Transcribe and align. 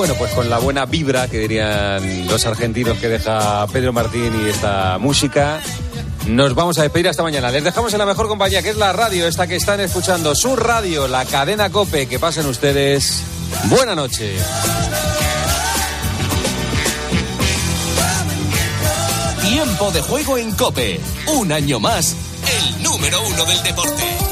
Bueno, 0.00 0.14
pues 0.14 0.32
con 0.32 0.48
la 0.48 0.56
buena 0.56 0.86
vibra 0.86 1.28
que 1.28 1.40
dirían 1.40 2.26
los 2.26 2.46
argentinos 2.46 2.96
que 2.96 3.06
deja 3.10 3.66
Pedro 3.66 3.92
Martín 3.92 4.32
y 4.42 4.48
esta 4.48 4.96
música. 4.96 5.60
Nos 6.26 6.54
vamos 6.54 6.78
a 6.78 6.84
despedir 6.84 7.06
hasta 7.06 7.22
mañana. 7.22 7.50
Les 7.50 7.62
dejamos 7.62 7.92
en 7.92 7.98
la 7.98 8.06
mejor 8.06 8.26
compañía, 8.26 8.62
que 8.62 8.70
es 8.70 8.78
la 8.78 8.94
radio, 8.94 9.28
esta 9.28 9.46
que 9.46 9.56
están 9.56 9.78
escuchando, 9.78 10.34
su 10.34 10.56
radio, 10.56 11.06
la 11.06 11.26
cadena 11.26 11.68
Cope. 11.68 12.06
Que 12.06 12.18
pasen 12.18 12.46
ustedes. 12.46 13.22
Buena 13.64 13.94
noche. 13.94 14.36
Tiempo 19.42 19.90
de 19.90 20.00
juego 20.00 20.38
en 20.38 20.52
Cope. 20.52 20.98
Un 21.36 21.52
año 21.52 21.78
más, 21.78 22.16
el 22.48 22.82
número 22.82 23.20
uno 23.20 23.44
del 23.44 23.62
deporte. 23.64 24.29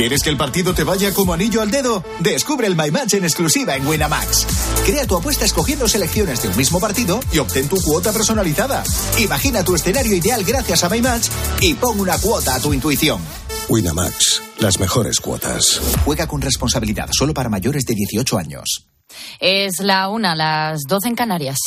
¿Quieres 0.00 0.22
que 0.22 0.30
el 0.30 0.38
partido 0.38 0.72
te 0.72 0.82
vaya 0.82 1.12
como 1.12 1.34
anillo 1.34 1.60
al 1.60 1.70
dedo? 1.70 2.02
Descubre 2.20 2.66
el 2.66 2.74
My 2.74 2.90
Match 2.90 3.12
en 3.12 3.24
exclusiva 3.24 3.76
en 3.76 3.86
Winamax. 3.86 4.46
Crea 4.86 5.06
tu 5.06 5.14
apuesta 5.14 5.44
escogiendo 5.44 5.86
selecciones 5.86 6.40
de 6.40 6.48
un 6.48 6.56
mismo 6.56 6.80
partido 6.80 7.20
y 7.30 7.38
obtén 7.38 7.68
tu 7.68 7.76
cuota 7.82 8.10
personalizada. 8.10 8.82
Imagina 9.18 9.62
tu 9.62 9.74
escenario 9.74 10.16
ideal 10.16 10.42
gracias 10.42 10.84
a 10.84 10.88
My 10.88 11.02
Match 11.02 11.28
y 11.60 11.74
pon 11.74 12.00
una 12.00 12.16
cuota 12.16 12.54
a 12.54 12.60
tu 12.60 12.72
intuición. 12.72 13.20
Winamax, 13.68 14.42
las 14.60 14.80
mejores 14.80 15.20
cuotas. 15.20 15.78
Juega 16.06 16.26
con 16.26 16.40
responsabilidad 16.40 17.10
solo 17.12 17.34
para 17.34 17.50
mayores 17.50 17.84
de 17.84 17.94
18 17.94 18.38
años. 18.38 18.86
Es 19.38 19.80
la 19.80 20.08
una, 20.08 20.34
las 20.34 20.80
12 20.88 21.08
en 21.08 21.14
Canarias. 21.14 21.58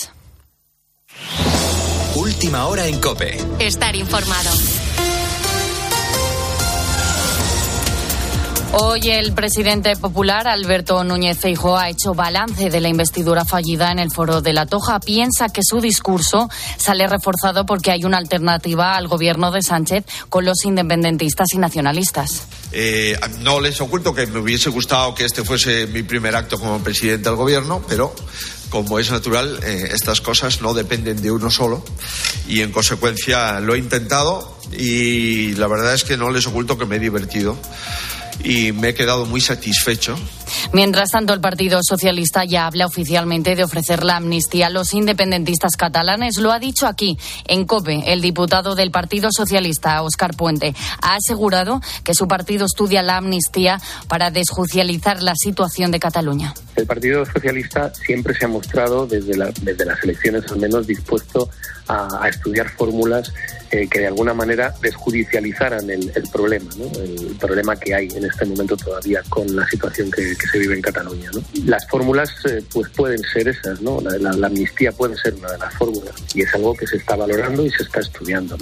Última 2.15 2.65
hora 2.65 2.87
en 2.87 2.99
Cope. 2.99 3.37
Estar 3.59 3.95
informado. 3.95 4.49
Hoy 8.75 9.07
el 9.11 9.33
presidente 9.33 9.95
popular 9.95 10.47
Alberto 10.47 11.03
Núñez 11.03 11.37
Feijóo 11.37 11.77
ha 11.77 11.89
hecho 11.89 12.15
balance 12.15 12.71
de 12.71 12.81
la 12.81 12.89
investidura 12.89 13.45
fallida 13.45 13.91
en 13.91 13.99
el 13.99 14.09
foro 14.09 14.41
de 14.41 14.51
la 14.51 14.65
Toja. 14.65 14.99
Piensa 14.99 15.49
que 15.49 15.61
su 15.63 15.79
discurso 15.79 16.49
sale 16.77 17.05
reforzado 17.05 17.67
porque 17.67 17.91
hay 17.91 18.03
una 18.03 18.17
alternativa 18.17 18.95
al 18.95 19.07
gobierno 19.07 19.51
de 19.51 19.61
Sánchez 19.61 20.05
con 20.27 20.45
los 20.45 20.65
independentistas 20.65 21.53
y 21.53 21.59
nacionalistas. 21.59 22.47
Eh, 22.71 23.15
no 23.41 23.61
les 23.61 23.79
oculto 23.79 24.15
que 24.15 24.25
me 24.25 24.39
hubiese 24.39 24.71
gustado 24.71 25.13
que 25.13 25.25
este 25.25 25.43
fuese 25.43 25.85
mi 25.85 26.01
primer 26.01 26.35
acto 26.35 26.59
como 26.59 26.79
presidente 26.79 27.29
del 27.29 27.37
gobierno, 27.37 27.83
pero 27.87 28.15
como 28.69 28.97
es 28.97 29.11
natural, 29.11 29.59
eh, 29.61 29.89
estas 29.93 30.19
cosas 30.19 30.61
no 30.61 30.73
dependen 30.73 31.21
de 31.21 31.29
uno 31.29 31.51
solo 31.51 31.85
y 32.47 32.61
en 32.61 32.71
consecuencia 32.71 33.59
lo 33.59 33.75
he 33.75 33.77
intentado 33.77 34.57
y 34.71 35.53
la 35.57 35.67
verdad 35.67 35.93
es 35.93 36.03
que 36.03 36.17
no 36.17 36.31
les 36.31 36.47
oculto 36.47 36.75
que 36.75 36.87
me 36.87 36.95
he 36.95 36.99
divertido 36.99 37.55
y 38.43 38.71
me 38.71 38.89
he 38.89 38.93
quedado 38.93 39.25
muy 39.25 39.41
satisfecho. 39.41 40.15
Mientras 40.71 41.11
tanto, 41.11 41.33
el 41.33 41.41
Partido 41.41 41.79
Socialista 41.81 42.45
ya 42.45 42.67
habla 42.67 42.85
oficialmente 42.85 43.55
de 43.55 43.63
ofrecer 43.63 44.03
la 44.03 44.17
amnistía 44.17 44.67
a 44.67 44.69
los 44.69 44.93
independentistas 44.93 45.75
catalanes. 45.77 46.37
Lo 46.37 46.51
ha 46.51 46.59
dicho 46.59 46.87
aquí, 46.87 47.17
en 47.47 47.65
COPE, 47.65 48.13
el 48.13 48.21
diputado 48.21 48.75
del 48.75 48.91
Partido 48.91 49.29
Socialista, 49.31 50.01
Óscar 50.01 50.35
Puente. 50.35 50.73
Ha 51.01 51.15
asegurado 51.15 51.81
que 52.03 52.13
su 52.13 52.27
partido 52.27 52.65
estudia 52.65 53.01
la 53.01 53.17
amnistía 53.17 53.79
para 54.07 54.31
desjuicializar 54.31 55.21
la 55.21 55.33
situación 55.35 55.91
de 55.91 55.99
Cataluña. 55.99 56.53
El 56.75 56.85
Partido 56.85 57.25
Socialista 57.25 57.93
siempre 57.93 58.33
se 58.33 58.45
ha 58.45 58.47
mostrado, 58.47 59.05
desde, 59.05 59.33
desde 59.61 59.85
las 59.85 60.03
elecciones 60.03 60.51
al 60.51 60.59
menos, 60.59 60.87
dispuesto 60.87 61.49
a, 61.87 62.27
estudiar 62.27 62.69
fórmulas 62.69 63.31
eh, 63.71 63.87
que 63.89 63.99
de 63.99 64.07
alguna 64.07 64.33
manera 64.33 64.73
desjudicializaran 64.81 65.89
el, 65.89 66.11
problema, 66.31 66.69
el 66.95 67.35
problema 67.39 67.75
que 67.75 67.93
hay 67.93 68.07
en 68.15 68.25
este 68.25 68.45
momento 68.45 68.77
todavía 68.77 69.21
con 69.29 69.55
la 69.55 69.67
situación 69.67 70.09
que, 70.11 70.35
se 70.47 70.59
vive 70.59 70.75
en 70.75 70.81
Cataluña. 70.81 71.29
Las 71.65 71.87
fórmulas 71.87 72.29
eh, 72.45 72.63
pues 72.71 72.89
pueden 72.89 73.19
ser 73.33 73.47
esas, 73.47 73.81
¿no? 73.81 73.99
La, 74.01 74.47
amnistía 74.47 74.91
puede 74.91 75.15
ser 75.17 75.33
una 75.35 75.51
de 75.51 75.57
las 75.57 75.73
fórmulas 75.75 76.13
y 76.33 76.41
es 76.41 76.53
algo 76.53 76.73
que 76.73 76.87
se 76.87 76.97
está 76.97 77.15
valorando 77.15 77.65
y 77.65 77.69
se 77.69 77.83
está 77.83 77.99
estudiando. 77.99 78.57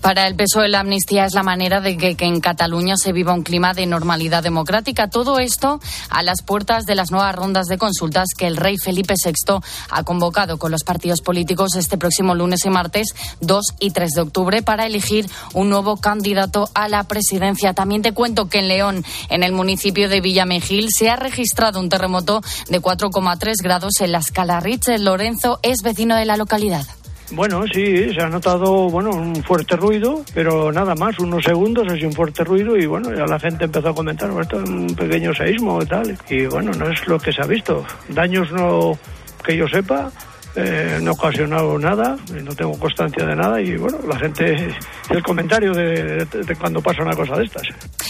Para 0.00 0.26
el 0.26 0.34
PSOE 0.34 0.68
la 0.68 0.80
amnistía 0.80 1.26
es 1.26 1.34
la 1.34 1.42
manera 1.42 1.80
de 1.80 1.96
que, 1.96 2.16
en 2.20 2.40
Cataluña 2.40 2.96
se 2.96 3.12
viva 3.12 3.34
un 3.34 3.42
clima 3.42 3.74
de 3.74 3.86
normalidad 3.86 4.42
democrática. 4.42 5.08
Todo 5.08 5.38
esto 5.38 5.80
a 6.08 6.22
las 6.22 6.42
puertas 6.42 6.86
de 6.86 6.94
las 6.94 7.10
nuevas 7.10 7.34
rondas 7.34 7.66
de 7.66 7.76
consultas 7.76 8.28
que 8.36 8.46
el 8.46 8.56
rey 8.56 8.76
Felipe 8.78 9.14
VI 9.22 9.60
ha 9.90 10.02
convocado 10.04 10.58
con 10.58 10.70
los 10.70 10.84
partidos 10.84 11.20
políticos 11.20 11.74
este 11.76 11.98
próximo 11.98 12.34
lunes 12.34 12.64
y 12.64 12.70
martes 12.70 13.14
2 13.40 13.64
y 13.78 13.90
3 13.90 14.10
de 14.10 14.20
octubre 14.22 14.62
para 14.62 14.86
elegir 14.86 15.26
un 15.52 15.68
nuevo 15.68 15.98
candidato 15.98 16.70
a 16.74 16.88
la 16.88 17.04
presidencia. 17.04 17.74
También 17.74 18.02
te 18.02 18.12
cuento 18.12 18.48
que 18.48 18.60
en 18.60 18.68
León, 18.68 19.04
en 19.28 19.42
el 19.42 19.52
municipio 19.52 20.08
de 20.08 20.20
Villamejil, 20.20 20.88
se 20.90 21.10
ha 21.10 21.16
registrado 21.20 21.78
un 21.78 21.88
terremoto 21.88 22.40
de 22.68 22.80
4,3 22.80 23.54
grados 23.62 24.00
en 24.00 24.12
la 24.12 24.18
escala 24.18 24.60
Richter. 24.60 25.00
Lorenzo 25.00 25.60
es 25.62 25.82
vecino 25.84 26.16
de 26.16 26.24
la 26.24 26.36
localidad. 26.36 26.84
Bueno, 27.32 27.62
sí, 27.72 28.12
se 28.12 28.20
ha 28.20 28.28
notado 28.28 28.88
bueno 28.88 29.10
un 29.10 29.36
fuerte 29.44 29.76
ruido, 29.76 30.24
pero 30.34 30.72
nada 30.72 30.96
más, 30.96 31.16
unos 31.20 31.44
segundos, 31.44 31.86
así 31.88 32.04
un 32.04 32.12
fuerte 32.12 32.42
ruido 32.42 32.76
y 32.76 32.86
bueno, 32.86 33.14
ya 33.14 33.24
la 33.24 33.38
gente 33.38 33.66
empezó 33.66 33.90
a 33.90 33.94
comentar, 33.94 34.28
esto 34.40 34.60
es 34.60 34.68
un 34.68 34.88
pequeño 34.96 35.32
seísmo 35.32 35.80
y 35.80 35.86
tal, 35.86 36.18
y 36.28 36.46
bueno, 36.46 36.72
no 36.72 36.90
es 36.90 37.06
lo 37.06 37.20
que 37.20 37.32
se 37.32 37.40
ha 37.40 37.46
visto. 37.46 37.84
Daños 38.08 38.50
no 38.50 38.98
que 39.44 39.56
yo 39.56 39.68
sepa, 39.68 40.10
eh, 40.56 40.98
no 41.00 41.10
ha 41.10 41.14
ocasionado 41.14 41.78
nada, 41.78 42.16
no 42.42 42.54
tengo 42.54 42.78
constancia 42.78 43.24
de 43.24 43.36
nada 43.36 43.60
y 43.60 43.76
bueno, 43.76 43.98
la 44.06 44.18
gente, 44.18 44.74
el 45.08 45.22
comentario 45.22 45.72
de, 45.72 46.26
cuando 46.58 46.80
pasa 46.80 47.02
una 47.02 47.14
cosa 47.14 47.36
de 47.36 47.44
estas. 47.44 47.62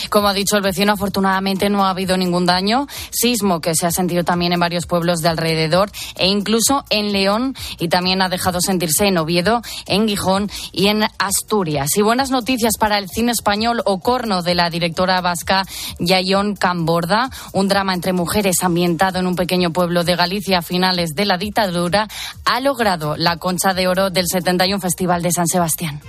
Como 0.08 0.28
ha 0.28 0.32
dicho 0.32 0.56
el 0.56 0.62
vecino, 0.62 0.92
afortunadamente 0.92 1.68
no 1.68 1.84
ha 1.84 1.90
habido 1.90 2.16
ningún 2.16 2.46
daño, 2.46 2.86
sismo 3.10 3.60
que 3.60 3.74
se 3.74 3.86
ha 3.86 3.90
sentido 3.90 4.24
también 4.24 4.52
en 4.52 4.60
varios 4.60 4.86
pueblos 4.86 5.20
de 5.20 5.28
alrededor 5.28 5.90
e 6.16 6.28
incluso 6.28 6.84
en 6.90 7.12
León 7.12 7.54
y 7.78 7.88
también 7.88 8.22
ha 8.22 8.28
dejado 8.28 8.60
sentirse 8.60 9.06
en 9.06 9.18
Oviedo, 9.18 9.62
en 9.86 10.08
Gijón 10.08 10.50
y 10.72 10.88
en 10.88 11.04
Asturias. 11.18 11.90
Y 11.96 12.02
buenas 12.02 12.30
noticias 12.30 12.72
para 12.78 12.98
el 12.98 13.08
cine 13.08 13.32
español 13.32 13.82
Ocorno 13.84 14.42
de 14.42 14.54
la 14.54 14.70
directora 14.70 15.20
vasca 15.20 15.64
Yayón 15.98 16.56
Camborda, 16.56 17.30
un 17.52 17.68
drama 17.68 17.94
entre 17.94 18.12
mujeres 18.12 18.56
ambientado 18.62 19.18
en 19.18 19.26
un 19.26 19.36
pequeño 19.36 19.72
pueblo 19.72 20.04
de 20.04 20.16
Galicia 20.16 20.58
a 20.58 20.62
finales 20.62 21.10
de 21.14 21.24
la 21.24 21.36
dictadura 21.36 22.08
ha 22.44 22.60
logrado 22.60 23.16
la 23.16 23.36
concha 23.36 23.74
de 23.74 23.88
oro 23.88 24.10
del 24.10 24.26
71 24.26 24.80
Festival 24.80 25.22
de 25.22 25.32
San 25.32 25.46
Sebastián. 25.46 26.00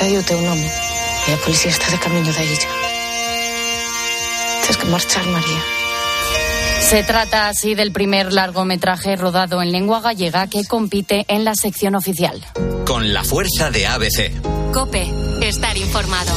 Nome 0.00 0.70
y 1.26 1.30
la 1.30 1.36
policía 1.38 1.70
está 1.70 1.90
de 1.90 1.98
camino 1.98 2.32
de 2.32 2.42
ella. 2.42 2.68
Tienes 4.60 4.76
que 4.76 4.86
marchar, 4.86 5.26
María. 5.26 5.62
Se 6.80 7.02
trata 7.02 7.48
así 7.48 7.74
del 7.74 7.90
primer 7.90 8.32
largometraje 8.32 9.16
rodado 9.16 9.60
en 9.60 9.72
lengua 9.72 10.00
gallega 10.00 10.46
que 10.46 10.64
compite 10.64 11.24
en 11.28 11.44
la 11.44 11.54
sección 11.54 11.96
oficial. 11.96 12.44
Con 12.86 13.12
la 13.12 13.24
fuerza 13.24 13.70
de 13.70 13.86
ABC. 13.86 14.72
Cope, 14.72 15.10
estar 15.42 15.76
informado. 15.76 16.32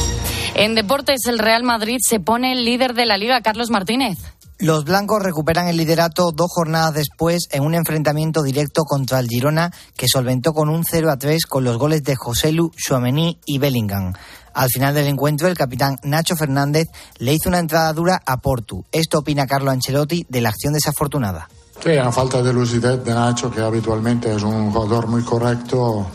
En 0.54 0.74
deportes, 0.74 1.26
el 1.26 1.38
Real 1.38 1.62
Madrid 1.62 1.98
se 2.00 2.20
pone 2.20 2.52
el 2.52 2.64
líder 2.64 2.94
de 2.94 3.06
la 3.06 3.16
liga, 3.16 3.40
Carlos 3.40 3.70
Martínez. 3.70 4.18
Los 4.58 4.84
blancos 4.84 5.22
recuperan 5.22 5.66
el 5.66 5.76
liderato 5.76 6.30
dos 6.30 6.50
jornadas 6.50 6.94
después 6.94 7.48
en 7.50 7.64
un 7.64 7.74
enfrentamiento 7.74 8.42
directo 8.42 8.82
contra 8.84 9.18
el 9.18 9.28
Girona 9.28 9.72
que 9.96 10.06
solventó 10.08 10.52
con 10.52 10.68
un 10.68 10.84
0 10.84 11.10
a 11.10 11.16
3 11.16 11.46
con 11.46 11.64
los 11.64 11.78
goles 11.78 12.04
de 12.04 12.14
Joselu, 12.14 12.70
Chouameni 12.76 13.40
y 13.44 13.58
Bellingham. 13.58 14.12
Al 14.54 14.68
final 14.68 14.94
del 14.94 15.06
encuentro, 15.06 15.48
el 15.48 15.56
capitán 15.56 15.96
Nacho 16.04 16.36
Fernández 16.36 16.88
le 17.18 17.32
hizo 17.32 17.48
una 17.48 17.58
entrada 17.58 17.92
dura 17.92 18.22
a 18.24 18.36
Portu. 18.36 18.84
Esto 18.92 19.18
opina 19.18 19.46
Carlo 19.46 19.70
Ancelotti 19.70 20.26
de 20.28 20.40
la 20.40 20.50
acción 20.50 20.74
desafortunada. 20.74 21.48
Sí, 21.82 21.90
una 21.90 22.12
falta 22.12 22.42
de 22.42 22.52
lucidez 22.52 23.02
de 23.02 23.12
Nacho, 23.12 23.50
que 23.50 23.60
habitualmente 23.60 24.32
es 24.32 24.42
un 24.42 24.70
jugador 24.70 25.08
muy 25.08 25.22
correcto. 25.22 26.06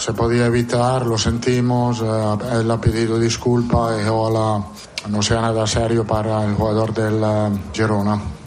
Se 0.00 0.14
podía 0.14 0.46
evitar, 0.46 1.04
lo 1.04 1.18
sentimos, 1.18 2.00
eh, 2.00 2.58
él 2.58 2.70
ha 2.70 2.80
pedido 2.80 3.18
disculpas 3.18 4.00
y 4.02 4.08
ojalá 4.08 4.64
no 5.10 5.22
sea 5.22 5.42
nada 5.42 5.66
serio 5.66 6.06
para 6.06 6.42
el 6.42 6.54
jugador 6.54 6.94
del 6.94 7.22
uh, 7.22 7.58
Girona. 7.70 8.39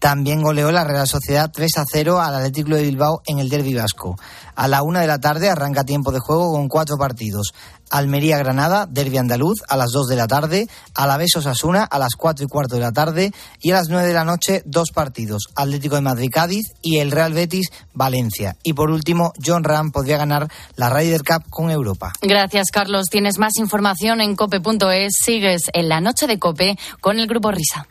También 0.00 0.42
goleó 0.42 0.72
la 0.72 0.82
Real 0.82 1.06
Sociedad 1.06 1.50
3 1.52 1.76
a 1.76 1.84
0 1.86 2.20
al 2.20 2.34
Atlético 2.34 2.74
de 2.74 2.84
Bilbao 2.84 3.20
en 3.26 3.38
el 3.38 3.50
Derby 3.50 3.74
Vasco. 3.74 4.16
A 4.56 4.66
la 4.66 4.82
una 4.82 5.02
de 5.02 5.06
la 5.06 5.20
tarde 5.20 5.50
arranca 5.50 5.84
tiempo 5.84 6.10
de 6.10 6.18
juego 6.18 6.52
con 6.52 6.68
cuatro 6.68 6.96
partidos. 6.96 7.52
Almería-Granada, 7.90 8.86
Derby 8.86 9.18
Andaluz, 9.18 9.62
a 9.68 9.76
las 9.76 9.90
2 9.90 10.08
de 10.08 10.16
la 10.16 10.26
tarde. 10.26 10.68
Alavés-Osasuna, 10.94 11.84
a 11.84 11.98
las 11.98 12.14
4 12.16 12.46
y 12.46 12.48
cuarto 12.48 12.76
de 12.76 12.80
la 12.80 12.92
tarde. 12.92 13.32
Y 13.60 13.72
a 13.72 13.74
las 13.74 13.90
9 13.90 14.06
de 14.06 14.14
la 14.14 14.24
noche, 14.24 14.62
dos 14.64 14.90
partidos. 14.90 15.48
Atlético 15.54 15.96
de 15.96 16.00
Madrid-Cádiz 16.00 16.72
y 16.80 16.98
el 16.98 17.10
Real 17.10 17.34
Betis-Valencia. 17.34 18.56
Y 18.62 18.72
por 18.72 18.90
último, 18.90 19.34
John 19.44 19.64
Ram 19.64 19.92
podría 19.92 20.16
ganar 20.16 20.48
la 20.76 20.88
Ryder 20.88 21.24
Cup 21.24 21.50
con 21.50 21.70
Europa. 21.70 22.14
Gracias, 22.22 22.70
Carlos. 22.72 23.08
Tienes 23.10 23.38
más 23.38 23.58
información 23.58 24.22
en 24.22 24.34
cope.es. 24.34 25.12
Sigues 25.22 25.62
en 25.74 25.90
la 25.90 26.00
noche 26.00 26.26
de 26.26 26.38
Cope 26.38 26.78
con 27.02 27.18
el 27.18 27.26
Grupo 27.26 27.50
Risa. 27.50 27.86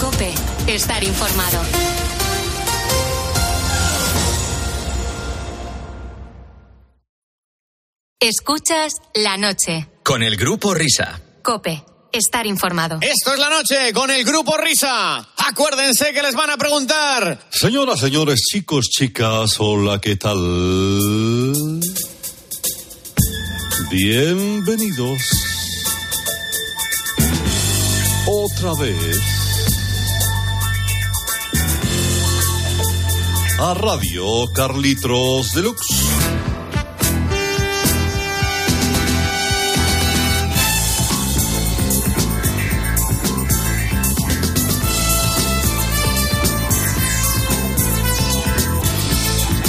Cope 0.00 0.34
estar 0.66 1.04
informado. 1.04 1.60
Escuchas 8.20 8.94
la 9.14 9.36
noche. 9.36 9.86
Con 10.02 10.22
el 10.22 10.36
grupo 10.36 10.74
Risa. 10.74 11.20
Cope. 11.42 11.84
Estar 12.10 12.46
informado. 12.46 12.98
Esto 13.02 13.34
es 13.34 13.40
la 13.40 13.50
noche 13.50 13.92
con 13.92 14.10
el 14.10 14.24
grupo 14.24 14.56
Risa. 14.56 15.28
Acuérdense 15.36 16.12
que 16.12 16.22
les 16.22 16.34
van 16.34 16.50
a 16.50 16.56
preguntar. 16.56 17.46
Señoras, 17.50 18.00
señores, 18.00 18.40
chicos, 18.50 18.86
chicas, 18.88 19.56
hola, 19.58 20.00
¿qué 20.00 20.16
tal? 20.16 20.38
Bienvenidos. 23.90 25.20
Otra 28.26 28.74
vez. 28.80 29.43
A 33.56 33.72
Radio 33.72 34.50
Carlitos 34.52 35.52
Deluxe. 35.52 36.04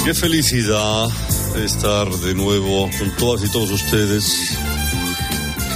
Qué 0.04 0.14
felicidad 0.14 1.08
estar 1.56 2.10
de 2.10 2.34
nuevo 2.34 2.90
con 2.98 3.16
todas 3.16 3.44
y 3.44 3.52
todos 3.52 3.70
ustedes, 3.70 4.56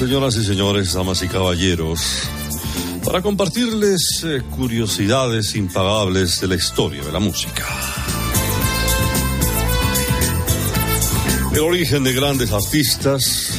señoras 0.01 0.35
y 0.35 0.45
señores, 0.45 0.93
damas 0.95 1.23
y 1.23 1.29
caballeros, 1.29 2.01
para 3.05 3.23
compartirles 3.23 4.25
eh, 4.25 4.43
curiosidades 4.51 5.55
impagables 5.55 6.41
de 6.41 6.49
la 6.49 6.57
historia 6.57 7.05
de 7.05 7.13
la 7.13 7.21
música. 7.21 8.00
El 11.53 11.59
origen 11.61 12.05
de 12.05 12.13
grandes 12.13 12.53
artistas, 12.53 13.51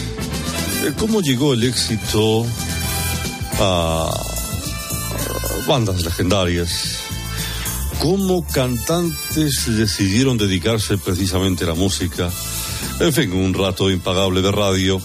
cómo 0.98 1.22
llegó 1.22 1.54
el 1.54 1.64
éxito 1.64 2.46
a 3.60 4.10
bandas 5.68 6.04
legendarias, 6.06 7.00
cómo 8.00 8.48
cantantes 8.48 9.66
decidieron 9.68 10.38
dedicarse 10.38 10.98
precisamente 10.98 11.66
a 11.66 11.68
la 11.68 11.74
música. 11.74 12.30
En 13.02 13.12
fin, 13.12 13.34
un 13.34 13.54
rato 13.54 13.92
impagable 13.92 14.42
de 14.42 14.52
radio 14.52 15.02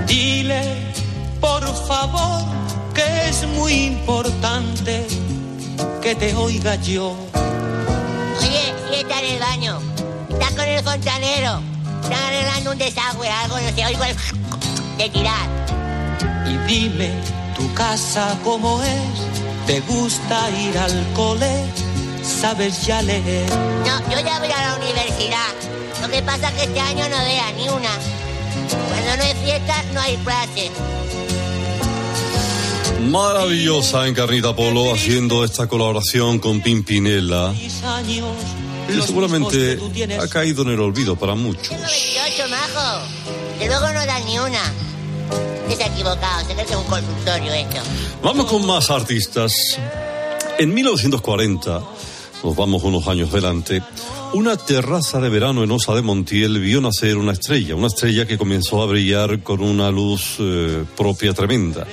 Dile, 0.08 0.64
por 1.40 1.64
favor, 1.86 2.42
que 2.96 3.30
es 3.30 3.46
muy 3.50 3.74
importante 3.74 5.06
que 6.02 6.16
te 6.16 6.34
oiga 6.34 6.78
yo. 6.78 7.16
Oye, 8.40 8.74
sí 8.90 9.02
está 9.02 9.20
en 9.20 9.36
el 9.36 9.40
baño. 9.40 9.80
Está 10.32 10.50
con 10.56 10.66
el 10.68 10.84
fontanero. 10.84 11.71
Están 12.04 12.24
arreglando 12.24 12.72
un 12.72 12.78
desagüe, 12.78 13.30
algo, 13.30 13.60
no 13.60 13.76
sé, 13.76 13.86
oigo 13.86 14.04
el 14.04 14.16
de 14.98 15.10
tirar. 15.10 15.50
Y 16.48 16.58
dime, 16.68 17.12
tu 17.56 17.74
casa 17.74 18.38
cómo 18.44 18.82
es, 18.84 19.68
te 19.68 19.80
gusta 19.82 20.50
ir 20.52 20.78
al 20.78 21.06
cole, 21.14 21.64
sabes 22.24 22.86
ya 22.86 23.02
leer. 23.02 23.50
No, 23.86 24.00
yo 24.10 24.20
ya 24.20 24.40
voy 24.40 24.52
a 24.52 24.70
la 24.70 24.76
universidad. 24.76 25.52
Lo 26.02 26.10
que 26.10 26.22
pasa 26.22 26.50
es 26.50 26.56
que 26.56 26.64
este 26.64 26.80
año 26.80 27.08
no 27.10 27.18
vea 27.18 27.52
ni 27.54 27.70
una. 27.70 27.90
Cuando 28.90 29.18
no 29.18 29.24
hay 29.24 29.36
fiesta, 29.44 29.84
no 29.94 30.02
hay 30.02 30.18
clase. 30.18 30.72
Maravillosa 33.10 34.08
Encarnita 34.08 34.56
Polo 34.56 34.94
haciendo 34.94 35.44
esta 35.44 35.68
colaboración 35.68 36.40
con 36.40 36.62
Pimpinela. 36.62 37.54
Y 38.90 39.02
seguramente 39.02 39.80
ha 40.20 40.28
caído 40.28 40.64
en 40.64 40.70
el 40.70 40.80
olvido 40.80 41.16
para 41.16 41.36
muchos. 41.36 41.70
28, 41.70 42.50
majo. 42.50 43.02
Que 43.60 43.68
luego 43.68 43.88
no 43.94 44.06
dan 44.06 44.26
ni 44.26 44.40
una. 44.40 44.74
Usted 45.62 45.78
se 45.78 45.84
ha 45.84 45.88
equivocado, 45.88 46.40
se 46.48 46.54
cree 46.54 46.66
que 46.66 46.72
es 46.74 46.78
un 46.78 46.84
consultorio 46.86 47.54
esto. 47.54 47.82
Vamos 48.24 48.46
con 48.48 48.66
más 48.66 48.90
artistas. 48.90 49.54
En 50.58 50.74
1940, 50.74 51.82
nos 52.44 52.56
vamos 52.56 52.84
unos 52.84 53.08
años 53.08 53.30
adelante, 53.32 53.82
una 54.34 54.58
terraza 54.58 55.20
de 55.20 55.30
verano 55.30 55.64
en 55.64 55.72
Osa 55.72 55.94
de 55.94 56.02
Montiel 56.02 56.60
vio 56.60 56.82
nacer 56.82 57.18
una 57.18 57.34
estrella, 57.34 57.76
una 57.76 57.88
estrella 57.88 58.26
que 58.26 58.38
comenzó 58.38 58.82
a 58.82 58.86
brillar 58.86 59.44
con 59.44 59.62
una 59.62 59.92
luz 59.92 60.38
eh, 60.40 60.86
propia 60.96 61.34
tremenda. 61.34 61.86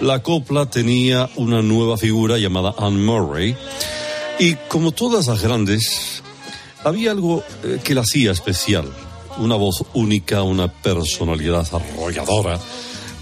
La 0.00 0.22
copla 0.22 0.66
tenía 0.66 1.30
una 1.36 1.62
nueva 1.62 1.96
figura 1.96 2.38
llamada 2.38 2.74
Anne 2.78 2.98
Murray 2.98 3.56
y 4.38 4.54
como 4.68 4.92
todas 4.92 5.26
las 5.28 5.42
grandes, 5.42 6.22
había 6.86 7.10
algo 7.10 7.42
eh, 7.64 7.80
que 7.82 7.94
la 7.94 8.02
hacía 8.02 8.30
especial, 8.30 8.88
una 9.38 9.56
voz 9.56 9.84
única, 9.94 10.44
una 10.44 10.68
personalidad 10.68 11.66
arrolladora. 11.72 12.60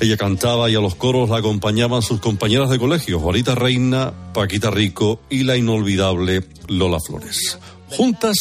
Ella 0.01 0.19
cantaba 0.19 0.69
y 0.69 0.75
a 0.75 0.81
los 0.81 0.97
coros 0.97 1.31
la 1.31 1.39
acompañaban 1.39 2.03
sus 2.03 2.21
compañeras 2.21 2.69
de 2.69 2.79
colegio, 2.79 3.21
Juanita 3.21 3.55
Reina, 3.55 4.13
Paquita 4.35 4.71
Rico 4.71 5.21
y 5.31 5.45
la 5.45 5.57
inolvidable 5.57 6.47
Lola 6.69 6.99
Flores. 7.01 7.59
Juntas 7.89 8.37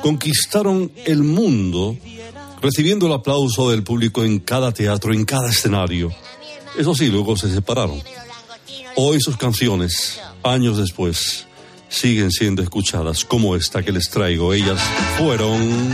conquistaron 0.00 0.90
el 1.04 1.22
mundo, 1.22 1.98
recibiendo 2.62 3.08
el 3.08 3.12
aplauso 3.12 3.70
del 3.70 3.82
público 3.82 4.24
en 4.24 4.38
cada 4.38 4.72
teatro, 4.72 5.12
en 5.12 5.26
cada 5.26 5.50
escenario. 5.50 6.10
Eso 6.78 6.94
sí, 6.94 7.08
luego 7.08 7.36
se 7.36 7.52
separaron. 7.52 8.00
Hoy 8.96 9.20
sus 9.20 9.36
canciones, 9.36 10.18
años 10.42 10.78
después, 10.78 11.46
siguen 11.90 12.30
siendo 12.30 12.62
escuchadas 12.62 13.24
como 13.24 13.54
esta 13.54 13.82
que 13.82 13.92
les 13.92 14.08
traigo. 14.08 14.54
Ellas 14.54 14.80
fueron 15.18 15.90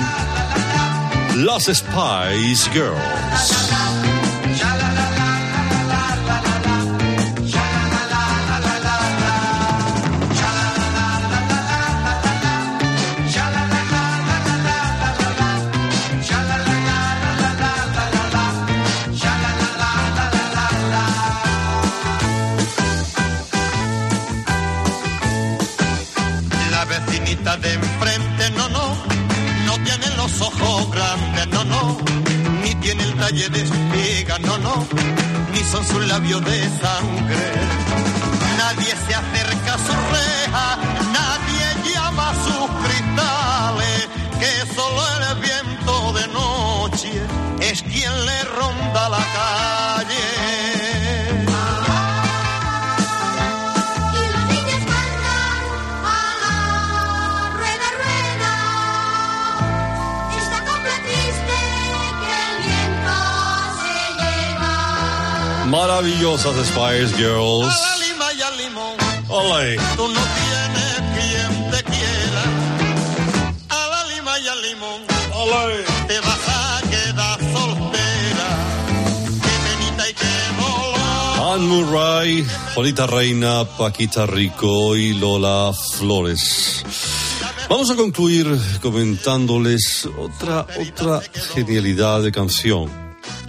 las 1.44 1.64
Spice 1.64 2.70
Girls. 2.72 3.85
Nadie 33.36 33.48
despega, 33.50 34.38
no, 34.38 34.56
no, 34.58 34.86
ni 35.52 35.58
son 35.60 35.84
sus 35.84 36.06
labios 36.06 36.42
de 36.42 36.58
sangre. 36.80 37.52
Nadie 38.56 38.94
se 39.06 39.14
acerca 39.14 39.74
a 39.74 39.78
su 39.78 39.92
reja, 39.92 40.78
nadie 41.12 41.92
llama 41.92 42.30
a 42.30 42.34
sus 42.34 42.70
cristales, 42.82 44.08
que 44.40 44.74
solo 44.74 45.02
el 45.18 45.38
viento 45.40 46.12
de 46.14 46.28
noche 46.28 47.12
es 47.60 47.82
quien 47.82 48.26
le 48.26 48.44
ronda 48.44 49.08
la 49.10 49.18
calle. 49.18 49.65
Maravillosas 65.76 66.56
Spice 66.68 67.14
Girls. 67.18 67.66
A 67.66 67.76
la 67.86 67.96
lima 68.06 68.32
y 68.32 68.40
al 68.40 68.56
limón, 68.56 68.96
Ole. 69.28 69.76
tú 69.94 70.08
no 70.08 70.22
tienes 70.40 70.94
quien 71.14 71.70
te 71.70 71.82
quiera. 71.84 72.42
A 73.68 73.88
la 73.88 74.04
lima 74.06 74.38
y 74.38 74.48
al 74.48 74.62
limón, 74.62 75.02
te 76.08 76.18
vas 76.20 76.48
a 76.48 76.80
quedar 76.80 77.38
soltera. 77.52 78.48
Qué 79.44 79.54
penita 79.66 80.08
y 80.08 80.14
qué 80.14 80.36
dolor. 80.56 81.54
Anne 81.54 81.66
Murray, 81.66 82.46
Juanita 82.74 83.06
Reina, 83.06 83.66
Paquita 83.76 84.24
Rico 84.24 84.96
y 84.96 85.12
Lola 85.12 85.74
Flores. 85.74 86.84
Vamos 87.68 87.90
a 87.90 87.96
concluir 87.96 88.46
comentándoles 88.80 90.08
otra, 90.16 90.66
otra 90.80 91.20
genialidad 91.54 92.22
de 92.22 92.32
canción. 92.32 93.05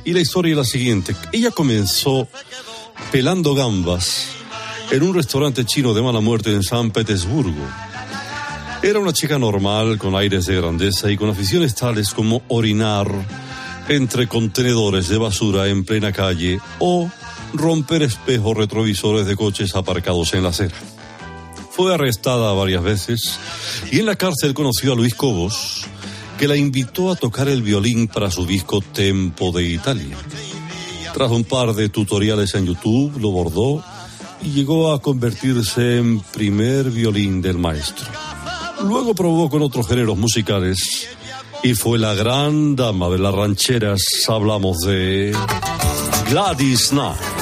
Y 0.07 0.13
la 0.13 0.21
historia 0.21 0.51
es 0.51 0.57
la 0.57 0.63
siguiente. 0.63 1.13
Ella 1.33 1.51
comenzó 1.51 2.29
pelando 3.11 3.53
gambas 3.53 4.27
en 4.89 5.03
un 5.03 5.13
restaurante 5.13 5.65
chino 5.65 5.93
de 5.93 6.01
mala 6.01 6.21
muerte 6.21 6.49
en 6.53 6.63
San 6.63 6.91
Petersburgo. 6.91 7.67
Era 8.81 8.99
una 8.99 9.11
chica 9.11 9.37
normal, 9.37 9.97
con 9.97 10.15
aires 10.15 10.45
de 10.45 10.55
grandeza 10.55 11.11
y 11.11 11.17
con 11.17 11.29
aficiones 11.29 11.75
tales 11.75 12.13
como 12.13 12.41
orinar 12.47 13.11
entre 13.89 14.29
contenedores 14.29 15.09
de 15.09 15.17
basura 15.17 15.67
en 15.67 15.83
plena 15.83 16.13
calle 16.13 16.57
o 16.79 17.11
romper 17.53 18.03
espejos 18.03 18.55
retrovisores 18.55 19.25
de 19.25 19.35
coches 19.35 19.75
aparcados 19.75 20.33
en 20.33 20.43
la 20.43 20.49
acera. 20.49 20.77
Fue 21.71 21.93
arrestada 21.93 22.53
varias 22.53 22.81
veces 22.81 23.37
y 23.91 23.99
en 23.99 24.05
la 24.05 24.15
cárcel 24.15 24.53
conoció 24.53 24.93
a 24.93 24.95
Luis 24.95 25.15
Cobos, 25.15 25.85
que 26.37 26.47
la 26.47 26.55
invitó 26.55 27.11
a 27.11 27.15
tocar 27.15 27.49
el 27.49 27.63
violín 27.63 28.07
para 28.07 28.29
su 28.29 28.45
disco 28.45 28.81
Tempo 28.81 29.51
de 29.51 29.63
Italia. 29.63 30.17
Tras 31.13 31.31
un 31.31 31.43
par 31.43 31.73
de 31.73 31.89
tutoriales 31.89 32.53
en 32.53 32.65
YouTube, 32.67 33.17
lo 33.19 33.31
bordó 33.31 33.83
y 34.43 34.51
llegó 34.51 34.93
a 34.93 35.01
convertirse 35.01 35.97
en 35.97 36.19
primer 36.19 36.91
violín 36.91 37.41
del 37.41 37.57
maestro. 37.57 38.05
Luego 38.83 39.15
probó 39.15 39.49
con 39.49 39.63
otros 39.63 39.87
géneros 39.87 40.17
musicales 40.17 41.07
y 41.63 41.73
fue 41.73 41.97
la 41.97 42.13
gran 42.13 42.75
dama 42.75 43.09
de 43.09 43.17
las 43.17 43.33
rancheras. 43.33 44.01
Hablamos 44.27 44.77
de 44.81 45.35
Gladys 46.29 46.89
Knight. 46.89 47.36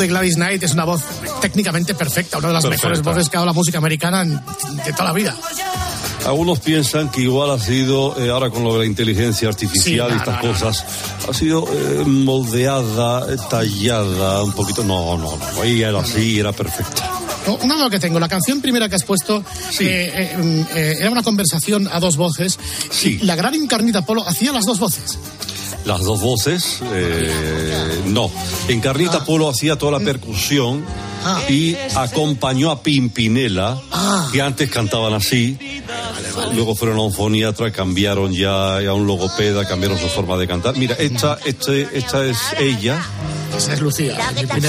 De 0.00 0.08
Gladys 0.08 0.34
Knight 0.36 0.62
es 0.62 0.72
una 0.72 0.84
voz 0.84 1.02
técnicamente 1.40 1.94
perfecta, 1.94 2.38
una 2.38 2.48
de 2.48 2.54
las 2.54 2.62
Perfecta. 2.64 2.88
mejores 2.88 3.02
voces 3.04 3.28
que 3.28 3.36
ha 3.36 3.40
dado 3.40 3.46
la 3.46 3.52
música 3.52 3.78
americana 3.78 4.24
de 4.24 4.92
toda 4.92 5.04
la 5.04 5.12
vida? 5.12 5.36
Algunos 6.26 6.60
piensan 6.60 7.10
que 7.10 7.22
igual 7.22 7.50
ha 7.50 7.58
sido, 7.58 8.14
eh, 8.20 8.28
ahora 8.30 8.50
con 8.50 8.62
lo 8.62 8.74
de 8.74 8.80
la 8.80 8.84
inteligencia 8.86 9.48
artificial 9.48 9.82
Sí, 9.84 9.94
y 9.94 9.96
no, 9.96 10.08
estas 10.08 10.42
no, 10.42 10.48
no. 10.48 10.52
cosas, 10.52 10.84
ha 11.28 11.32
sido 11.32 11.64
eh, 11.72 12.04
moldeada, 12.06 13.32
eh, 13.32 13.36
tallada, 13.48 14.42
un 14.44 14.52
poquito. 14.52 14.84
No, 14.84 15.16
no, 15.16 15.36
no. 15.36 15.62
Ella 15.64 15.88
era 15.88 16.00
así, 16.00 16.38
era 16.38 16.52
perfecta. 16.52 17.10
Una 17.62 17.74
duda 17.74 17.88
que 17.88 17.98
tengo, 17.98 18.20
la 18.20 18.28
canción 18.28 18.60
primera 18.60 18.88
que 18.88 18.96
has 18.96 19.02
puesto 19.02 19.38
eh, 19.80 20.12
eh, 20.14 20.36
mm, 20.36 20.76
eh, 20.76 20.96
era 21.00 21.10
una 21.10 21.22
conversación 21.22 21.88
a 21.90 21.98
dos 21.98 22.16
voces. 22.18 22.58
Sí. 22.90 23.18
Y 23.22 23.24
la 23.24 23.34
gran 23.34 23.54
Encarnita 23.54 24.04
Polo 24.04 24.26
hacía 24.28 24.52
las 24.52 24.66
dos 24.66 24.78
voces. 24.78 25.18
Las 25.84 26.00
dos 26.04 26.20
voces, 26.20 26.78
eh, 26.92 28.02
no. 28.06 28.30
Encarnita 28.68 29.24
Polo 29.24 29.48
hacía 29.48 29.76
toda 29.76 29.92
la 29.98 30.00
percusión 30.04 30.84
Ah. 31.24 31.40
y 31.48 31.76
acompañó 31.96 32.70
a 32.70 32.82
Pimpinela, 32.82 33.78
Ah. 33.90 34.28
que 34.32 34.40
antes 34.40 34.70
cantaban 34.70 35.12
así. 35.14 35.58
Luego 36.54 36.74
fueron 36.74 36.98
a 36.98 37.02
un 37.02 37.12
foniatra, 37.12 37.70
cambiaron 37.72 38.32
ya 38.32 38.76
a 38.78 38.94
un 38.94 39.06
logopeda, 39.06 39.66
cambiaron 39.66 39.98
su 39.98 40.08
forma 40.08 40.36
de 40.38 40.46
cantar. 40.46 40.76
Mira, 40.76 40.94
esta, 40.98 41.38
este, 41.44 41.88
esta 41.98 42.24
es 42.24 42.38
ella. 42.58 43.02
Esa 43.56 43.74
es 43.74 43.80
Lucía. 43.80 44.16
Que 44.34 44.46
formal, 44.46 44.64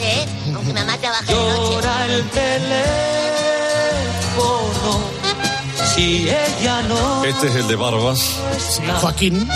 ¿eh? 0.00 0.26
Aunque 0.54 0.72
mamá 0.72 0.96
trabaje 0.98 1.32
de 1.32 1.38
noche. 1.40 1.74
Llora 1.74 2.06
el 2.06 2.22
teléfono 2.30 2.64
si 5.94 6.28
ella 6.28 6.82
no 6.82 7.24
Este 7.24 7.48
es 7.48 7.54
el 7.56 7.66
de 7.68 7.76
Barbas. 7.76 8.20
Joaquín. 9.00 9.48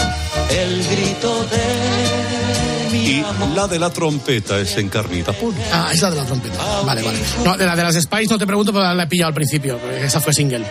El 0.50 0.84
grito 0.88 1.44
de 1.44 2.88
mi 2.92 2.98
Y 3.10 3.20
amor. 3.24 3.48
la 3.50 3.66
de 3.66 3.78
la 3.78 3.90
trompeta 3.90 4.58
es 4.58 4.76
Encarnita. 4.76 5.32
Ah, 5.72 5.90
es 5.92 6.00
la 6.02 6.10
de 6.10 6.16
la 6.16 6.24
trompeta. 6.24 6.58
Vale, 6.84 7.02
vale. 7.02 7.18
No, 7.44 7.56
de 7.56 7.66
la 7.66 7.76
de 7.76 7.82
las 7.82 7.94
Spice 7.94 8.28
no 8.30 8.38
te 8.38 8.46
pregunto, 8.46 8.72
pero 8.72 8.92
la 8.94 9.02
he 9.02 9.06
pillado 9.06 9.28
al 9.28 9.34
principio. 9.34 9.78
Esa 10.02 10.20
fue 10.20 10.32
single. 10.32 10.64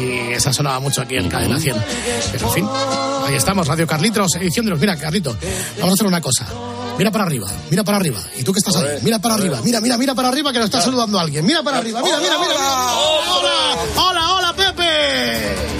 Y 0.00 0.32
esa 0.32 0.52
sonaba 0.52 0.78
mucho 0.80 1.02
aquí 1.02 1.16
en 1.16 1.28
Cadena 1.28 1.58
100. 1.58 1.76
Pero 2.32 2.46
en 2.48 2.52
fin, 2.52 2.68
ahí 3.26 3.34
estamos, 3.34 3.66
Radio 3.66 3.86
Carlitos, 3.86 4.34
edición 4.36 4.66
de 4.66 4.70
los. 4.72 4.80
Mira, 4.80 4.96
Carlito, 4.96 5.36
vamos 5.78 5.90
a 5.90 5.94
hacer 5.94 6.06
una 6.06 6.20
cosa. 6.20 6.46
Mira 6.98 7.10
para 7.10 7.24
arriba, 7.24 7.48
mira 7.70 7.82
para 7.82 7.96
arriba. 7.96 8.18
¿Y 8.38 8.42
tú 8.44 8.52
que 8.52 8.58
estás 8.58 8.76
ahí? 8.76 8.98
Mira 9.02 9.18
para 9.18 9.34
arriba, 9.34 9.60
mira, 9.64 9.80
mira, 9.80 9.96
mira 9.96 10.14
para 10.14 10.28
arriba 10.28 10.52
que 10.52 10.58
lo 10.58 10.66
está 10.66 10.82
saludando 10.82 11.18
alguien. 11.18 11.46
Mira 11.46 11.62
para 11.62 11.78
arriba, 11.78 12.02
mira, 12.02 12.18
mira, 12.18 12.36
mira. 12.38 12.50
mira. 12.52 12.92
¡Hola! 12.92 13.76
¡Hola, 13.96 14.34
hola, 14.34 14.52
Pepe! 14.54 15.79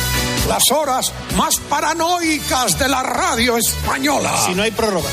Las 0.47 0.71
horas 0.71 1.11
más 1.35 1.57
paranoicas 1.69 2.77
de 2.77 2.89
la 2.89 3.03
radio 3.03 3.57
española. 3.57 4.33
Si 4.45 4.53
no 4.53 4.63
hay 4.63 4.71
prórroga. 4.71 5.09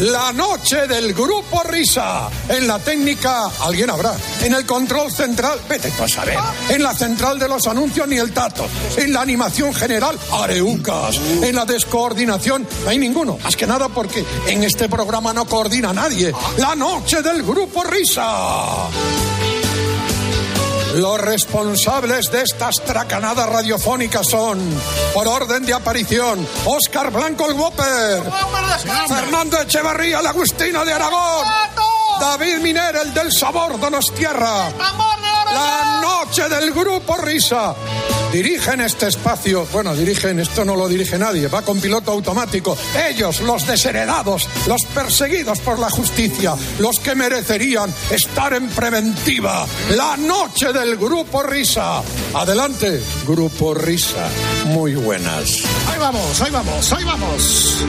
La 0.00 0.30
noche 0.30 0.86
del 0.86 1.14
grupo 1.14 1.62
Risa. 1.62 2.28
En 2.50 2.66
la 2.66 2.78
técnica, 2.78 3.50
alguien 3.62 3.88
habrá. 3.88 4.12
En 4.42 4.52
el 4.52 4.66
control 4.66 5.10
central, 5.10 5.58
vete 5.66 5.90
tú 5.90 6.02
a 6.02 6.08
saber. 6.08 6.36
En 6.68 6.82
la 6.82 6.92
central 6.92 7.38
de 7.38 7.48
los 7.48 7.66
anuncios, 7.66 8.06
ni 8.06 8.16
el 8.16 8.30
tato. 8.32 8.66
En 8.98 9.14
la 9.14 9.22
animación 9.22 9.72
general, 9.72 10.18
areucas. 10.32 11.16
En 11.16 11.54
la 11.54 11.64
descoordinación, 11.64 12.68
no 12.84 12.90
hay 12.90 12.98
ninguno. 12.98 13.38
Más 13.42 13.56
que 13.56 13.66
nada 13.66 13.88
porque 13.88 14.22
en 14.46 14.64
este 14.64 14.86
programa 14.86 15.32
no 15.32 15.46
coordina 15.46 15.94
nadie. 15.94 16.30
La 16.58 16.74
noche 16.74 17.22
del 17.22 17.42
grupo 17.42 17.82
Risa. 17.82 18.88
Los 20.96 21.20
responsables 21.20 22.30
de 22.32 22.40
estas 22.40 22.76
tracanadas 22.76 23.46
radiofónicas 23.50 24.26
son, 24.30 24.58
por 25.12 25.28
orden 25.28 25.66
de 25.66 25.74
aparición, 25.74 26.48
Óscar 26.64 27.10
Blanco 27.10 27.46
el 27.46 27.52
Whopper, 27.52 28.22
Fernando 29.06 29.60
Echevarría 29.60 30.20
el 30.20 30.26
Agustino 30.26 30.86
de 30.86 30.94
Aragón, 30.94 31.46
David 32.18 32.60
Miner 32.62 32.96
el 32.96 33.12
del 33.12 33.30
Sabor 33.30 33.78
Donostierra, 33.78 34.70
la 35.52 36.00
noche 36.00 36.48
del 36.48 36.72
Grupo 36.72 37.14
Risa. 37.18 37.74
Dirigen 38.32 38.80
este 38.80 39.08
espacio, 39.08 39.66
bueno, 39.72 39.94
dirigen, 39.94 40.38
esto 40.40 40.64
no 40.64 40.76
lo 40.76 40.88
dirige 40.88 41.18
nadie, 41.18 41.48
va 41.48 41.62
con 41.62 41.80
piloto 41.80 42.12
automático. 42.12 42.76
Ellos, 43.08 43.40
los 43.40 43.66
desheredados, 43.66 44.48
los 44.66 44.84
perseguidos 44.86 45.60
por 45.60 45.78
la 45.78 45.88
justicia, 45.88 46.54
los 46.78 46.98
que 46.98 47.14
merecerían 47.14 47.92
estar 48.10 48.52
en 48.52 48.68
preventiva. 48.68 49.66
La 49.96 50.16
noche 50.16 50.72
del 50.72 50.96
Grupo 50.96 51.42
Risa. 51.42 52.02
Adelante, 52.34 53.00
Grupo 53.26 53.74
Risa. 53.74 54.28
Muy 54.66 54.94
buenas. 54.94 55.62
Ahí 55.88 55.98
vamos, 55.98 56.40
ahí 56.40 56.50
vamos, 56.50 56.92
ahí 56.92 57.04
vamos. 57.04 57.84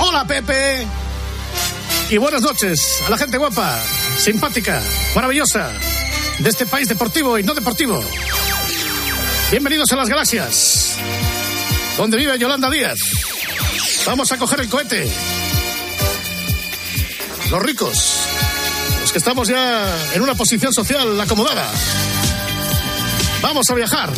Hola, 0.00 0.24
Pepe. 0.26 0.86
Y 2.10 2.16
buenas 2.16 2.40
noches 2.40 3.02
a 3.06 3.10
la 3.10 3.18
gente 3.18 3.36
guapa, 3.36 3.78
simpática, 4.16 4.80
maravillosa, 5.14 5.70
de 6.38 6.50
este 6.50 6.66
país 6.66 6.88
deportivo 6.88 7.38
y 7.38 7.42
no 7.42 7.54
deportivo. 7.54 8.02
Bienvenidos 9.50 9.90
a 9.92 9.96
las 9.96 10.08
galaxias, 10.08 10.96
donde 11.96 12.16
vive 12.16 12.38
Yolanda 12.38 12.70
Díaz. 12.70 12.98
Vamos 14.06 14.30
a 14.30 14.38
coger 14.38 14.60
el 14.60 14.68
cohete. 14.68 15.10
Los 17.50 17.62
ricos, 17.62 18.28
los 19.00 19.12
que 19.12 19.18
estamos 19.18 19.48
ya 19.48 20.12
en 20.14 20.22
una 20.22 20.34
posición 20.34 20.72
social 20.72 21.20
acomodada. 21.20 21.66
Vamos 23.42 23.68
a 23.70 23.74
viajar. 23.74 24.12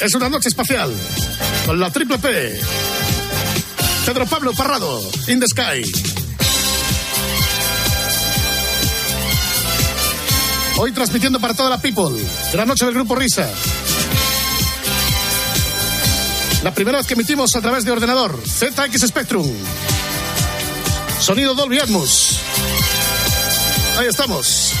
Es 0.00 0.14
una 0.14 0.28
noche 0.28 0.48
espacial 0.48 0.94
con 1.66 1.78
la 1.78 1.90
triple 1.90 2.18
P. 2.18 2.60
Pedro 4.06 4.26
Pablo 4.26 4.52
Parrado, 4.52 5.00
In 5.28 5.40
the 5.40 5.46
Sky. 5.46 6.11
Hoy 10.76 10.92
transmitiendo 10.92 11.38
para 11.40 11.54
toda 11.54 11.70
la 11.70 11.78
people. 11.78 12.18
Gran 12.52 12.66
noche 12.66 12.84
del 12.84 12.94
Grupo 12.94 13.14
Risa. 13.14 13.48
La 16.62 16.72
primera 16.72 16.98
vez 16.98 17.06
que 17.06 17.14
emitimos 17.14 17.54
a 17.56 17.60
través 17.60 17.84
de 17.84 17.90
ordenador. 17.90 18.40
ZX 18.46 19.06
Spectrum. 19.06 19.50
Sonido 21.20 21.54
Dolby 21.54 21.78
Atmos. 21.78 22.38
Ahí 23.98 24.06
estamos. 24.06 24.72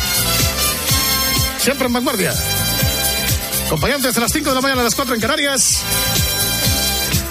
Siempre 1.58 1.86
en 1.86 1.92
vanguardia. 1.92 2.32
Acompañantes 3.66 4.14
de 4.14 4.20
las 4.20 4.32
5 4.32 4.48
de 4.48 4.54
la 4.54 4.60
mañana 4.60 4.80
a 4.80 4.84
las 4.84 4.94
4 4.94 5.14
en 5.14 5.20
Canarias. 5.20 5.78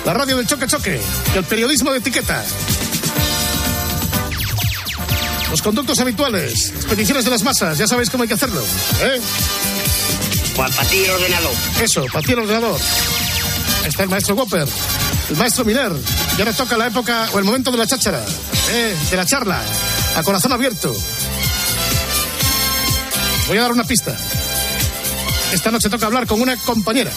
La 0.05 0.13
radio 0.13 0.37
del 0.37 0.47
choque 0.47 0.67
choque. 0.67 1.01
El 1.35 1.43
periodismo 1.45 1.91
de 1.91 1.99
etiqueta. 1.99 2.43
Los 5.51 5.61
conductos 5.61 5.99
habituales. 5.99 6.71
Expediciones 6.75 7.25
de 7.25 7.31
las 7.31 7.43
masas. 7.43 7.77
Ya 7.77 7.85
sabéis 7.85 8.09
cómo 8.09 8.23
hay 8.23 8.29
que 8.29 8.35
hacerlo. 8.35 8.63
¿eh? 9.01 9.19
Para 10.55 10.83
ti 10.85 11.03
el 11.03 11.11
ordenador. 11.11 11.51
Eso, 11.81 12.05
para 12.11 12.25
ti 12.25 12.31
el 12.31 12.39
ordenador. 12.39 12.79
Está 13.85 14.03
el 14.03 14.09
maestro 14.09 14.35
Whopper. 14.35 14.67
El 15.29 15.35
maestro 15.35 15.65
Miner. 15.65 15.91
Y 16.37 16.41
ahora 16.41 16.53
toca 16.53 16.77
la 16.77 16.87
época 16.87 17.29
o 17.33 17.39
el 17.39 17.43
momento 17.43 17.69
de 17.69 17.77
la 17.77 17.85
cháchara. 17.85 18.23
¿eh? 18.71 18.95
De 19.11 19.17
la 19.17 19.25
charla. 19.25 19.61
A 20.15 20.23
corazón 20.23 20.53
abierto. 20.53 20.95
Voy 23.47 23.57
a 23.57 23.61
dar 23.61 23.73
una 23.73 23.83
pista. 23.83 24.15
Esta 25.51 25.69
noche 25.69 25.89
toca 25.89 26.05
hablar 26.05 26.27
con 26.27 26.41
una 26.41 26.55
compañera 26.55 27.11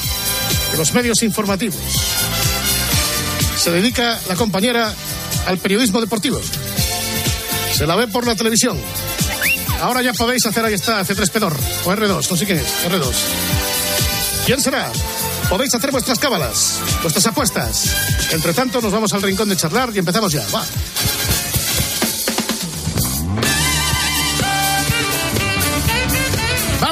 de 0.72 0.76
los 0.76 0.92
medios 0.92 1.22
informativos. 1.22 1.78
Se 3.56 3.70
dedica 3.70 4.18
la 4.28 4.34
compañera 4.34 4.92
al 5.46 5.58
periodismo 5.58 6.00
deportivo. 6.00 6.40
Se 7.74 7.86
la 7.86 7.96
ve 7.96 8.06
por 8.06 8.24
la 8.24 8.36
televisión. 8.36 8.78
Ahora 9.80 10.00
ya 10.00 10.12
podéis 10.12 10.46
hacer, 10.46 10.64
ahí 10.64 10.74
está, 10.74 11.04
C3 11.04 11.28
Pedor 11.28 11.56
o 11.84 11.92
R2, 11.92 12.30
no 12.30 12.36
sé 12.36 12.44
es, 12.52 12.62
R2. 12.88 13.12
¿Quién 14.46 14.60
será? 14.60 14.92
Podéis 15.48 15.74
hacer 15.74 15.90
vuestras 15.90 16.18
cábalas, 16.18 16.80
vuestras 17.02 17.26
apuestas. 17.26 17.96
Entre 18.30 18.54
tanto, 18.54 18.80
nos 18.80 18.92
vamos 18.92 19.12
al 19.12 19.22
rincón 19.22 19.48
de 19.48 19.56
charlar 19.56 19.90
y 19.92 19.98
empezamos 19.98 20.32
ya. 20.32 20.46
Va. 20.54 20.64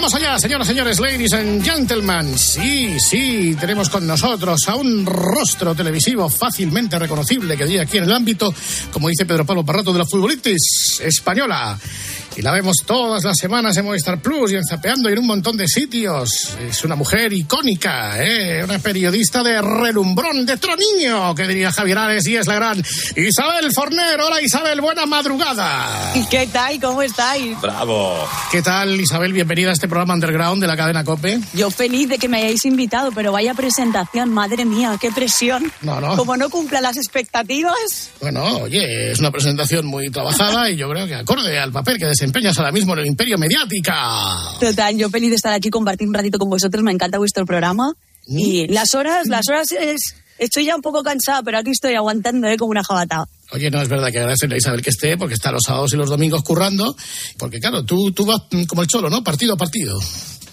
Vamos 0.03 0.17
allá, 0.17 0.37
señoras, 0.37 0.67
señores, 0.67 0.99
ladies 0.99 1.33
and 1.33 1.65
gentlemen. 1.65 2.37
Sí, 2.37 2.99
sí, 2.99 3.57
tenemos 3.61 3.88
con 3.88 4.05
nosotros 4.05 4.59
a 4.67 4.75
un 4.75 5.07
rostro 5.07 5.77
televisivo 5.77 6.29
fácilmente 6.29 6.99
reconocible 6.99 7.57
que 7.57 7.65
diría 7.67 7.83
aquí 7.83 7.99
en 7.99 8.05
el 8.05 8.12
ámbito, 8.12 8.53
como 8.91 9.09
dice 9.09 9.27
Pedro 9.27 9.47
Pablo 9.47 9.65
Parrato, 9.65 9.93
de 9.93 10.01
la 10.01 10.05
futbolitis 10.05 11.01
española. 11.05 11.79
Y 12.35 12.40
la 12.40 12.51
vemos 12.53 12.79
todas 12.87 13.25
las 13.25 13.37
semanas 13.37 13.77
en 13.77 13.85
Movistar 13.85 14.18
Plus 14.21 14.53
y 14.53 14.57
en 14.57 14.64
Zapeando 14.64 15.11
y 15.11 15.12
en 15.12 15.18
un 15.18 15.27
montón 15.27 15.55
de 15.57 15.68
sitios. 15.68 16.57
Es 16.66 16.83
una 16.83 16.97
mujer 16.97 17.31
icónica, 17.33 18.25
¿eh? 18.25 18.64
una 18.64 18.79
periodista 18.79 19.42
de 19.42 19.61
relumbrón, 19.61 20.47
de 20.47 20.57
troniño, 20.57 21.35
que 21.35 21.47
diría 21.47 21.71
Javier 21.71 21.99
Ares, 21.99 22.27
y 22.27 22.37
es 22.37 22.47
la 22.47 22.55
gran 22.55 22.83
Isabel 23.16 23.71
Forner. 23.75 24.18
Hola 24.18 24.40
Isabel, 24.40 24.81
buena 24.81 25.05
madrugada. 25.05 26.14
¿Qué 26.31 26.47
tal? 26.47 26.81
¿Cómo 26.81 27.03
estáis? 27.03 27.61
Bravo. 27.61 28.27
¿Qué 28.51 28.62
tal 28.62 28.99
Isabel? 28.99 29.35
Bienvenida 29.35 29.68
a 29.68 29.73
este 29.75 29.87
programa 29.87 30.14
Underground 30.14 30.62
de 30.62 30.68
la 30.68 30.77
cadena 30.77 31.05
COPE. 31.05 31.38
Yo 31.53 31.71
feliz 31.71 32.09
de 32.09 32.16
que 32.16 32.29
me 32.29 32.38
hayáis 32.38 32.64
invitado, 32.64 33.12
pero 33.12 33.33
vaya 33.33 33.53
presentación, 33.53 34.31
madre 34.31 34.64
mía, 34.64 34.97
qué 34.99 35.11
presión. 35.11 35.71
No, 35.83 36.01
no. 36.01 36.16
Como 36.16 36.38
no 36.38 36.49
cumpla 36.49 36.81
las 36.81 36.97
expectativas. 36.97 38.11
Bueno, 38.23 38.45
oye, 38.59 39.12
es 39.12 39.18
una 39.18 39.31
presentación 39.31 39.85
muy 39.85 40.11
trabajada 40.11 40.71
y 40.71 40.77
yo 40.77 40.88
creo 40.88 41.07
que 41.07 41.14
acorde 41.14 41.59
al 41.59 41.73
papel 41.73 41.99
que 41.99 42.07
desempeñas 42.23 42.57
ahora 42.57 42.71
mismo 42.71 42.93
en 42.93 43.01
el 43.01 43.07
imperio 43.07 43.37
mediática. 43.37 44.39
Total, 44.61 44.97
yo 44.97 45.11
feliz 45.11 45.31
de 45.31 45.37
estar 45.37 45.53
aquí, 45.53 45.71
compartir 45.71 46.07
un 46.07 46.15
ratito 46.15 46.39
con 46.39 46.49
vosotros, 46.49 46.81
me 46.85 46.93
encanta 46.93 47.19
vuestro 47.19 47.45
programa. 47.45 47.95
Y 48.29 48.69
las 48.69 48.95
horas, 48.95 49.27
las 49.27 49.49
horas 49.49 49.73
es... 49.73 50.15
Estoy 50.39 50.65
ya 50.65 50.75
un 50.75 50.83
poco 50.83 51.03
cansada, 51.03 51.43
pero 51.43 51.59
aquí 51.59 51.71
estoy 51.71 51.95
aguantando, 51.95 52.49
¿eh? 52.49 52.57
Como 52.57 52.71
una 52.71 52.83
jabata. 52.83 53.25
Oye, 53.53 53.71
no 53.71 53.83
es 53.83 53.89
verdad 53.89 54.11
que 54.11 54.19
agradecerle 54.19 54.55
a 54.55 54.59
Isabel 54.59 54.83
que 54.83 54.91
esté, 54.91 55.17
porque 55.17 55.35
está 55.35 55.53
los 55.53 55.63
sábados 55.65 55.93
y 55.93 55.97
los 55.97 56.09
domingos 56.09 56.43
currando, 56.43 56.97
porque 57.39 57.61
claro, 57.61 57.85
tú, 57.85 58.13
tú 58.13 58.25
vas 58.25 58.41
mm, 58.51 58.65
como 58.65 58.83
el 58.83 58.89
cholo, 58.89 59.11
¿no? 59.11 59.23
Partido 59.23 59.55
a 59.55 59.57
partido. 59.57 60.01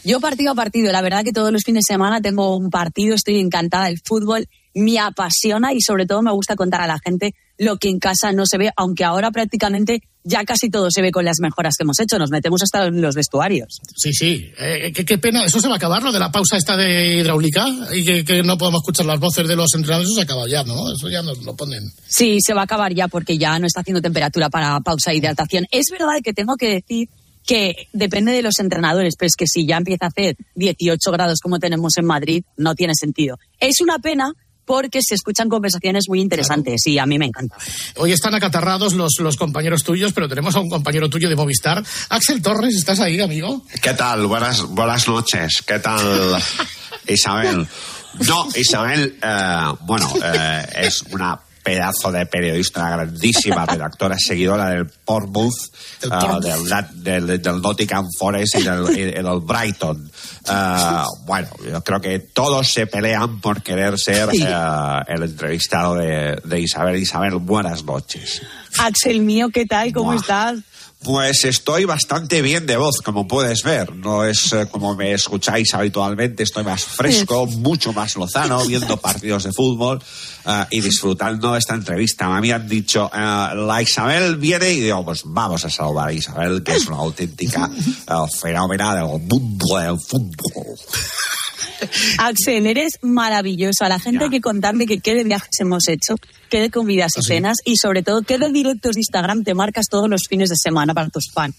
Yo 0.03 0.19
partido 0.19 0.51
a 0.51 0.55
partido, 0.55 0.91
la 0.91 1.01
verdad 1.01 1.23
que 1.23 1.31
todos 1.31 1.51
los 1.51 1.63
fines 1.63 1.83
de 1.87 1.93
semana 1.93 2.21
tengo 2.21 2.55
un 2.55 2.69
partido, 2.69 3.15
estoy 3.15 3.39
encantada 3.39 3.85
del 3.85 3.99
fútbol, 4.03 4.47
me 4.75 4.99
apasiona 4.99 5.73
y 5.73 5.81
sobre 5.81 6.05
todo 6.05 6.21
me 6.21 6.31
gusta 6.31 6.55
contar 6.55 6.81
a 6.81 6.87
la 6.87 6.99
gente 7.03 7.33
lo 7.57 7.77
que 7.77 7.89
en 7.89 7.99
casa 7.99 8.31
no 8.31 8.45
se 8.45 8.57
ve, 8.57 8.71
aunque 8.75 9.05
ahora 9.05 9.31
prácticamente 9.31 10.01
ya 10.23 10.43
casi 10.43 10.69
todo 10.69 10.91
se 10.91 11.01
ve 11.01 11.11
con 11.11 11.25
las 11.25 11.37
mejoras 11.39 11.75
que 11.77 11.83
hemos 11.83 11.99
hecho, 11.99 12.19
nos 12.19 12.29
metemos 12.29 12.61
hasta 12.63 12.85
en 12.85 13.01
los 13.01 13.15
vestuarios. 13.15 13.79
Sí, 13.95 14.13
sí, 14.13 14.51
eh, 14.57 14.91
qué, 14.93 15.05
qué 15.05 15.17
pena, 15.17 15.45
eso 15.45 15.59
se 15.59 15.67
va 15.67 15.75
a 15.75 15.77
acabar, 15.77 16.03
lo 16.03 16.11
de 16.11 16.19
la 16.19 16.31
pausa 16.31 16.57
esta 16.57 16.75
de 16.75 17.17
hidráulica 17.17 17.67
y 17.93 18.03
que, 18.03 18.25
que 18.25 18.43
no 18.43 18.57
podemos 18.57 18.81
escuchar 18.81 19.05
las 19.05 19.19
voces 19.19 19.47
de 19.47 19.55
los 19.55 19.73
entrenadores, 19.73 20.09
eso 20.09 20.15
se 20.15 20.23
acaba 20.23 20.47
ya, 20.47 20.63
¿no? 20.63 20.93
Eso 20.93 21.09
ya 21.09 21.21
nos 21.21 21.43
lo 21.43 21.55
ponen. 21.55 21.83
Sí, 22.07 22.39
se 22.45 22.53
va 22.53 22.61
a 22.61 22.63
acabar 22.65 22.93
ya 22.93 23.07
porque 23.07 23.37
ya 23.37 23.57
no 23.59 23.67
está 23.67 23.81
haciendo 23.81 24.01
temperatura 24.01 24.49
para 24.49 24.79
pausa 24.81 25.11
e 25.11 25.17
hidratación. 25.17 25.65
Es 25.71 25.87
verdad 25.91 26.21
que 26.23 26.33
tengo 26.33 26.55
que 26.55 26.69
decir 26.69 27.09
que 27.45 27.87
depende 27.93 28.31
de 28.31 28.41
los 28.41 28.59
entrenadores, 28.59 29.15
pero 29.17 29.27
es 29.27 29.35
que 29.35 29.47
si 29.47 29.65
ya 29.65 29.77
empieza 29.77 30.05
a 30.05 30.09
hacer 30.09 30.35
18 30.55 31.11
grados 31.11 31.39
como 31.39 31.57
tenemos 31.59 31.97
en 31.97 32.05
Madrid, 32.05 32.43
no 32.57 32.75
tiene 32.75 32.93
sentido. 32.93 33.37
Es 33.59 33.81
una 33.81 33.99
pena 33.99 34.33
porque 34.69 34.99
se 35.01 35.15
escuchan 35.15 35.49
conversaciones 35.49 36.05
muy 36.09 36.21
interesantes 36.21 36.85
y 36.85 36.99
a 36.99 37.07
mí 37.07 37.17
me 37.17 37.25
encanta. 37.25 37.57
Hoy 37.95 38.11
están 38.11 38.35
acatarrados 38.35 38.93
los, 38.93 39.15
los 39.17 39.35
compañeros 39.35 39.83
tuyos, 39.83 40.13
pero 40.13 40.29
tenemos 40.29 40.55
a 40.55 40.59
un 40.59 40.69
compañero 40.69 41.09
tuyo 41.09 41.27
de 41.27 41.35
Movistar. 41.35 41.83
Axel 42.09 42.39
Torres, 42.39 42.75
¿estás 42.75 42.99
ahí, 42.99 43.19
amigo? 43.19 43.63
¿Qué 43.81 43.95
tal? 43.95 44.27
Buenas, 44.27 44.61
buenas 44.61 45.07
noches. 45.07 45.63
¿Qué 45.65 45.79
tal, 45.79 46.37
Isabel? 47.07 47.67
No, 48.27 48.47
Isabel, 48.55 49.17
eh, 49.19 49.73
bueno, 49.87 50.13
eh, 50.23 50.67
es 50.81 51.01
una 51.09 51.39
pedazo 51.69 52.11
de 52.11 52.25
periodista 52.25 52.89
grandísima, 52.89 53.65
redactora, 53.67 54.17
seguidora 54.17 54.69
del 54.69 54.85
Portsmouth, 55.05 55.53
Del 56.01 56.11
eh, 56.11 56.15
Portsmouth. 56.19 56.89
del, 56.93 57.27
del, 57.27 57.41
del 57.41 57.61
Nottingham 57.61 58.07
Forest 58.17 58.55
y 58.55 58.63
del, 58.63 58.97
y 58.97 59.03
del 59.11 59.39
Brighton. 59.41 60.11
Eh, 60.49 61.03
bueno, 61.25 61.47
yo 61.71 61.83
creo 61.83 62.01
que 62.01 62.19
todos 62.19 62.67
se 62.71 62.87
pelean 62.87 63.39
por 63.39 63.61
querer 63.61 63.99
ser 63.99 64.29
eh, 64.33 65.03
el 65.07 65.23
entrevistado 65.23 65.95
de, 65.95 66.41
de 66.43 66.59
Isabel. 66.59 66.95
Isabel, 66.95 67.35
buenas 67.35 67.83
noches. 67.83 68.41
Axel 68.79 69.19
mío, 69.21 69.49
¿qué 69.53 69.65
tal? 69.65 69.93
¿Cómo 69.93 70.11
Buah. 70.11 70.15
estás? 70.21 70.59
Pues 71.01 71.45
estoy 71.45 71.85
bastante 71.85 72.41
bien 72.41 72.65
de 72.65 72.75
voz, 72.75 72.97
como 73.01 73.25
puedes 73.25 73.63
ver. 73.63 73.95
No 73.95 74.25
es 74.25 74.51
eh, 74.51 74.67
como 74.69 74.95
me 74.95 75.13
escucháis 75.13 75.73
habitualmente, 75.73 76.43
estoy 76.43 76.65
más 76.65 76.83
fresco, 76.83 77.45
mucho 77.45 77.93
más 77.93 78.17
lozano, 78.17 78.65
viendo 78.65 78.97
partidos 79.01 79.43
de 79.45 79.53
fútbol 79.53 80.03
eh, 80.45 80.65
y 80.71 80.81
disfrutando 80.81 81.55
esta 81.55 81.73
entrevista. 81.73 82.27
Me 82.27 82.37
habían 82.37 82.67
dicho, 82.67 83.09
eh, 83.13 83.17
la 83.55 83.81
Isabel 83.81 84.35
viene 84.35 84.71
y 84.71 84.81
digo, 84.81 85.05
pues 85.05 85.21
vamos 85.23 85.63
a 85.63 85.69
salvar 85.69 86.09
a 86.09 86.13
Isabel, 86.13 86.63
que 86.63 86.75
es 86.75 86.87
una 86.87 86.97
auténtica 86.97 87.69
eh, 88.07 88.13
fenómena 88.37 88.95
del 88.95 89.21
mundo 89.21 89.77
del 89.77 89.97
fútbol. 89.99 90.75
Axel, 92.17 92.65
eres 92.67 92.99
maravilloso. 93.01 93.85
A 93.85 93.89
la 93.89 93.99
gente 93.99 94.25
hay 94.25 94.29
que 94.29 94.41
contarle 94.41 94.85
que 94.85 94.99
qué 94.99 95.15
de 95.15 95.23
viajes 95.23 95.59
hemos 95.59 95.87
hecho, 95.87 96.15
qué 96.49 96.61
de 96.61 96.69
comidas 96.69 97.11
y 97.17 97.23
cenas 97.23 97.57
y 97.65 97.77
sobre 97.77 98.03
todo 98.03 98.21
qué 98.21 98.37
de 98.37 98.51
directos 98.51 98.95
de 98.95 99.01
Instagram 99.01 99.43
te 99.43 99.53
marcas 99.53 99.87
todos 99.89 100.09
los 100.09 100.23
fines 100.27 100.49
de 100.49 100.55
semana 100.55 100.93
para 100.93 101.09
tus 101.09 101.31
fans. 101.33 101.55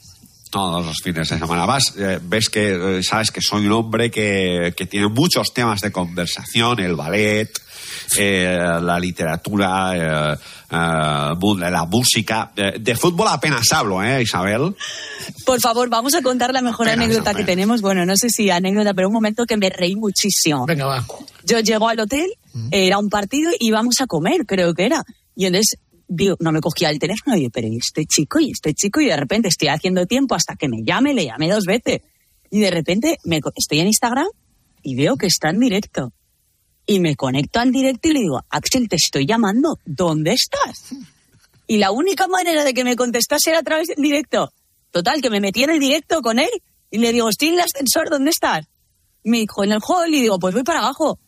todos 0.50 0.84
los 0.84 0.96
fines 0.98 1.28
de 1.28 1.38
semana. 1.38 1.64
Vas, 1.64 1.94
eh, 1.96 2.18
ves 2.22 2.48
que 2.48 2.98
eh, 2.98 3.02
sabes 3.02 3.30
que 3.30 3.40
soy 3.40 3.66
un 3.66 3.72
hombre 3.72 4.10
que, 4.10 4.74
que 4.76 4.86
tiene 4.86 5.08
muchos 5.08 5.54
temas 5.54 5.80
de 5.80 5.92
conversación, 5.92 6.80
el 6.80 6.96
ballet, 6.96 7.50
eh, 8.18 8.59
la 8.81 8.99
literatura, 8.99 9.92
eh, 9.96 10.38
eh, 10.70 11.70
la 11.70 11.87
música. 11.88 12.53
Eh, 12.57 12.79
de 12.81 12.96
fútbol 12.96 13.29
apenas 13.29 13.70
hablo, 13.73 14.03
¿eh, 14.03 14.23
Isabel? 14.23 14.75
Por 15.44 15.61
favor, 15.61 15.88
vamos 15.88 16.14
a 16.14 16.23
contar 16.23 16.53
la 16.53 16.62
mejor 16.62 16.87
Venga, 16.87 17.05
anécdota 17.05 17.35
que 17.35 17.44
tenemos. 17.44 17.81
Bueno, 17.81 18.05
no 18.07 18.16
sé 18.16 18.31
si 18.31 18.51
anécdota, 18.51 18.94
pero 18.94 19.09
un 19.09 19.14
momento 19.14 19.44
que 19.46 19.57
me 19.57 19.70
reí 19.70 19.96
muchísimo. 19.96 20.66
Venga, 20.66 20.87
va. 20.87 21.07
Yo 21.44 21.61
llego 21.61 21.88
al 21.88 22.01
hotel, 22.01 22.31
era 22.70 22.99
un 22.99 23.09
partido 23.09 23.51
y 23.59 23.68
íbamos 23.68 23.96
a 24.01 24.07
comer, 24.07 24.46
creo 24.46 24.75
que 24.75 24.87
era. 24.87 25.05
Y 25.35 25.46
entonces 25.46 25.79
digo, 26.11 26.37
no 26.40 26.53
me 26.53 26.61
cogía 26.61 26.90
el 26.90 26.99
teléfono 26.99 27.37
y 27.37 27.44
yo, 27.44 27.51
pero 27.51 27.68
¿y 27.68 27.77
este 27.77 28.05
chico? 28.05 28.40
¿Y 28.40 28.51
este 28.51 28.75
chico? 28.75 29.01
Y 29.01 29.07
de 29.07 29.16
repente 29.16 29.49
estoy 29.49 29.68
haciendo 29.68 30.07
tiempo 30.07 30.35
hasta 30.35 30.57
que 30.57 30.68
me 30.68 30.83
llame, 30.85 31.14
le 31.14 31.25
llamé 31.25 31.49
dos 31.49 31.64
veces. 31.64 32.01
Y 32.51 32.61
de 32.61 32.70
repente 32.70 33.18
me, 33.25 33.40
estoy 33.57 33.81
en 33.81 33.87
Instagram 33.87 34.27
y 34.83 34.96
veo 34.96 35.16
que 35.16 35.27
está 35.27 35.51
en 35.51 35.61
directo. 35.61 36.12
Y 36.90 36.98
me 36.98 37.14
conecto 37.14 37.61
al 37.61 37.70
directo 37.70 38.09
y 38.09 38.14
le 38.14 38.18
digo, 38.18 38.42
Axel, 38.50 38.88
te 38.88 38.96
estoy 38.96 39.24
llamando, 39.24 39.79
¿dónde 39.85 40.33
estás? 40.33 40.92
Y 41.68 41.79
la 41.79 41.92
única 41.92 42.26
manera 42.26 42.64
de 42.64 42.74
que 42.74 42.83
me 42.83 42.96
contestase 42.96 43.50
era 43.50 43.61
a 43.61 43.62
través 43.62 43.87
del 43.87 44.03
directo. 44.03 44.53
Total, 44.90 45.22
que 45.22 45.31
me 45.31 45.38
metí 45.38 45.62
en 45.62 45.70
el 45.70 45.79
directo 45.79 46.20
con 46.20 46.40
él 46.40 46.50
y 46.90 46.98
le 46.98 47.12
digo, 47.12 47.29
estoy 47.29 47.50
en 47.50 47.55
el 47.55 47.61
ascensor, 47.61 48.11
¿dónde 48.11 48.31
estás? 48.31 48.66
Me 49.22 49.38
dijo, 49.38 49.62
en 49.62 49.70
el 49.70 49.79
hall, 49.87 50.12
y 50.12 50.22
digo, 50.22 50.40
pues 50.40 50.53
voy 50.53 50.64
para 50.64 50.81
abajo. 50.81 51.20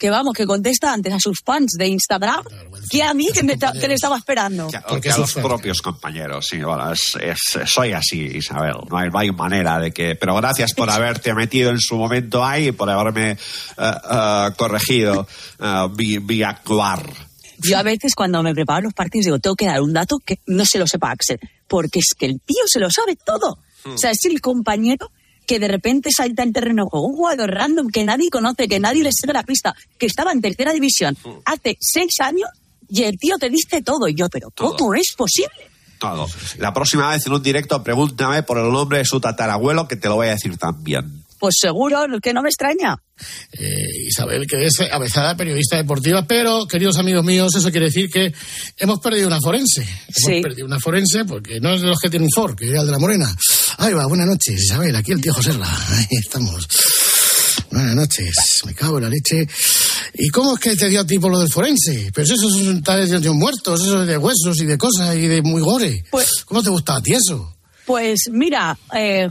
Que 0.00 0.08
vamos, 0.10 0.32
que 0.34 0.46
contesta 0.46 0.92
antes 0.94 1.12
a 1.12 1.20
sus 1.20 1.40
fans 1.44 1.72
de 1.78 1.86
Instagram 1.86 2.42
que 2.90 3.02
a 3.02 3.12
mí 3.12 3.28
que, 3.34 3.42
me 3.42 3.56
ta- 3.58 3.72
que 3.72 3.86
le 3.86 3.94
estaba 3.94 4.16
esperando. 4.16 4.68
Porque 4.88 5.10
a 5.10 5.18
los 5.18 5.34
propios 5.34 5.82
compañeros, 5.82 6.46
sí, 6.48 6.58
bueno, 6.62 6.90
es- 6.90 7.16
es- 7.20 7.70
soy 7.70 7.92
así, 7.92 8.18
Isabel. 8.22 8.76
No 8.90 8.96
hay, 8.96 9.10
no 9.10 9.18
hay 9.18 9.30
manera 9.30 9.78
de 9.78 9.92
que. 9.92 10.14
Pero 10.16 10.34
gracias 10.36 10.72
por 10.72 10.88
haberte 10.90 11.34
metido 11.34 11.70
en 11.70 11.78
su 11.80 11.96
momento 11.96 12.42
ahí 12.42 12.68
y 12.68 12.72
por 12.72 12.88
haberme 12.88 13.32
eh, 13.32 13.36
eh, 13.76 14.48
corregido 14.56 15.28
eh, 15.60 15.88
mi, 15.96 16.18
mi 16.18 16.42
actuar. 16.42 17.04
Yo 17.58 17.76
a 17.76 17.82
veces 17.82 18.14
cuando 18.14 18.42
me 18.42 18.54
preparo 18.54 18.80
los 18.84 18.94
partidos 18.94 19.26
digo, 19.26 19.38
tengo 19.38 19.54
que 19.54 19.66
dar 19.66 19.82
un 19.82 19.92
dato 19.92 20.16
que 20.24 20.38
no 20.46 20.64
se 20.64 20.78
lo 20.78 20.86
sepa 20.86 21.10
Axel, 21.10 21.38
porque 21.68 21.98
es 21.98 22.14
que 22.18 22.24
el 22.24 22.40
tío 22.40 22.62
se 22.66 22.80
lo 22.80 22.90
sabe 22.90 23.16
todo. 23.22 23.58
Hmm. 23.84 23.94
O 23.96 23.98
sea, 23.98 24.12
es 24.12 24.24
el 24.24 24.40
compañero 24.40 25.10
que 25.50 25.58
de 25.58 25.66
repente 25.66 26.10
salta 26.16 26.44
en 26.44 26.52
terreno 26.52 26.86
juego, 26.86 27.08
un 27.08 27.16
jugador 27.16 27.50
random 27.50 27.88
que 27.88 28.04
nadie 28.04 28.30
conoce, 28.30 28.68
que 28.68 28.78
nadie 28.78 29.02
le 29.02 29.10
sigue 29.10 29.32
la 29.32 29.42
pista, 29.42 29.74
que 29.98 30.06
estaba 30.06 30.30
en 30.30 30.40
tercera 30.40 30.72
división 30.72 31.16
Hmm. 31.24 31.40
hace 31.44 31.76
seis 31.80 32.12
años 32.20 32.48
y 32.88 33.02
el 33.02 33.18
tío 33.18 33.36
te 33.36 33.50
dice 33.50 33.82
todo. 33.82 34.06
Y 34.06 34.14
yo, 34.14 34.28
pero 34.28 34.52
¿cómo 34.56 34.94
es 34.94 35.12
posible? 35.16 35.50
Todo. 35.98 36.28
La 36.58 36.72
próxima 36.72 37.10
vez 37.10 37.26
en 37.26 37.32
un 37.32 37.42
directo 37.42 37.82
pregúntame 37.82 38.44
por 38.44 38.58
el 38.58 38.70
nombre 38.70 38.98
de 38.98 39.04
su 39.04 39.18
tatarabuelo 39.20 39.88
que 39.88 39.96
te 39.96 40.06
lo 40.08 40.14
voy 40.14 40.28
a 40.28 40.30
decir 40.30 40.56
también. 40.56 41.24
Pues 41.40 41.54
seguro, 41.58 42.04
que 42.22 42.32
no 42.34 42.42
me 42.42 42.50
extraña. 42.50 42.96
Eh, 43.52 44.06
Isabel, 44.08 44.46
que 44.46 44.66
es 44.66 44.78
avezada 44.92 45.36
periodista 45.36 45.76
deportiva, 45.76 46.26
pero, 46.26 46.66
queridos 46.66 46.98
amigos 46.98 47.24
míos, 47.24 47.54
eso 47.56 47.70
quiere 47.70 47.86
decir 47.86 48.10
que 48.10 48.32
hemos 48.76 49.00
perdido 49.00 49.26
una 49.26 49.38
forense. 49.42 49.80
Hemos 49.82 50.14
Sí. 50.16 50.40
perdido 50.42 50.66
una 50.66 50.78
forense 50.78 51.24
porque 51.24 51.58
no 51.58 51.74
es 51.74 51.80
de 51.80 51.86
los 51.88 51.98
que 51.98 52.10
tienen 52.10 52.28
for, 52.34 52.54
que 52.54 52.68
era 52.68 52.80
el 52.80 52.86
de 52.86 52.92
la 52.92 52.98
morena. 52.98 53.34
Ahí 53.78 53.92
va, 53.94 54.06
buenas 54.06 54.26
noches, 54.26 54.62
Isabel, 54.62 54.94
aquí 54.96 55.12
el 55.12 55.20
tío 55.20 55.32
José 55.32 55.52
Ra. 55.52 55.66
Ahí 55.96 56.06
estamos. 56.22 56.66
Buenas 57.70 57.94
noches, 57.94 58.62
me 58.66 58.74
cago 58.74 58.98
en 58.98 59.04
la 59.04 59.10
leche. 59.10 59.46
¿Y 60.14 60.28
cómo 60.30 60.54
es 60.54 60.60
que 60.60 60.76
te 60.76 60.88
dio 60.88 61.00
a 61.00 61.06
ti 61.06 61.18
por 61.18 61.30
lo 61.30 61.38
del 61.40 61.50
forense? 61.52 62.10
Pues 62.12 62.28
eso 62.30 62.48
son 62.50 62.82
tales 62.82 63.10
de 63.10 63.30
muertos, 63.30 63.80
eso 63.82 64.04
de 64.04 64.18
huesos 64.18 64.60
y 64.60 64.66
de 64.66 64.76
cosas 64.76 65.14
y 65.16 65.26
de 65.28 65.40
muy 65.42 65.62
gore. 65.62 66.04
¿Cómo 66.46 66.62
te 66.62 66.70
gusta 66.70 66.96
a 66.96 67.00
ti 67.02 67.12
eso? 67.14 67.54
Pues 67.86 68.22
mira, 68.30 68.76
eh, 68.94 69.28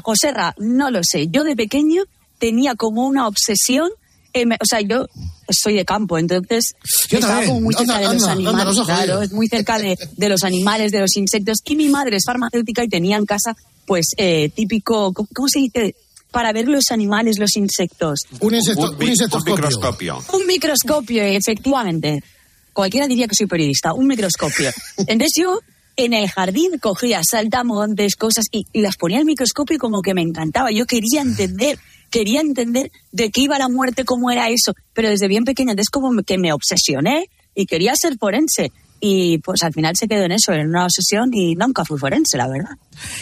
no 0.58 0.90
lo 0.92 1.00
sé. 1.04 1.28
Yo 1.30 1.44
de 1.44 1.56
pequeño 1.56 2.04
tenía 2.40 2.76
como 2.76 3.06
una 3.08 3.28
obsesión. 3.28 3.90
eh, 4.32 4.46
me- 4.46 4.58
o 4.62 4.66
sea, 4.66 4.80
yo 4.82 5.08
soy 5.50 5.74
de 5.74 5.84
campo, 5.86 6.20
entonces 6.20 6.74
Yo 7.10 7.18
estaba 7.18 7.44
como 7.46 7.62
muy 7.62 7.74
cerca 7.74 7.96
Anda, 7.96 8.10
de 8.10 8.14
los 8.14 8.24
anda, 8.28 8.32
animales. 8.52 8.78
claro, 8.86 9.22
es 9.24 9.32
muy 9.32 9.48
cerca 9.48 9.80
de, 9.80 9.98
de 10.18 10.30
los 10.30 10.44
animales, 10.44 10.92
de 10.92 11.00
los 11.00 11.18
insectos. 11.18 11.58
Y 11.66 11.76
mi 11.76 11.90
madre 11.90 12.16
es 12.18 12.24
farmacéutica 12.28 12.84
y 12.84 12.90
tenía 12.90 13.18
en 13.18 13.26
casa, 13.26 13.56
pues, 13.90 14.12
eh, 14.18 14.50
típico, 14.50 15.12
¿cómo, 15.14 15.48
se 15.48 15.62
dice? 15.62 15.96
Para 16.30 16.54
ver 16.54 16.68
los 16.68 16.92
animales, 16.92 17.40
los 17.40 17.56
insectos. 17.58 18.20
Un, 18.40 18.54
insecto, 18.54 18.92
Un 18.92 19.00
mi- 19.00 19.06
un 19.10 19.44
microscopio. 19.46 20.24
Un 20.32 20.46
microscopio, 20.46 21.24
efectivamente. 21.24 22.24
Cualquiera 22.72 23.08
diría 23.08 23.28
que 23.28 23.34
soy 23.34 23.48
periodista. 23.48 23.94
Un 23.96 24.06
microscopio. 24.06 24.70
Entonces 24.98 25.32
yo 25.36 25.60
en 25.96 26.14
el 26.14 26.30
jardín 26.30 26.78
cogía 26.80 27.22
saltamontes, 27.28 28.16
cosas, 28.16 28.46
y, 28.52 28.68
y 28.74 28.82
las 28.82 28.96
ponía 28.96 29.18
al 29.18 29.26
microscopio 29.26 29.78
y 29.78 29.80
como 29.80 30.04
que 30.04 30.14
me 30.14 30.22
encantaba. 30.22 30.70
Yo 30.70 30.86
quería 30.86 31.22
entender, 31.22 31.80
quería 32.12 32.42
entender 32.42 32.92
de 33.12 33.32
qué 33.32 33.42
iba 33.42 33.58
la 33.58 33.70
muerte, 33.70 34.06
cómo 34.06 34.30
era 34.30 34.50
eso. 34.50 34.74
Pero 34.94 35.10
desde 35.10 35.28
bien 35.28 35.46
pequeña, 35.46 35.72
entonces 35.72 35.90
como 35.90 36.22
que 36.22 36.38
me 36.38 36.54
obsesioné 36.54 37.26
y 37.56 37.66
quería 37.66 37.94
ser 37.96 38.18
forense. 38.20 38.72
Y 39.00 39.38
pues 39.40 39.64
al 39.64 39.74
final 39.74 39.96
se 39.96 40.08
quedó 40.08 40.24
en 40.24 40.34
eso, 40.34 40.52
en 40.52 40.68
una 40.68 40.86
obsesión 40.86 41.30
y 41.34 41.56
nunca 41.56 41.86
fui 41.86 41.98
forense, 41.98 42.38
la 42.38 42.48
verdad. 42.48 42.76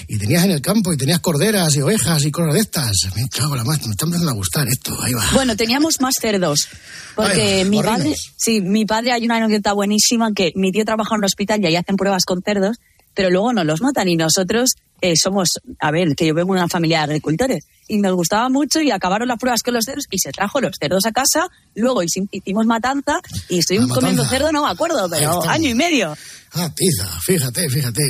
Y 0.07 0.17
tenías 0.17 0.43
en 0.45 0.51
el 0.51 0.61
campo 0.61 0.91
y 0.91 0.97
tenías 0.97 1.19
corderas 1.19 1.75
y 1.75 1.81
ovejas 1.81 2.25
y 2.25 2.31
cosas 2.31 2.53
de 2.55 2.59
estas. 2.61 2.91
Me 3.15 3.27
cago 3.29 3.55
la 3.55 3.63
más, 3.63 3.85
me 3.85 3.91
está 3.91 4.05
empezando 4.05 4.31
a 4.31 4.33
gustar 4.33 4.67
esto. 4.67 4.97
Ahí 5.01 5.13
va. 5.13 5.23
Bueno, 5.33 5.55
teníamos 5.55 6.01
más 6.01 6.15
cerdos. 6.19 6.67
Porque 7.15 7.65
mi 7.65 7.81
padre, 7.81 8.15
sí, 8.37 8.61
mi 8.61 8.85
padre 8.85 9.11
hay 9.11 9.25
una 9.25 9.37
anécdota 9.37 9.73
buenísima 9.73 10.31
que 10.33 10.51
mi 10.55 10.71
tío 10.71 10.85
trabaja 10.85 11.15
en 11.15 11.19
un 11.19 11.25
hospital 11.25 11.61
y 11.61 11.67
ahí 11.67 11.75
hacen 11.75 11.95
pruebas 11.95 12.25
con 12.25 12.41
cerdos, 12.41 12.77
pero 13.17 13.31
luego 13.31 13.51
nos 13.51 13.65
los 13.65 13.81
matan 13.81 14.07
y 14.07 14.15
nosotros 14.15 14.69
eh, 15.01 15.13
somos, 15.21 15.49
a 15.79 15.89
ver, 15.91 16.15
que 16.15 16.27
yo 16.27 16.33
vengo 16.35 16.53
de 16.53 16.59
una 16.59 16.67
familia 16.69 16.99
de 16.99 17.03
agricultores 17.05 17.65
y 17.87 17.97
nos 17.97 18.13
gustaba 18.13 18.47
mucho 18.49 18.79
y 18.79 18.91
acabaron 18.91 19.27
las 19.27 19.39
pruebas 19.39 19.63
con 19.63 19.73
los 19.73 19.85
cerdos 19.85 20.05
y 20.11 20.19
se 20.19 20.31
trajo 20.31 20.61
los 20.61 20.75
cerdos 20.79 21.03
a 21.05 21.11
casa, 21.11 21.47
luego 21.75 22.03
hici- 22.03 22.27
hicimos 22.31 22.65
matanza 22.67 23.19
y 23.49 23.57
estuvimos 23.59 23.91
comiendo 23.93 24.23
cerdo, 24.25 24.51
no 24.51 24.63
me 24.65 24.71
acuerdo, 24.71 25.09
pero 25.09 25.41
año 25.49 25.69
y 25.69 25.73
medio. 25.73 26.15
Ah, 26.53 26.71
tiza, 26.75 27.07
fíjate, 27.21 27.67
fíjate. 27.69 28.03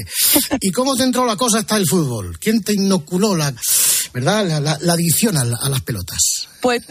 ¿Y 0.61 0.71
cómo 0.71 0.95
te 0.95 1.03
entró 1.03 1.25
la 1.25 1.35
cosa 1.37 1.59
hasta 1.59 1.77
el 1.77 1.85
fútbol? 1.87 2.37
¿Quién 2.39 2.61
te 2.63 2.73
inoculó 2.73 3.35
la, 3.35 3.53
verdad, 4.13 4.45
la, 4.47 4.59
la- 4.59 4.77
la 4.81 4.93
adicción 4.93 5.37
a, 5.37 5.45
la- 5.45 5.57
a 5.61 5.69
las 5.69 5.81
pelotas 5.81 6.49
Pues, 6.61 6.85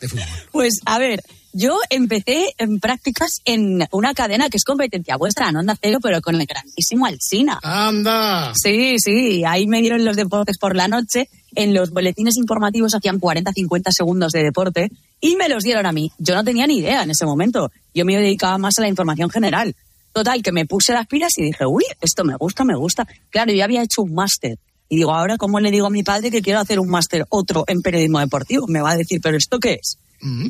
de 0.00 0.08
fútbol? 0.08 0.24
pues 0.52 0.74
a 0.84 0.98
ver, 0.98 1.20
yo 1.56 1.78
empecé 1.88 2.48
en 2.58 2.80
prácticas 2.80 3.40
en 3.46 3.88
una 3.90 4.12
cadena 4.12 4.50
que 4.50 4.58
es 4.58 4.64
competencia 4.64 5.16
vuestra, 5.16 5.48
en 5.48 5.56
Onda 5.56 5.74
Cero, 5.80 6.00
pero 6.02 6.20
con 6.20 6.38
el 6.38 6.46
grandísimo 6.46 7.06
Alsina. 7.06 7.58
¡Anda! 7.62 8.52
Sí, 8.54 8.96
sí, 8.98 9.42
ahí 9.42 9.66
me 9.66 9.80
dieron 9.80 10.04
los 10.04 10.16
deportes 10.16 10.58
por 10.58 10.76
la 10.76 10.86
noche. 10.86 11.30
En 11.54 11.72
los 11.72 11.92
boletines 11.92 12.36
informativos 12.36 12.94
hacían 12.94 13.18
40, 13.18 13.52
50 13.52 13.90
segundos 13.90 14.32
de 14.32 14.42
deporte 14.42 14.90
y 15.18 15.36
me 15.36 15.48
los 15.48 15.62
dieron 15.62 15.86
a 15.86 15.92
mí. 15.92 16.12
Yo 16.18 16.34
no 16.34 16.44
tenía 16.44 16.66
ni 16.66 16.80
idea 16.80 17.02
en 17.04 17.10
ese 17.10 17.24
momento. 17.24 17.70
Yo 17.94 18.04
me 18.04 18.14
dedicaba 18.18 18.58
más 18.58 18.78
a 18.78 18.82
la 18.82 18.88
información 18.88 19.30
general. 19.30 19.74
Total, 20.12 20.42
que 20.42 20.52
me 20.52 20.66
puse 20.66 20.92
las 20.92 21.06
pilas 21.06 21.38
y 21.38 21.42
dije, 21.42 21.64
uy, 21.64 21.84
esto 22.02 22.22
me 22.22 22.36
gusta, 22.36 22.64
me 22.64 22.76
gusta. 22.76 23.08
Claro, 23.30 23.54
yo 23.54 23.64
había 23.64 23.82
hecho 23.82 24.02
un 24.02 24.12
máster. 24.12 24.58
Y 24.90 24.96
digo, 24.96 25.14
ahora, 25.14 25.38
¿cómo 25.38 25.58
le 25.58 25.70
digo 25.70 25.86
a 25.86 25.90
mi 25.90 26.02
padre 26.02 26.30
que 26.30 26.42
quiero 26.42 26.60
hacer 26.60 26.78
un 26.78 26.90
máster 26.90 27.24
otro 27.30 27.64
en 27.66 27.80
periodismo 27.80 28.20
deportivo? 28.20 28.66
Me 28.66 28.82
va 28.82 28.90
a 28.90 28.96
decir, 28.96 29.20
¿pero 29.22 29.38
esto 29.38 29.58
qué 29.58 29.78
es? 29.80 29.98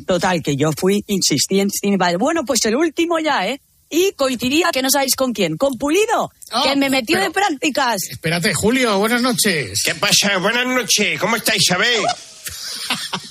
Total, 0.05 0.41
que 0.41 0.55
yo 0.55 0.71
fui, 0.71 1.03
padre, 1.97 2.17
bueno, 2.17 2.43
pues 2.45 2.65
el 2.65 2.75
último 2.75 3.19
ya, 3.19 3.47
¿eh? 3.47 3.61
Y 3.89 4.11
coincidiría 4.13 4.69
que 4.71 4.81
no 4.81 4.89
sabéis 4.89 5.15
con 5.15 5.33
quién, 5.33 5.55
con 5.55 5.77
Pulido, 5.77 6.31
que 6.63 6.75
me 6.75 6.89
metió 6.89 7.19
de 7.19 7.31
prácticas. 7.31 8.03
Espérate, 8.09 8.53
Julio, 8.53 8.97
buenas 8.99 9.21
noches. 9.21 9.81
¿Qué 9.83 9.95
pasa? 9.95 10.37
Buenas 10.37 10.67
noches. 10.67 11.19
¿Cómo 11.19 11.37
está 11.37 11.55
Isabel? 11.55 12.01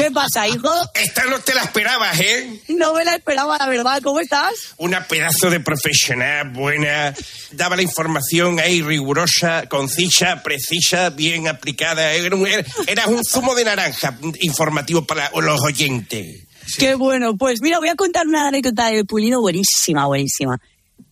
¿Qué 0.00 0.10
pasa, 0.10 0.48
hijo? 0.48 0.70
Esta 0.94 1.24
no 1.26 1.38
te 1.40 1.54
la 1.54 1.62
esperabas, 1.62 2.18
¿eh? 2.20 2.62
No 2.68 2.94
me 2.94 3.04
la 3.04 3.16
esperaba, 3.16 3.58
la 3.58 3.66
verdad. 3.68 4.00
¿Cómo 4.02 4.20
estás? 4.20 4.52
Una 4.78 5.06
pedazo 5.06 5.50
de 5.50 5.60
profesional 5.60 6.50
buena. 6.50 7.14
Daba 7.52 7.76
la 7.76 7.82
información 7.82 8.58
ahí 8.60 8.80
rigurosa, 8.80 9.66
concisa, 9.68 10.42
precisa, 10.42 11.10
bien 11.10 11.48
aplicada. 11.48 12.12
Era 12.12 12.34
un, 12.34 12.46
era- 12.46 12.64
era 12.86 13.06
un 13.08 13.22
zumo 13.24 13.54
de 13.54 13.64
naranja 13.64 14.16
informativo 14.40 15.04
para 15.06 15.30
los 15.38 15.60
oyentes. 15.62 16.46
Qué 16.78 16.94
bueno. 16.94 17.36
Pues 17.36 17.60
mira, 17.60 17.78
voy 17.78 17.88
a 17.88 17.94
contar 17.94 18.26
una 18.26 18.48
anécdota 18.48 18.86
de 18.88 19.04
Pulido 19.04 19.40
buenísima, 19.42 20.06
buenísima. 20.06 20.58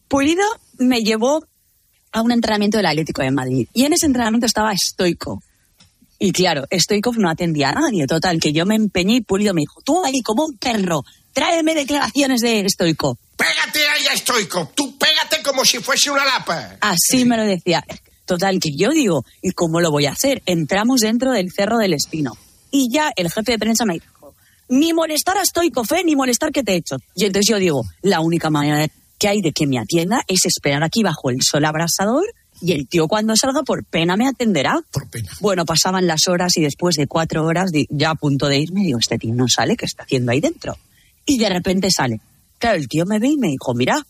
Pulido 0.09 0.45
me 0.79 1.03
llevó 1.03 1.45
a 2.13 2.23
un 2.23 2.33
entrenamiento 2.33 2.79
del 2.79 2.87
Atlético 2.87 3.21
de 3.21 3.33
Madrid. 3.33 3.69
Y 3.75 3.85
en 3.85 3.93
ese 3.93 4.07
entrenamiento 4.07 4.47
estaba 4.47 4.73
Stoico. 4.75 5.43
Y 6.19 6.33
claro, 6.33 6.65
Stoikov 6.73 7.17
no 7.19 7.31
atendía 7.31 7.71
a 7.71 7.75
nadie. 7.75 8.07
Total, 8.07 8.41
que 8.41 8.53
yo 8.53 8.67
me 8.67 8.75
empeñé 8.75 9.17
y 9.17 9.21
Pulido 9.21 9.55
me 9.55 9.61
dijo, 9.61 9.81
tú 9.85 10.05
ahí 10.05 10.21
como 10.23 10.47
un 10.47 10.59
perro, 10.59 11.05
tráeme 11.33 11.75
declaraciones 11.75 12.41
de 12.41 12.67
Stoico. 12.69 13.19
Pégate 13.37 13.89
ahí 13.89 14.07
a 14.09 14.15
estoico. 14.15 14.73
Tú 14.75 14.99
pégate 14.99 15.41
como 15.45 15.65
si 15.65 15.79
fuese 15.79 16.11
una 16.11 16.25
lapa. 16.25 16.77
Así 16.81 17.25
me 17.25 17.37
lo 17.37 17.45
decía. 17.45 17.85
Total, 18.25 18.59
que 18.59 18.71
yo 18.77 18.91
digo, 18.91 19.25
¿y 19.41 19.53
cómo 19.53 19.81
lo 19.81 19.93
voy 19.93 20.07
a 20.07 20.13
hacer? 20.13 20.43
Entramos 20.45 21.01
dentro 21.01 21.31
del 21.31 21.53
Cerro 21.53 21.79
del 21.79 21.95
Espino. 21.95 22.37
Y 22.73 22.89
ya 22.93 23.13
el 23.15 23.31
jefe 23.31 23.53
de 23.53 23.59
prensa 23.59 23.85
me 23.85 23.95
dijo, 23.95 24.35
ni 24.69 24.93
molestar 24.93 25.39
a 25.39 25.45
Stoikov, 25.45 25.87
¿eh? 25.95 26.03
ni 26.05 26.17
molestar 26.17 26.51
que 26.51 26.65
te 26.65 26.73
he 26.73 26.77
hecho. 26.77 26.97
Y 27.15 27.25
entonces 27.27 27.49
yo 27.49 27.59
digo, 27.59 27.85
la 28.03 28.21
única 28.21 28.51
manera 28.51 28.89
que 29.19 29.29
hay 29.29 29.41
de 29.41 29.53
que 29.53 29.67
me 29.67 29.79
atienda 29.79 30.23
es 30.27 30.45
esperar 30.45 30.83
aquí 30.83 31.03
bajo 31.03 31.31
el 31.31 31.39
sol 31.43 31.65
abrasador 31.65 32.25
y 32.61 32.73
el 32.73 32.89
tío 32.89 33.09
cuando 33.09 33.37
salga 33.37 33.63
por 33.63 33.85
pena 33.85 34.17
me 34.17 34.27
atenderá. 34.29 34.81
Por 34.93 35.09
pena. 35.09 35.31
Bueno, 35.41 35.65
pasaban 35.65 36.07
las 36.07 36.29
horas 36.29 36.57
y 36.57 36.61
después 36.63 36.97
de 36.97 37.07
cuatro 37.07 37.45
horas, 37.45 37.71
ya 37.91 38.11
a 38.11 38.15
punto 38.15 38.49
de 38.49 38.59
irme, 38.59 38.83
digo, 38.83 38.99
este 38.99 39.19
tío 39.19 39.35
no 39.35 39.47
sale, 39.49 39.77
¿qué 39.77 39.85
está 39.87 40.03
haciendo 40.05 40.33
ahí 40.33 40.41
dentro? 40.41 40.77
Y 41.27 41.39
de 41.39 41.49
repente 41.49 41.89
sale. 41.91 42.21
Claro, 42.59 42.77
el 42.79 42.89
tío 42.89 43.07
me 43.07 43.19
ve 43.19 43.29
y 43.29 43.37
me 43.37 43.49
dijo, 43.49 43.75
mira, 43.75 44.05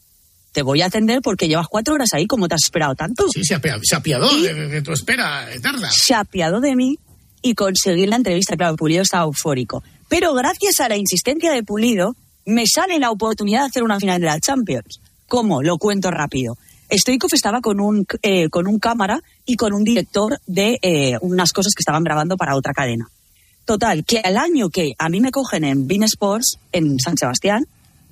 te 0.53 0.63
voy 0.63 0.81
a 0.83 0.87
atender 0.87 1.21
porque 1.23 1.49
llevas 1.49 1.67
cuatro 1.69 1.95
horas 1.95 2.11
ahí, 2.15 2.27
¿cómo 2.27 2.49
te 2.49 2.55
has 2.55 2.65
esperado 2.65 2.95
tanto? 2.95 3.27
Sí, 3.33 3.45
se 3.45 3.55
apiadó, 3.55 3.81
se 3.83 3.95
apiadó 3.97 4.29
de, 4.43 4.55
de- 4.55 4.69
de 4.69 4.83
tu 4.83 4.93
espera 4.93 5.53
eterna. 5.53 5.91
se 5.91 6.15
apiadó 6.15 6.61
de 6.61 6.75
mí 6.75 6.99
y 7.43 7.55
conseguí 7.55 8.07
la 8.07 8.17
entrevista. 8.17 8.57
Claro, 8.57 8.77
Pulido 8.77 9.03
estaba 9.03 9.25
eufórico. 9.25 9.83
Pero 10.09 10.33
gracias 10.35 10.81
a 10.81 10.89
la 10.89 10.97
insistencia 10.97 11.53
de 11.53 11.63
Pulido, 11.63 12.17
me 12.47 12.65
sale 12.67 12.99
la 12.99 13.11
oportunidad 13.11 13.61
de 13.61 13.67
hacer 13.67 13.83
una 13.83 14.01
final 14.01 14.21
de 14.21 14.27
la 14.27 14.41
Champions. 14.41 15.01
¿Cómo? 15.27 15.63
Lo 15.63 15.77
cuento 15.77 16.11
rápido. 16.11 16.57
Stoikov 16.91 17.31
estaba 17.33 17.61
con 17.61 17.81
un, 17.81 18.07
eh, 18.23 18.49
con 18.49 18.67
un 18.67 18.79
cámara 18.79 19.21
y 19.45 19.57
con 19.57 19.73
un 19.73 19.85
director 19.85 20.41
de 20.47 20.79
eh, 20.83 21.19
unas 21.21 21.53
cosas 21.53 21.75
que 21.75 21.83
estaban 21.83 22.05
grabando 22.05 22.37
para 22.37 22.57
otra 22.57 22.73
cadena. 22.73 23.09
Total, 23.65 24.05
que 24.05 24.21
al 24.21 24.39
año 24.39 24.71
que 24.71 24.95
a 24.99 25.11
mí 25.11 25.21
me 25.21 25.31
cogen 25.31 25.65
en 25.65 25.87
Bean 25.87 26.03
Sports, 26.05 26.59
en 26.73 26.99
San 26.99 27.19
Sebastián, 27.19 27.67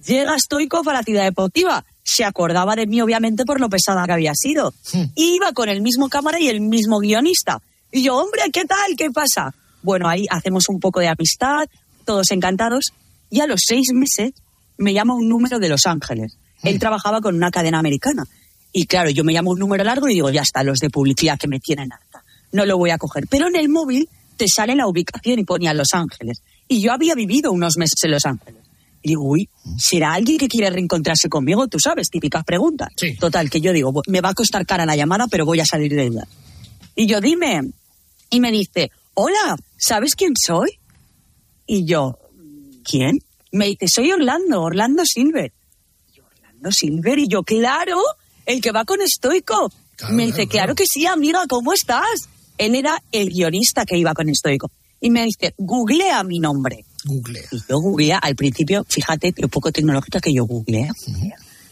llega 0.04 0.38
Stoikov 0.38 0.88
a 0.90 0.92
la 0.92 1.02
ciudad 1.02 1.24
deportiva. 1.24 1.84
Se 2.02 2.24
acordaba 2.24 2.76
de 2.76 2.86
mí, 2.86 3.00
obviamente, 3.00 3.44
por 3.46 3.58
lo 3.58 3.70
pesada 3.70 4.04
que 4.04 4.12
había 4.12 4.34
sido. 4.34 4.74
Iba 5.14 5.52
con 5.52 5.70
el 5.70 5.80
mismo 5.80 6.08
cámara 6.08 6.38
y 6.38 6.48
el 6.48 6.60
mismo 6.60 6.98
guionista. 6.98 7.62
Y 7.90 8.02
yo, 8.02 8.16
hombre, 8.16 8.42
¿qué 8.52 8.66
tal? 8.66 8.96
¿Qué 8.96 9.10
pasa? 9.10 9.54
Bueno, 9.82 10.08
ahí 10.08 10.26
hacemos 10.28 10.68
un 10.68 10.78
poco 10.78 11.00
de 11.00 11.08
amistad, 11.08 11.66
todos 12.04 12.30
encantados. 12.30 12.92
Y 13.30 13.40
a 13.40 13.46
los 13.46 13.62
seis 13.66 13.88
meses 13.94 14.32
me 14.76 14.92
llama 14.92 15.14
un 15.14 15.28
número 15.28 15.58
de 15.58 15.70
Los 15.70 15.86
Ángeles. 15.86 16.36
Él 16.62 16.78
trabajaba 16.78 17.20
con 17.20 17.34
una 17.34 17.50
cadena 17.50 17.78
americana. 17.78 18.24
Y 18.78 18.84
claro, 18.86 19.08
yo 19.08 19.24
me 19.24 19.32
llamo 19.32 19.52
un 19.52 19.58
número 19.58 19.82
largo 19.84 20.06
y 20.06 20.12
digo, 20.14 20.28
ya 20.28 20.42
está, 20.42 20.62
los 20.62 20.80
de 20.80 20.90
publicidad 20.90 21.38
que 21.38 21.48
me 21.48 21.60
tienen 21.60 21.90
harta. 21.90 22.22
No 22.52 22.66
lo 22.66 22.76
voy 22.76 22.90
a 22.90 22.98
coger. 22.98 23.26
Pero 23.26 23.48
en 23.48 23.56
el 23.56 23.70
móvil 23.70 24.06
te 24.36 24.46
sale 24.48 24.74
la 24.76 24.86
ubicación 24.86 25.38
y 25.38 25.44
ponía 25.44 25.72
Los 25.72 25.94
Ángeles. 25.94 26.42
Y 26.68 26.82
yo 26.82 26.92
había 26.92 27.14
vivido 27.14 27.52
unos 27.52 27.78
meses 27.78 27.96
en 28.04 28.10
Los 28.10 28.26
Ángeles. 28.26 28.60
Y 29.02 29.08
digo, 29.08 29.22
uy, 29.24 29.48
¿será 29.78 30.12
alguien 30.12 30.36
que 30.36 30.46
quiere 30.48 30.68
reencontrarse 30.68 31.30
conmigo? 31.30 31.68
Tú 31.68 31.78
sabes, 31.80 32.10
típicas 32.10 32.44
preguntas. 32.44 32.88
Total, 33.18 33.48
que 33.48 33.62
yo 33.62 33.72
digo, 33.72 33.92
"Bu- 33.94 34.02
me 34.08 34.20
va 34.20 34.28
a 34.28 34.34
costar 34.34 34.66
cara 34.66 34.84
la 34.84 34.94
llamada, 34.94 35.26
pero 35.30 35.46
voy 35.46 35.60
a 35.60 35.64
salir 35.64 35.94
de 35.94 36.04
ella. 36.08 36.26
Y 36.94 37.06
yo, 37.06 37.22
dime. 37.22 37.62
Y 38.28 38.40
me 38.40 38.52
dice, 38.52 38.90
hola, 39.14 39.56
¿sabes 39.78 40.14
quién 40.14 40.34
soy? 40.36 40.68
Y 41.66 41.86
yo, 41.86 42.18
¿quién? 42.84 43.20
Me 43.52 43.68
dice, 43.68 43.86
soy 43.88 44.12
Orlando, 44.12 44.60
Orlando 44.60 45.02
Silver. 45.06 45.50
Y 46.12 46.16
yo, 46.18 46.24
Orlando 46.26 46.70
Silver, 46.72 47.18
y 47.18 47.26
yo, 47.28 47.42
claro, 47.42 48.02
el 48.46 48.61
que 48.61 48.72
va 48.72 48.85
con 48.85 48.98
Stoico. 49.06 49.70
me 50.11 50.26
dice, 50.26 50.46
claro, 50.46 50.74
que 50.74 50.85
sí, 50.87 51.06
amiga, 51.06 51.44
¿cómo 51.48 51.72
estás? 51.72 52.28
Él 52.56 52.74
era 52.74 53.02
el 53.12 53.30
guionista 53.30 53.85
que 53.85 53.98
iba 53.98 54.14
con 54.14 54.32
Stoico. 54.35 54.70
Y 55.00 55.11
me 55.11 55.24
dice, 55.24 55.54
googlea 55.59 56.22
mi 56.24 56.38
nombre. 56.38 56.85
Google. 57.04 57.44
Y 57.50 57.59
yo 57.68 57.78
googlea, 57.80 58.18
al 58.18 58.35
principio, 58.35 58.85
fíjate, 58.88 59.35
lo 59.37 59.48
poco 59.48 59.70
tecnológica 59.70 60.20
que 60.20 60.32
yo 60.32 60.46
googleé. 60.46 60.88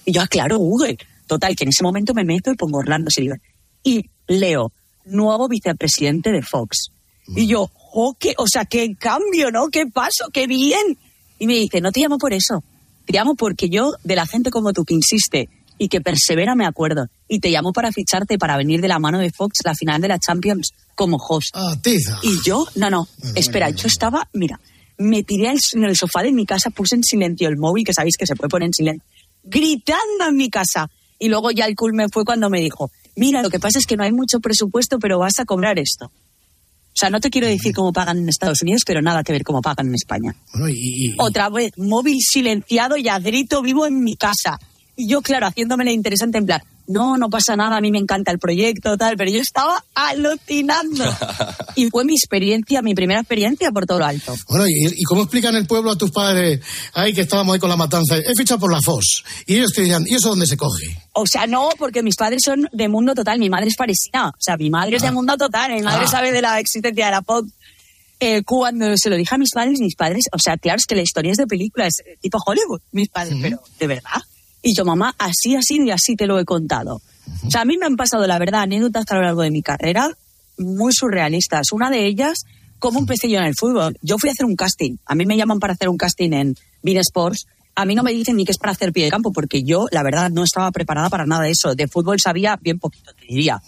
Y 0.04 0.12
yo, 0.12 0.20
ah, 0.20 0.28
claro, 0.28 0.58
Google. 0.58 0.98
Total, 1.26 1.56
que 1.56 1.64
en 1.64 1.70
ese 1.70 1.82
momento 1.82 2.12
me 2.12 2.24
meto 2.24 2.52
y 2.52 2.56
pongo 2.56 2.78
Orlando 2.78 3.10
Silver. 3.10 3.40
Y 3.82 4.10
leo, 4.26 4.72
nuevo 5.06 5.48
vicepresidente 5.48 6.30
de 6.30 6.42
Fox. 6.42 6.90
Y 7.28 7.46
yo, 7.46 7.70
oh, 7.92 8.14
qué, 8.18 8.34
o 8.36 8.46
sea, 8.46 8.66
qué 8.66 8.94
cambio, 8.96 9.50
¿no? 9.50 9.68
¿Qué 9.68 9.86
paso? 9.86 10.28
¡Qué 10.32 10.46
bien! 10.46 10.98
Y 11.38 11.46
me 11.46 11.54
dice, 11.54 11.80
no 11.80 11.90
te 11.90 12.00
llamo 12.00 12.18
por 12.18 12.34
eso. 12.34 12.62
Te 13.06 13.14
llamo 13.14 13.34
porque 13.34 13.70
yo, 13.70 13.94
de 14.04 14.16
la 14.16 14.26
gente 14.26 14.50
como 14.50 14.72
tú 14.72 14.84
que 14.84 14.94
insiste 14.94 15.48
y 15.78 15.88
que 15.88 16.00
persevera, 16.00 16.54
me 16.54 16.66
acuerdo. 16.66 17.06
Y 17.28 17.40
te 17.40 17.50
llamo 17.50 17.72
para 17.72 17.90
ficharte 17.92 18.38
para 18.38 18.56
venir 18.56 18.80
de 18.80 18.88
la 18.88 18.98
mano 18.98 19.18
de 19.18 19.30
Fox 19.30 19.58
la 19.64 19.74
final 19.74 20.00
de 20.00 20.08
la 20.08 20.18
Champions 20.18 20.70
como 20.94 21.16
host. 21.16 21.50
Ah, 21.54 21.74
tiza. 21.82 22.18
Y 22.22 22.36
yo, 22.46 22.66
no, 22.76 22.90
no, 22.90 23.08
espera, 23.34 23.70
yo 23.70 23.88
estaba, 23.88 24.28
mira, 24.32 24.60
me 24.98 25.22
tiré 25.24 25.52
en 25.72 25.84
el 25.84 25.96
sofá 25.96 26.22
de 26.22 26.32
mi 26.32 26.46
casa, 26.46 26.70
puse 26.70 26.94
en 26.94 27.02
silencio 27.02 27.48
el 27.48 27.56
móvil, 27.56 27.84
que 27.84 27.92
sabéis 27.92 28.16
que 28.16 28.26
se 28.26 28.36
puede 28.36 28.48
poner 28.48 28.66
en 28.66 28.72
silencio, 28.74 29.02
gritando 29.42 30.26
en 30.28 30.36
mi 30.36 30.50
casa. 30.50 30.90
Y 31.18 31.28
luego 31.28 31.50
ya 31.50 31.66
el 31.66 31.74
culmen 31.76 32.10
fue 32.10 32.24
cuando 32.24 32.50
me 32.50 32.60
dijo, 32.60 32.90
mira, 33.16 33.42
lo 33.42 33.50
que 33.50 33.58
pasa 33.60 33.78
es 33.78 33.86
que 33.86 33.96
no 33.96 34.02
hay 34.04 34.12
mucho 34.12 34.40
presupuesto, 34.40 34.98
pero 34.98 35.18
vas 35.18 35.38
a 35.38 35.44
cobrar 35.44 35.78
esto. 35.78 36.06
O 36.06 36.96
sea, 36.96 37.10
no 37.10 37.18
te 37.18 37.28
quiero 37.30 37.48
decir 37.48 37.74
cómo 37.74 37.92
pagan 37.92 38.18
en 38.18 38.28
Estados 38.28 38.62
Unidos, 38.62 38.82
pero 38.86 39.02
nada 39.02 39.24
que 39.24 39.32
ver 39.32 39.42
cómo 39.42 39.60
pagan 39.60 39.88
en 39.88 39.94
España. 39.96 40.36
Bueno, 40.52 40.68
y, 40.68 40.74
y- 41.08 41.14
Otra 41.18 41.48
vez, 41.48 41.72
móvil 41.76 42.18
silenciado 42.20 42.96
y 42.96 43.08
a 43.08 43.18
grito 43.18 43.62
vivo 43.62 43.86
en 43.86 44.04
mi 44.04 44.14
casa. 44.16 44.58
Y 44.96 45.08
yo, 45.08 45.22
claro, 45.22 45.46
haciéndome 45.46 45.84
la 45.84 45.90
interesante 45.92 46.38
en 46.38 46.46
plan, 46.46 46.62
no, 46.86 47.16
no 47.16 47.30
pasa 47.30 47.56
nada, 47.56 47.76
a 47.76 47.80
mí 47.80 47.90
me 47.90 47.98
encanta 47.98 48.30
el 48.30 48.38
proyecto, 48.38 48.96
tal, 48.96 49.16
pero 49.16 49.30
yo 49.30 49.40
estaba 49.40 49.82
alucinando. 49.94 51.04
y 51.76 51.88
fue 51.90 52.04
mi 52.04 52.12
experiencia, 52.14 52.82
mi 52.82 52.94
primera 52.94 53.20
experiencia 53.20 53.70
por 53.70 53.86
todo 53.86 54.00
lo 54.00 54.04
alto. 54.06 54.34
Bueno, 54.48 54.66
¿y, 54.68 54.86
y 55.00 55.02
cómo 55.04 55.22
explican 55.22 55.54
el 55.56 55.66
pueblo 55.66 55.92
a 55.92 55.96
tus 55.96 56.10
padres 56.10 56.60
ahí 56.92 57.12
que 57.14 57.22
estábamos 57.22 57.54
ahí 57.54 57.60
con 57.60 57.70
la 57.70 57.76
matanza? 57.76 58.16
He 58.18 58.34
fichado 58.36 58.60
por 58.60 58.72
la 58.72 58.80
FOS. 58.82 59.24
Y 59.46 59.56
ellos 59.56 59.72
te 59.72 59.82
dirán, 59.82 60.04
¿y 60.06 60.14
eso 60.14 60.28
dónde 60.30 60.46
se 60.46 60.56
coge? 60.56 60.96
O 61.12 61.26
sea, 61.26 61.46
no, 61.46 61.70
porque 61.78 62.02
mis 62.02 62.16
padres 62.16 62.42
son 62.44 62.68
de 62.72 62.88
mundo 62.88 63.14
total, 63.14 63.38
mi 63.38 63.50
madre 63.50 63.68
es 63.68 63.76
parecida. 63.76 64.28
O 64.28 64.40
sea, 64.40 64.56
mi 64.56 64.70
madre 64.70 64.96
es 64.96 65.02
de 65.02 65.10
mundo 65.10 65.36
total, 65.36 65.72
mi 65.72 65.82
madre 65.82 66.04
Ah. 66.04 66.08
sabe 66.08 66.32
de 66.32 66.42
la 66.42 66.60
existencia 66.60 67.06
de 67.06 67.10
la 67.10 67.22
Fox. 67.22 67.50
Eh, 68.20 68.42
cuando 68.44 68.96
se 68.96 69.10
lo 69.10 69.16
dije 69.16 69.34
a 69.34 69.38
mis 69.38 69.50
padres, 69.50 69.80
mis 69.80 69.96
padres, 69.96 70.24
o 70.32 70.38
sea, 70.38 70.56
claro, 70.56 70.78
es 70.78 70.86
que 70.86 70.94
la 70.94 71.02
historia 71.02 71.32
es 71.32 71.36
de 71.36 71.46
película, 71.46 71.86
es 71.86 71.98
eh, 72.00 72.16
tipo 72.20 72.38
Hollywood, 72.44 72.80
mis 72.92 73.08
padres, 73.08 73.36
pero 73.42 73.60
de 73.78 73.86
verdad. 73.86 74.22
Y 74.66 74.74
yo, 74.74 74.86
mamá, 74.86 75.14
así, 75.18 75.54
así 75.54 75.78
y 75.84 75.90
así 75.90 76.16
te 76.16 76.26
lo 76.26 76.38
he 76.38 76.46
contado. 76.46 77.02
O 77.46 77.50
sea, 77.50 77.60
a 77.60 77.64
mí 77.66 77.76
me 77.76 77.84
han 77.84 77.96
pasado, 77.96 78.26
la 78.26 78.38
verdad, 78.38 78.62
anécdotas 78.62 79.04
a 79.10 79.16
lo 79.16 79.22
largo 79.22 79.42
de 79.42 79.50
mi 79.50 79.62
carrera 79.62 80.10
muy 80.56 80.94
surrealistas. 80.94 81.70
Una 81.72 81.90
de 81.90 82.06
ellas, 82.06 82.44
cómo 82.78 82.98
empecé 82.98 83.28
yo 83.28 83.38
en 83.38 83.44
el 83.44 83.54
fútbol. 83.54 83.98
Yo 84.00 84.16
fui 84.18 84.30
a 84.30 84.32
hacer 84.32 84.46
un 84.46 84.56
casting. 84.56 84.96
A 85.04 85.14
mí 85.14 85.26
me 85.26 85.36
llaman 85.36 85.60
para 85.60 85.74
hacer 85.74 85.90
un 85.90 85.98
casting 85.98 86.32
en 86.32 86.56
Bean 86.82 86.96
Sports. 86.98 87.46
A 87.74 87.84
mí 87.84 87.94
no 87.94 88.02
me 88.02 88.12
dicen 88.12 88.36
ni 88.36 88.46
que 88.46 88.52
es 88.52 88.58
para 88.58 88.72
hacer 88.72 88.90
pie 88.92 89.04
de 89.04 89.10
campo, 89.10 89.32
porque 89.32 89.64
yo, 89.64 89.86
la 89.90 90.02
verdad, 90.02 90.30
no 90.30 90.44
estaba 90.44 90.70
preparada 90.70 91.10
para 91.10 91.26
nada 91.26 91.42
de 91.42 91.50
eso. 91.50 91.74
De 91.74 91.86
fútbol 91.86 92.18
sabía 92.18 92.56
bien 92.56 92.78
poquito, 92.78 93.12
te 93.12 93.26
diría. 93.26 93.60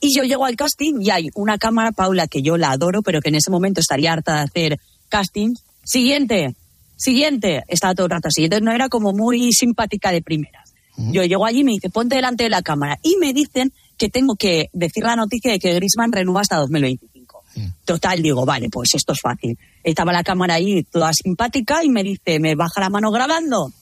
Y 0.00 0.16
yo 0.16 0.24
llego 0.24 0.44
al 0.44 0.56
casting 0.56 1.00
y 1.00 1.10
hay 1.10 1.28
una 1.36 1.56
cámara, 1.56 1.92
Paula, 1.92 2.26
que 2.26 2.42
yo 2.42 2.56
la 2.56 2.72
adoro, 2.72 3.02
pero 3.02 3.20
que 3.20 3.28
en 3.28 3.36
ese 3.36 3.52
momento 3.52 3.80
estaría 3.80 4.12
harta 4.12 4.34
de 4.34 4.40
hacer 4.40 4.80
castings. 5.08 5.62
Siguiente, 5.84 6.56
siguiente. 7.02 7.62
Estaba 7.68 7.94
todo 7.94 8.06
el 8.06 8.12
rato 8.12 8.28
así. 8.28 8.44
Entonces 8.44 8.64
no 8.64 8.72
era 8.72 8.88
como 8.88 9.12
muy 9.12 9.52
simpática 9.52 10.12
de 10.12 10.22
primeras. 10.22 10.72
Yo 10.96 11.24
llego 11.24 11.46
allí 11.46 11.60
y 11.60 11.64
me 11.64 11.72
dice, 11.72 11.88
ponte 11.90 12.16
delante 12.16 12.44
de 12.44 12.50
la 12.50 12.62
cámara. 12.62 12.98
Y 13.02 13.16
me 13.16 13.32
dicen 13.32 13.72
que 13.96 14.08
tengo 14.08 14.36
que 14.36 14.68
decir 14.72 15.02
la 15.02 15.16
noticia 15.16 15.50
de 15.50 15.58
que 15.58 15.74
Grisman 15.74 16.12
renueva 16.12 16.42
hasta 16.42 16.56
2025. 16.56 17.42
Total, 17.84 18.22
digo, 18.22 18.44
vale, 18.44 18.68
pues 18.70 18.94
esto 18.94 19.12
es 19.12 19.20
fácil. 19.20 19.58
Estaba 19.82 20.12
la 20.12 20.22
cámara 20.22 20.54
ahí 20.54 20.84
toda 20.84 21.12
simpática 21.12 21.82
y 21.82 21.88
me 21.88 22.02
dice, 22.02 22.38
¿me 22.38 22.54
baja 22.54 22.80
la 22.80 22.90
mano 22.90 23.10
grabando? 23.10 23.72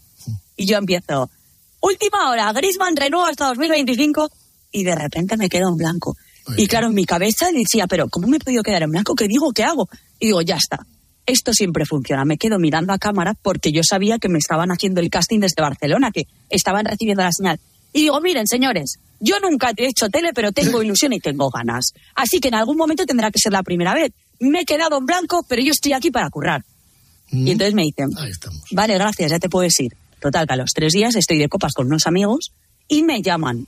Y 0.56 0.66
yo 0.66 0.78
empiezo, 0.78 1.30
última 1.80 2.30
hora, 2.30 2.52
Grisman 2.52 2.96
renueva 2.96 3.30
hasta 3.30 3.46
2025 3.48 4.30
y 4.72 4.85
de 4.85 4.94
repente 4.94 5.37
me 5.37 5.48
quedo 5.48 5.68
en 5.68 5.76
blanco. 5.76 6.16
Y 6.56 6.66
claro, 6.66 6.88
en 6.88 6.94
mi 6.94 7.04
cabeza 7.04 7.50
decía, 7.52 7.87
pero 7.87 8.09
¿cómo 8.09 8.26
me 8.26 8.38
he 8.38 8.40
podido 8.40 8.62
quedar 8.62 8.83
en 8.83 8.90
blanco? 8.90 9.14
¿Qué 9.14 9.28
digo? 9.28 9.52
¿Qué 9.52 9.62
hago? 9.62 9.88
Y 10.18 10.26
digo, 10.26 10.42
ya 10.42 10.56
está. 10.56 10.87
Esto 11.26 11.52
siempre 11.52 11.87
funciona. 11.87 12.24
Me 12.24 12.38
quedo 12.38 12.59
mirando 12.59 12.92
a 12.92 12.98
cámara 12.98 13.35
porque 13.35 13.72
yo 13.72 13.83
sabía 13.85 14.18
que 14.18 14.28
me 14.28 14.38
estaban 14.38 14.70
haciendo 14.70 15.00
el 15.00 15.11
casting 15.11 15.40
desde 15.40 15.62
Barcelona, 15.62 16.11
que 16.11 16.26
estaban 16.48 16.85
recibiendo 16.85 17.22
la 17.22 17.33
señal. 17.33 17.61
Y 17.92 18.02
digo, 18.02 18.20
miren, 18.20 18.46
señores, 18.46 18.98
yo 19.20 19.38
nunca 19.40 19.72
he 19.76 19.87
hecho 19.87 20.09
tele, 20.09 20.30
pero 20.35 20.52
tengo 20.52 20.83
ilusión 20.83 21.12
y 21.12 21.20
tengo 21.20 21.50
ganas. 21.50 21.92
Así 22.14 22.40
que 22.40 22.48
en 22.48 22.54
algún 22.54 22.76
momento 22.76 23.06
tendrá 23.06 23.30
que 23.30 23.38
ser 23.38 23.52
la 23.52 23.62
primera 23.62 23.94
vez. 23.94 24.12
Me 24.40 24.61
he 24.61 24.64
quedado 24.64 24.98
en 24.98 25.06
blanco, 25.06 25.44
pero 25.48 25.62
yo 25.62 25.70
estoy 25.70 25.92
aquí 25.92 26.11
para 26.11 26.30
currar. 26.30 26.64
Y 27.33 27.50
entonces 27.50 27.74
me 27.74 27.83
dicen, 27.83 28.11
vale, 28.72 28.94
gracias, 28.94 29.30
ya 29.30 29.38
te 29.38 29.48
puedes 29.48 29.78
ir. 29.78 29.92
Total, 30.20 30.46
que 30.46 30.54
a 30.54 30.56
los 30.56 30.72
tres 30.72 30.92
días 30.92 31.14
estoy 31.14 31.38
de 31.38 31.48
copas 31.48 31.72
con 31.74 31.87
unos 31.87 32.06
amigos 32.06 32.52
y 32.88 33.02
me 33.02 33.22
llaman. 33.22 33.66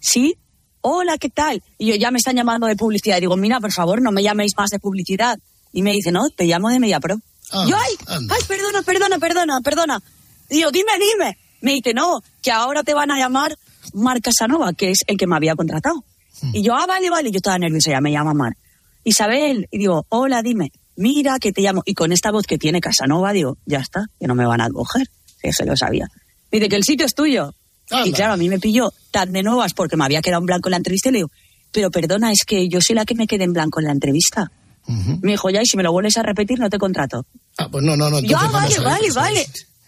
¿Sí? 0.00 0.36
Hola, 0.82 1.16
¿qué 1.16 1.30
tal? 1.30 1.62
Y 1.78 1.86
yo 1.86 1.94
ya 1.94 2.10
me 2.10 2.18
están 2.18 2.36
llamando 2.36 2.66
de 2.66 2.76
publicidad. 2.76 3.16
Y 3.16 3.20
digo, 3.20 3.36
mira, 3.36 3.60
por 3.60 3.72
favor, 3.72 4.02
no 4.02 4.12
me 4.12 4.22
llaméis 4.22 4.52
más 4.56 4.70
de 4.70 4.78
publicidad. 4.78 5.38
Y 5.72 5.82
me 5.82 5.92
dice, 5.92 6.12
no, 6.12 6.28
te 6.30 6.44
llamo 6.44 6.68
de 6.68 6.78
MediaPro. 6.78 7.18
Ah, 7.52 7.64
yo, 7.68 7.76
ay, 7.76 7.94
ay, 8.08 8.40
perdona, 8.46 8.82
perdona, 8.82 9.18
perdona, 9.18 9.60
perdona. 9.60 10.02
Y 10.50 10.60
yo, 10.60 10.70
dime, 10.70 10.92
dime. 10.98 11.38
Me 11.60 11.72
dice, 11.72 11.94
no, 11.94 12.22
que 12.42 12.50
ahora 12.50 12.82
te 12.82 12.94
van 12.94 13.10
a 13.10 13.18
llamar 13.18 13.56
Mar 13.92 14.20
Casanova, 14.20 14.72
que 14.72 14.90
es 14.90 15.00
el 15.06 15.16
que 15.16 15.26
me 15.26 15.36
había 15.36 15.54
contratado. 15.54 16.04
Y 16.52 16.62
yo, 16.62 16.74
ah, 16.74 16.86
vale, 16.86 17.08
vale, 17.10 17.30
yo 17.30 17.36
estaba 17.36 17.58
nerviosa, 17.58 17.90
ya 17.90 18.00
me 18.00 18.10
llama 18.10 18.34
Mar. 18.34 18.56
Isabel, 19.04 19.68
y 19.70 19.78
digo, 19.78 20.06
hola, 20.08 20.42
dime, 20.42 20.72
mira 20.96 21.38
que 21.38 21.52
te 21.52 21.62
llamo. 21.62 21.82
Y 21.84 21.94
con 21.94 22.12
esta 22.12 22.30
voz 22.30 22.46
que 22.46 22.58
tiene 22.58 22.80
Casanova, 22.80 23.32
digo, 23.32 23.58
ya 23.66 23.78
está, 23.78 24.06
que 24.18 24.26
no 24.26 24.34
me 24.34 24.46
van 24.46 24.60
a 24.60 24.70
coger. 24.70 25.08
Que 25.40 25.52
se 25.52 25.64
lo 25.64 25.76
sabía. 25.76 26.08
Dice 26.50 26.68
que 26.68 26.76
el 26.76 26.84
sitio 26.84 27.06
es 27.06 27.14
tuyo. 27.14 27.54
Y 28.04 28.12
claro, 28.12 28.34
a 28.34 28.36
mí 28.36 28.48
me 28.48 28.58
pilló 28.58 28.92
tan 29.10 29.32
de 29.32 29.42
nuevas 29.42 29.74
porque 29.74 29.96
me 29.96 30.04
había 30.04 30.22
quedado 30.22 30.40
en 30.40 30.46
blanco 30.46 30.68
en 30.68 30.72
la 30.72 30.76
entrevista 30.78 31.08
y 31.08 31.12
le 31.12 31.18
digo, 31.18 31.30
pero 31.72 31.90
perdona, 31.90 32.30
es 32.30 32.44
que 32.46 32.68
yo 32.68 32.80
soy 32.80 32.94
la 32.94 33.04
que 33.04 33.14
me 33.14 33.26
quedé 33.26 33.44
en 33.44 33.52
blanco 33.52 33.80
en 33.80 33.86
la 33.86 33.92
entrevista. 33.92 34.50
Me 34.86 35.32
dijo, 35.32 35.50
ya, 35.50 35.62
y 35.62 35.66
si 35.66 35.76
me 35.76 35.82
lo 35.82 35.92
vuelves 35.92 36.16
a 36.16 36.22
repetir, 36.22 36.58
no 36.58 36.68
te 36.68 36.78
contrato. 36.78 37.24
Ah, 37.58 37.68
pues 37.70 37.84
no, 37.84 37.96
no, 37.96 38.10
no. 38.10 38.20
Yo, 38.20 38.36
ah, 38.38 38.48
vale, 38.52 38.78
vale, 38.80 39.06
eso 39.06 39.20
vale. 39.20 39.46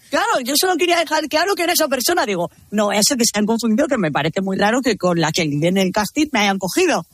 Claro, 0.09 0.39
yo 0.43 0.53
solo 0.55 0.77
quería 0.77 0.97
dejar 0.97 1.27
claro 1.27 1.55
que 1.55 1.63
era 1.63 1.73
esa 1.73 1.87
persona. 1.87 2.25
Digo, 2.25 2.49
no, 2.71 2.91
ese 2.91 3.17
que 3.17 3.25
se 3.25 3.37
han 3.37 3.45
confundido, 3.45 3.87
que 3.87 3.97
me 3.97 4.11
parece 4.11 4.41
muy 4.41 4.57
raro 4.57 4.81
que 4.81 4.97
con 4.97 5.19
la 5.19 5.31
que 5.31 5.45
viene 5.47 5.81
el 5.81 5.91
casting 5.91 6.27
me 6.31 6.39
hayan 6.39 6.57
cogido. 6.57 7.05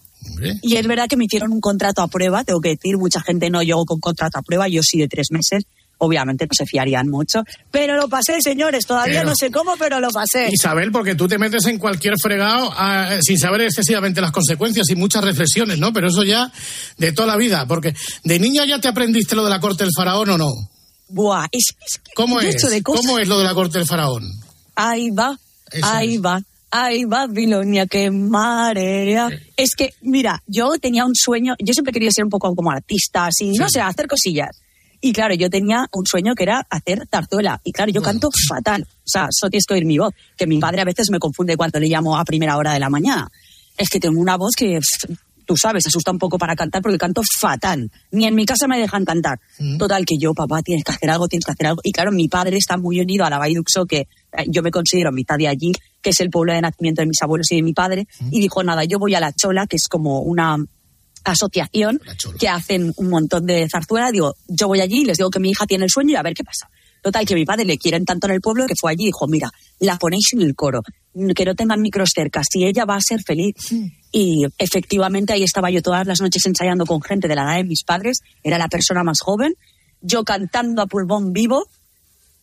Y 0.62 0.76
es 0.76 0.88
verdad 0.88 1.08
que 1.08 1.18
me 1.18 1.26
hicieron 1.26 1.52
un 1.52 1.62
contrato 1.62 2.02
a 2.02 2.08
prueba, 2.08 2.44
tengo 2.44 2.62
que 2.62 2.70
decir, 2.70 2.98
mucha 2.98 3.22
gente 3.22 3.50
no 3.50 3.64
llegó 3.64 3.86
con 3.86 4.00
contrato 4.00 4.38
a 4.38 4.42
prueba, 4.44 4.68
yo 4.68 4.84
sí 4.84 5.00
de 5.00 5.08
tres 5.08 5.32
meses. 5.32 5.64
Obviamente 6.04 6.46
no 6.46 6.52
se 6.52 6.66
fiarían 6.66 7.10
mucho. 7.10 7.44
Pero 7.70 7.96
lo 7.96 8.10
pasé, 8.10 8.42
señores, 8.42 8.88
todavía 8.88 9.20
Pero- 9.20 9.30
no 9.30 9.36
sé 9.36 9.52
cómo, 9.52 9.76
pero 9.78 10.00
lo 10.00 10.10
pasé. 10.10 10.50
Isabel, 10.52 10.92
porque 10.92 11.14
tú 11.14 11.28
te 11.28 11.38
metes 11.38 11.64
en 11.68 11.78
cualquier 11.78 12.16
fregado 12.20 12.74
ah, 12.76 13.18
sin 13.22 13.38
saber 13.38 13.62
excesivamente 13.62 14.20
las 14.20 14.32
consecuencias 14.32 14.90
y 14.90 14.96
muchas 14.96 15.24
reflexiones, 15.24 15.78
¿no? 15.78 15.94
Pero 15.94 16.08
eso 16.08 16.24
ya 16.24 16.52
de 16.98 17.12
toda 17.12 17.28
la 17.28 17.38
vida, 17.38 17.68
porque 17.68 17.94
de 18.24 18.40
niña 18.40 18.66
ya 18.66 18.80
te 18.82 18.88
aprendiste 18.88 19.36
lo 19.36 19.44
de 19.44 19.52
la 19.52 19.60
corte 19.60 19.84
del 19.84 19.94
faraón 19.96 20.30
o 20.32 20.38
no. 20.40 20.50
Buah, 21.10 21.46
es, 21.52 21.66
es 21.86 21.98
que 22.00 22.14
¿Cómo 22.16 22.40
es? 22.42 22.56
hecho 22.56 22.68
de 22.70 22.82
cosas- 22.82 23.06
¿Cómo 23.06 23.20
es 23.20 23.28
lo 23.28 23.38
de 23.38 23.44
la 23.44 23.54
corte 23.54 23.78
del 23.78 23.88
faraón? 23.88 24.24
Ahí 24.76 25.12
va, 25.12 25.38
ahí 25.84 26.18
va, 26.18 26.42
ahí 26.72 27.04
va 27.06 27.28
Babilonia, 27.28 27.86
que 27.86 28.10
marea. 28.10 29.30
Es 29.56 29.76
que, 29.76 29.94
mira, 30.02 30.42
yo 30.48 30.72
tenía 30.82 31.06
un 31.06 31.14
sueño, 31.14 31.54
yo 31.60 31.74
siempre 31.74 31.94
quería 31.94 32.10
ser 32.12 32.24
un 32.24 32.32
poco 32.32 32.56
como 32.56 32.72
artista, 32.72 33.28
así, 33.28 33.52
no 33.52 33.70
sé, 33.70 33.82
hacer 33.82 34.08
cosillas. 34.08 34.50
Y 35.02 35.14
claro, 35.14 35.34
yo 35.34 35.50
tenía 35.50 35.88
un 35.92 36.06
sueño 36.06 36.36
que 36.36 36.44
era 36.44 36.66
hacer 36.70 37.08
zarzuela. 37.10 37.60
Y 37.64 37.72
claro, 37.72 37.92
yo 37.92 38.04
canto 38.04 38.30
fatal. 38.48 38.84
O 38.84 39.10
sea, 39.10 39.28
solo 39.32 39.50
tienes 39.50 39.66
que 39.66 39.74
oír 39.74 39.86
mi 39.86 39.98
voz. 39.98 40.14
Que 40.38 40.46
mi 40.46 40.60
padre 40.60 40.82
a 40.82 40.86
veces 40.86 41.10
me 41.10 41.18
confunde 41.18 41.58
cuando 41.58 41.80
le 41.80 41.88
llamo 41.88 42.18
a 42.18 42.24
primera 42.24 42.56
hora 42.56 42.74
de 42.74 42.80
la 42.80 42.90
mañana. 42.90 43.30
Es 43.78 43.90
que 43.90 44.00
tengo 44.00 44.22
una 44.22 44.38
voz 44.38 44.52
que, 44.56 44.80
tú 45.46 45.58
sabes, 45.58 45.88
asusta 45.88 46.12
un 46.12 46.20
poco 46.20 46.38
para 46.38 46.56
cantar 46.56 46.84
porque 46.84 47.00
canto 47.00 47.24
fatal. 47.40 47.90
Ni 48.12 48.26
en 48.26 48.36
mi 48.36 48.46
casa 48.46 48.68
me 48.68 48.80
dejan 48.80 49.04
cantar. 49.04 49.40
Total, 49.80 50.06
que 50.06 50.18
yo, 50.20 50.36
papá, 50.36 50.62
tienes 50.62 50.84
que 50.84 50.92
hacer 50.92 51.10
algo, 51.10 51.28
tienes 51.28 51.46
que 51.46 51.52
hacer 51.52 51.66
algo. 51.66 51.82
Y 51.84 51.92
claro, 51.92 52.12
mi 52.12 52.28
padre 52.28 52.58
está 52.58 52.78
muy 52.78 53.00
unido 53.00 53.26
a 53.26 53.30
la 53.32 53.40
Baiduxo, 53.40 53.88
que 53.88 54.02
eh, 54.38 54.46
yo 54.48 54.62
me 54.62 54.70
considero 54.70 55.12
mitad 55.12 55.38
de 55.38 55.48
allí, 55.48 55.72
que 56.02 56.12
es 56.12 56.20
el 56.20 56.30
pueblo 56.30 56.54
de 56.54 56.62
nacimiento 56.62 57.02
de 57.02 57.08
mis 57.08 57.22
abuelos 57.24 57.52
y 57.52 57.56
de 57.56 57.64
mi 57.64 57.74
padre. 57.74 58.08
Y 58.30 58.40
dijo, 58.40 58.64
nada, 58.64 58.84
yo 58.84 59.00
voy 59.00 59.16
a 59.16 59.20
La 59.20 59.34
Chola, 59.34 59.66
que 59.66 59.78
es 59.78 59.88
como 59.90 60.22
una 60.22 60.58
asociación 61.24 62.02
que 62.40 62.48
hacen 62.48 62.94
un 62.98 63.10
montón 63.10 63.46
de 63.46 63.68
zarzuela. 63.70 64.12
Digo, 64.12 64.36
yo 64.48 64.68
voy 64.68 64.82
allí 64.82 65.02
y 65.02 65.06
les 65.06 65.18
digo 65.18 65.30
que 65.30 65.40
mi 65.40 65.52
hija 65.52 65.66
tiene 65.66 65.86
el 65.86 65.90
sueño 65.90 66.12
y 66.12 66.16
a 66.16 66.24
ver 66.24 66.34
qué 66.34 66.44
pasa. 66.44 66.70
Total, 67.02 67.26
que 67.26 67.34
mi 67.34 67.46
padre 67.46 67.66
le 67.66 67.78
quieren 67.78 68.06
tanto 68.06 68.28
en 68.28 68.34
el 68.34 68.42
pueblo 68.42 68.68
que 68.68 68.76
fue 68.80 68.92
allí 68.92 69.04
y 69.04 69.08
dijo, 69.08 69.28
mira, 69.28 69.50
la 69.80 69.98
ponéis 69.98 70.34
en 70.34 70.42
el 70.42 70.54
coro, 70.56 70.82
que 71.36 71.46
no 71.46 71.56
tengan 71.56 71.82
micros 71.82 72.12
cerca, 72.14 72.44
si 72.48 72.64
ella 72.64 72.86
va 72.86 72.96
a 72.96 73.02
ser 73.02 73.24
feliz. 73.24 73.56
Y 74.12 74.46
efectivamente 74.60 75.34
ahí 75.34 75.42
estaba 75.42 75.72
yo 75.72 75.82
todas 75.82 76.06
las 76.06 76.22
noches 76.22 76.46
ensayando 76.46 76.86
con 76.86 77.02
gente 77.02 77.28
de 77.28 77.36
la 77.36 77.44
edad 77.44 77.56
de 77.56 77.64
mis 77.64 77.84
padres, 77.84 78.20
era 78.44 78.60
la 78.60 78.68
persona 78.68 79.04
más 79.04 79.20
joven, 79.20 79.56
yo 80.02 80.24
cantando 80.24 80.84
a 80.84 80.88
pulmón 80.88 81.34
vivo 81.34 81.66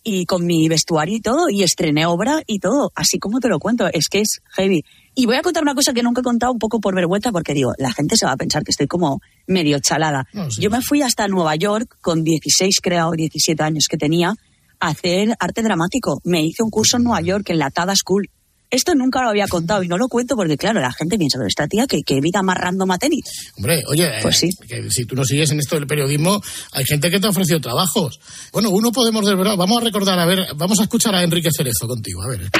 y 0.02 0.26
con 0.26 0.44
mi 0.44 0.68
vestuario 0.68 1.16
y 1.16 1.20
todo, 1.20 1.48
y 1.48 1.62
estrené 1.62 2.06
obra 2.06 2.42
y 2.46 2.58
todo, 2.58 2.90
así 2.96 3.18
como 3.18 3.38
te 3.38 3.48
lo 3.48 3.60
cuento, 3.60 3.86
es 3.92 4.08
que 4.08 4.20
es 4.20 4.40
heavy. 4.56 4.82
Y 5.18 5.26
voy 5.26 5.34
a 5.34 5.42
contar 5.42 5.64
una 5.64 5.74
cosa 5.74 5.92
que 5.92 6.04
nunca 6.04 6.20
he 6.20 6.22
contado 6.22 6.52
un 6.52 6.60
poco 6.60 6.78
por 6.78 6.94
vergüenza, 6.94 7.32
porque 7.32 7.52
digo, 7.52 7.72
la 7.76 7.92
gente 7.92 8.16
se 8.16 8.24
va 8.24 8.30
a 8.30 8.36
pensar 8.36 8.62
que 8.62 8.70
estoy 8.70 8.86
como 8.86 9.20
medio 9.48 9.80
chalada. 9.80 10.28
No, 10.32 10.48
sí. 10.48 10.62
Yo 10.62 10.70
me 10.70 10.80
fui 10.80 11.02
hasta 11.02 11.26
Nueva 11.26 11.56
York 11.56 11.98
con 12.00 12.22
16, 12.22 12.76
creo, 12.80 13.10
17 13.10 13.60
años 13.60 13.86
que 13.90 13.96
tenía, 13.96 14.36
a 14.78 14.86
hacer 14.86 15.34
arte 15.40 15.64
dramático. 15.64 16.20
Me 16.22 16.44
hice 16.44 16.62
un 16.62 16.70
curso 16.70 16.98
en 16.98 17.02
Nueva 17.02 17.20
York, 17.20 17.50
en 17.50 17.58
la 17.58 17.70
Tada 17.70 17.96
School. 17.96 18.30
Esto 18.70 18.94
nunca 18.94 19.22
lo 19.22 19.30
había 19.30 19.46
contado 19.48 19.82
y 19.82 19.88
no 19.88 19.96
lo 19.96 20.08
cuento 20.08 20.36
porque, 20.36 20.56
claro, 20.58 20.80
la 20.80 20.92
gente 20.92 21.16
piensa, 21.16 21.38
pero 21.38 21.48
esta 21.48 21.66
tía, 21.66 21.86
¿qué, 21.86 22.02
qué 22.04 22.20
vida 22.20 22.42
más 22.42 22.56
random 22.58 22.90
ha 22.90 22.98
tenido? 22.98 23.26
Hombre, 23.56 23.82
oye, 23.88 24.10
Pues 24.20 24.36
sí. 24.36 24.48
eh, 24.48 24.66
que 24.82 24.90
si 24.90 25.06
tú 25.06 25.14
no 25.14 25.24
sigues 25.24 25.50
en 25.50 25.58
esto 25.60 25.76
del 25.76 25.86
periodismo, 25.86 26.40
hay 26.72 26.84
gente 26.84 27.10
que 27.10 27.18
te 27.18 27.26
ha 27.26 27.30
ofrecido 27.30 27.60
trabajos. 27.60 28.20
Bueno, 28.52 28.68
uno 28.70 28.92
podemos 28.92 29.24
de 29.24 29.34
verdad, 29.34 29.56
vamos 29.56 29.80
a 29.80 29.84
recordar, 29.84 30.18
a 30.18 30.26
ver, 30.26 30.46
vamos 30.56 30.78
a 30.80 30.82
escuchar 30.82 31.14
a 31.14 31.22
Enrique 31.22 31.48
Cerezo 31.56 31.86
contigo, 31.88 32.22
a 32.22 32.28
ver. 32.28 32.50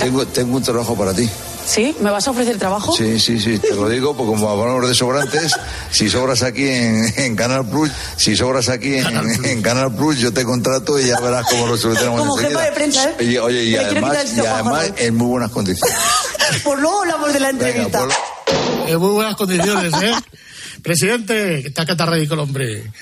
Tengo, 0.00 0.26
tengo 0.26 0.56
un 0.56 0.62
trabajo 0.62 0.96
para 0.96 1.14
ti. 1.14 1.28
¿Sí? 1.66 1.94
¿Me 2.00 2.10
vas 2.10 2.26
a 2.28 2.32
ofrecer 2.32 2.58
trabajo? 2.58 2.92
Sí, 2.94 3.18
sí, 3.18 3.40
sí, 3.40 3.58
te 3.58 3.74
lo 3.74 3.88
digo, 3.88 4.14
porque 4.16 4.32
como 4.32 4.50
hablamos 4.50 4.86
de 4.88 4.94
sobrantes, 4.94 5.54
si 5.90 6.10
sobras 6.10 6.42
aquí 6.42 6.68
en, 6.68 7.04
en 7.16 7.36
Canal 7.36 7.66
Plus, 7.66 7.90
si 8.16 8.36
sobras 8.36 8.68
aquí 8.68 8.94
en, 8.96 9.06
en 9.44 9.62
Canal 9.62 9.94
Plus, 9.94 10.18
yo 10.18 10.32
te 10.32 10.44
contrato 10.44 10.98
y 11.00 11.06
ya 11.06 11.20
verás 11.20 11.46
cómo 11.48 11.68
lo 11.68 11.76
solucionamos 11.78 12.20
Como 12.20 12.36
jefa 12.36 12.60
de 12.60 12.72
prensa, 12.72 13.10
¿eh? 13.18 13.24
Y, 13.24 13.36
oye, 13.38 13.78
además, 13.78 14.34
y 14.36 14.40
además 14.40 14.92
en 14.98 15.14
muy 15.14 15.43
buenas 15.44 15.52
condiciones. 15.52 15.96
Pues 16.62 16.78
luego 16.78 17.00
hablamos 17.02 17.32
de 17.32 17.40
la 17.40 17.50
entrevista. 17.50 18.06
En 18.86 18.98
muy 18.98 19.14
buenas 19.14 19.34
condiciones, 19.34 19.92
¿eh? 20.02 20.12
Presidente, 20.82 21.62
que 21.62 21.68
está 21.68 21.86
catarradico 21.86 22.34
el 22.34 22.40
hombre. 22.40 22.92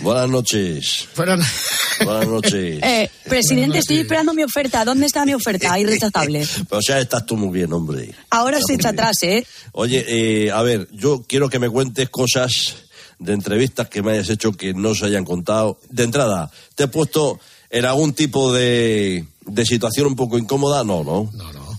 Buenas 0.00 0.28
noches. 0.28 1.08
Fueron... 1.14 1.40
Buenas 2.04 2.26
noches. 2.26 2.80
Eh, 2.82 3.08
presidente, 3.24 3.78
estoy 3.78 3.98
esperando 3.98 4.34
mi 4.34 4.42
oferta. 4.42 4.84
¿Dónde 4.84 5.06
está 5.06 5.24
mi 5.24 5.32
oferta? 5.32 5.78
Irrechazable. 5.78 6.46
O 6.70 6.82
sea, 6.82 6.98
estás 6.98 7.24
tú 7.24 7.36
muy 7.36 7.50
bien, 7.50 7.72
hombre. 7.72 8.14
Ahora 8.30 8.58
se 8.60 8.74
echa 8.74 8.90
atrás, 8.90 9.16
¿eh? 9.22 9.46
Oye, 9.72 10.04
eh, 10.06 10.50
a 10.50 10.62
ver, 10.62 10.88
yo 10.92 11.24
quiero 11.26 11.48
que 11.48 11.58
me 11.58 11.70
cuentes 11.70 12.10
cosas 12.10 12.76
de 13.18 13.32
entrevistas 13.32 13.88
que 13.88 14.02
me 14.02 14.12
hayas 14.12 14.28
hecho 14.28 14.52
que 14.52 14.74
no 14.74 14.94
se 14.94 15.06
hayan 15.06 15.24
contado. 15.24 15.78
De 15.88 16.04
entrada, 16.04 16.50
¿te 16.74 16.84
he 16.84 16.88
puesto 16.88 17.40
en 17.70 17.84
algún 17.84 18.12
tipo 18.12 18.52
de, 18.52 19.24
de 19.46 19.64
situación 19.64 20.08
un 20.08 20.16
poco 20.16 20.36
incómoda? 20.36 20.84
No, 20.84 21.02
no. 21.04 21.30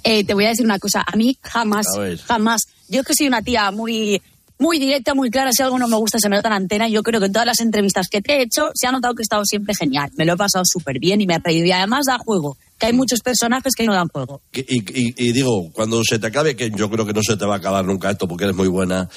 Eh, 0.04 0.24
te 0.24 0.34
voy 0.34 0.46
a 0.46 0.50
decir 0.50 0.66
una 0.66 0.80
cosa. 0.80 1.04
A 1.06 1.16
mí 1.16 1.38
jamás, 1.42 1.86
A 1.96 2.00
jamás. 2.26 2.62
Yo 2.88 3.02
es 3.02 3.06
que 3.08 3.14
soy 3.14 3.28
una 3.28 3.42
tía 3.42 3.70
muy, 3.72 4.22
muy 4.58 4.80
directa, 4.80 5.14
muy 5.14 5.30
clara. 5.30 5.52
Si 5.52 5.62
algo 5.62 5.78
no 5.78 5.88
me 5.88 5.96
gusta, 5.98 6.20
se 6.20 6.30
me 6.30 6.36
nota 6.38 6.48
en 6.50 6.54
antena. 6.56 6.88
Yo 6.90 7.04
creo 7.04 7.20
que 7.20 7.28
en 7.28 7.34
todas 7.34 7.46
las 7.46 7.60
entrevistas 7.60 8.08
que 8.10 8.22
te 8.22 8.34
he 8.38 8.42
hecho, 8.44 8.70
se 8.74 8.88
ha 8.88 8.92
notado 8.92 9.14
que 9.16 9.22
he 9.22 9.24
estado 9.24 9.44
siempre 9.46 9.74
genial. 9.76 10.10
Me 10.16 10.26
lo 10.26 10.34
he 10.34 10.38
pasado 10.38 10.64
súper 10.66 11.00
bien 11.00 11.22
y 11.22 11.28
me 11.28 11.36
he 11.36 11.40
reído. 11.40 11.66
Y 11.66 11.72
además 11.72 12.06
da 12.08 12.18
juego. 12.18 12.58
Que 12.80 12.86
hay 12.86 12.94
muchos 12.94 13.20
personajes 13.20 13.74
que 13.76 13.86
no 13.86 13.94
dan 13.94 14.08
juego. 14.08 14.42
Y, 14.54 14.60
y- 14.62 15.14
y 15.18 15.32
digo, 15.34 15.70
cuando 15.74 16.02
se 16.04 16.18
te 16.18 16.28
acabe, 16.28 16.56
que 16.56 16.72
yo 16.72 16.90
creo 16.90 17.06
que 17.06 17.12
no 17.12 17.22
se 17.22 17.36
te 17.36 17.46
va 17.46 17.56
a 17.56 17.58
acabar 17.58 17.84
nunca 17.84 18.10
esto 18.10 18.26
porque 18.26 18.46
eres 18.46 18.56
muy 18.56 18.70
buena, 18.70 19.10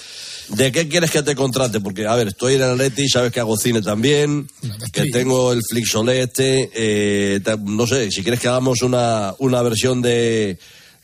¿de 0.52 0.72
qué 0.72 0.88
quieres 0.88 1.10
que 1.10 1.22
te 1.22 1.34
contrate? 1.34 1.80
Porque, 1.80 2.06
a 2.06 2.14
ver, 2.14 2.28
estoy 2.28 2.54
en 2.54 2.62
el 2.62 2.78
Leti, 2.78 3.08
sabes 3.08 3.32
que 3.32 3.40
hago 3.40 3.56
cine 3.56 3.82
también, 3.82 4.48
que 4.92 5.06
tengo 5.06 5.52
el 5.52 5.60
Flixolé 5.68 6.22
este, 6.22 6.70
eh, 6.74 7.40
no 7.64 7.86
sé, 7.86 8.10
si 8.10 8.22
quieres 8.22 8.40
que 8.40 8.48
hagamos 8.48 8.82
una, 8.82 9.34
una 9.38 9.62
versión 9.62 10.02
de 10.02 10.58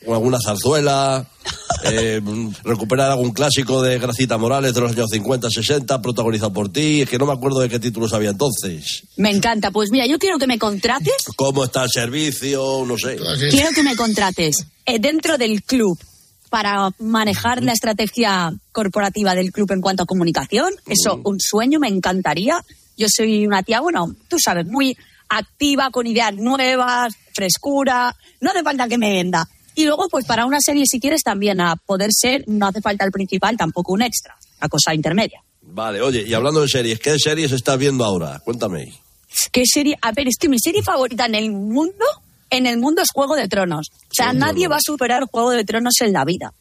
alguna 0.07 0.39
zarzuela, 0.41 1.27
eh, 1.85 2.21
recuperar 2.63 3.11
algún 3.11 3.33
clásico 3.33 3.83
de 3.83 3.99
Gracita 3.99 4.39
Morales 4.39 4.75
de 4.75 4.81
los 4.81 4.93
años 4.93 5.11
50, 5.11 5.51
60, 5.51 6.01
protagonizado 6.01 6.53
por 6.53 6.73
ti, 6.73 7.03
es 7.03 7.09
que 7.09 7.19
no 7.19 7.27
me 7.27 7.33
acuerdo 7.33 7.61
de 7.61 7.69
qué 7.69 7.79
títulos 7.79 8.13
había 8.13 8.31
entonces. 8.31 9.05
Me 9.17 9.31
encanta. 9.31 9.71
Pues 9.71 9.91
mira, 9.91 10.07
yo 10.07 10.19
quiero 10.19 10.39
que 10.39 10.47
me 10.47 10.59
contrates. 10.59 11.15
¿Cómo 11.37 11.65
está 11.65 11.85
el 11.85 11.91
servicio? 11.91 12.85
No 12.87 12.97
sé. 12.97 13.19
Quiero 13.51 13.71
que 13.75 13.83
me 13.83 13.97
contrates 13.97 14.67
eh, 14.87 14.99
dentro 14.99 15.37
del 15.37 15.63
club 15.63 15.99
para 16.49 16.91
manejar 16.99 17.63
la 17.63 17.73
estrategia 17.73 18.53
corporativa 18.73 19.35
del 19.35 19.53
club 19.53 19.71
en 19.73 19.81
cuanto 19.81 20.03
a 20.03 20.07
comunicación. 20.07 20.75
Eso, 20.87 21.21
un 21.25 21.39
sueño, 21.41 21.79
me 21.79 21.89
encantaría. 21.89 22.65
Yo 22.97 23.07
soy 23.09 23.47
una 23.47 23.63
tía, 23.63 23.81
bueno, 23.81 24.15
tú 24.29 24.39
sabes, 24.39 24.67
muy 24.67 24.97
activa, 25.29 25.91
con 25.91 26.07
ideas 26.07 26.35
nuevas, 26.35 27.15
frescura. 27.35 28.15
No 28.41 28.51
hace 28.51 28.63
falta 28.63 28.89
que 28.89 28.99
me 28.99 29.13
venda. 29.13 29.47
Y 29.75 29.85
luego, 29.85 30.09
pues 30.11 30.27
para 30.27 30.45
una 30.45 30.59
serie, 30.61 30.85
si 30.87 30.99
quieres, 30.99 31.23
también 31.23 31.61
a 31.61 31.77
poder 31.77 32.11
ser, 32.13 32.43
no 32.49 32.67
hace 32.67 32.81
falta 32.81 33.05
el 33.05 33.13
principal, 33.13 33.57
tampoco 33.57 33.93
un 33.93 34.03
extra, 34.03 34.37
la 34.61 34.69
cosa 34.69 34.93
intermedia. 34.93 35.41
Vale, 35.63 36.01
oye, 36.01 36.25
y 36.27 36.35
hablando 36.35 36.63
de 36.63 36.69
series, 36.69 36.99
¿qué 36.99 37.17
series 37.19 37.53
estás 37.53 37.79
viendo 37.79 38.05
ahora? 38.05 38.41
Cuéntame. 38.45 38.93
¿Qué 39.53 39.63
serie? 39.67 39.97
A 40.03 40.11
ver, 40.13 40.27
es 40.27 40.37
que 40.37 40.49
mi 40.49 40.59
serie 40.59 40.83
favorita 40.83 41.27
en 41.27 41.37
el 41.37 41.53
mundo, 41.53 42.05
en 42.51 42.67
el 42.67 42.79
mundo 42.79 43.03
es 43.03 43.09
Juego 43.13 43.37
de 43.37 43.49
Tronos. 43.49 43.91
O 44.11 44.15
sea, 44.15 44.33
nadie 44.33 44.69
va 44.69 44.77
a 44.77 44.81
superar 44.81 45.25
Juego 45.31 45.51
de 45.51 45.65
Tronos 45.65 46.01
en 46.01 46.13
la 46.13 46.25
vida. 46.25 46.53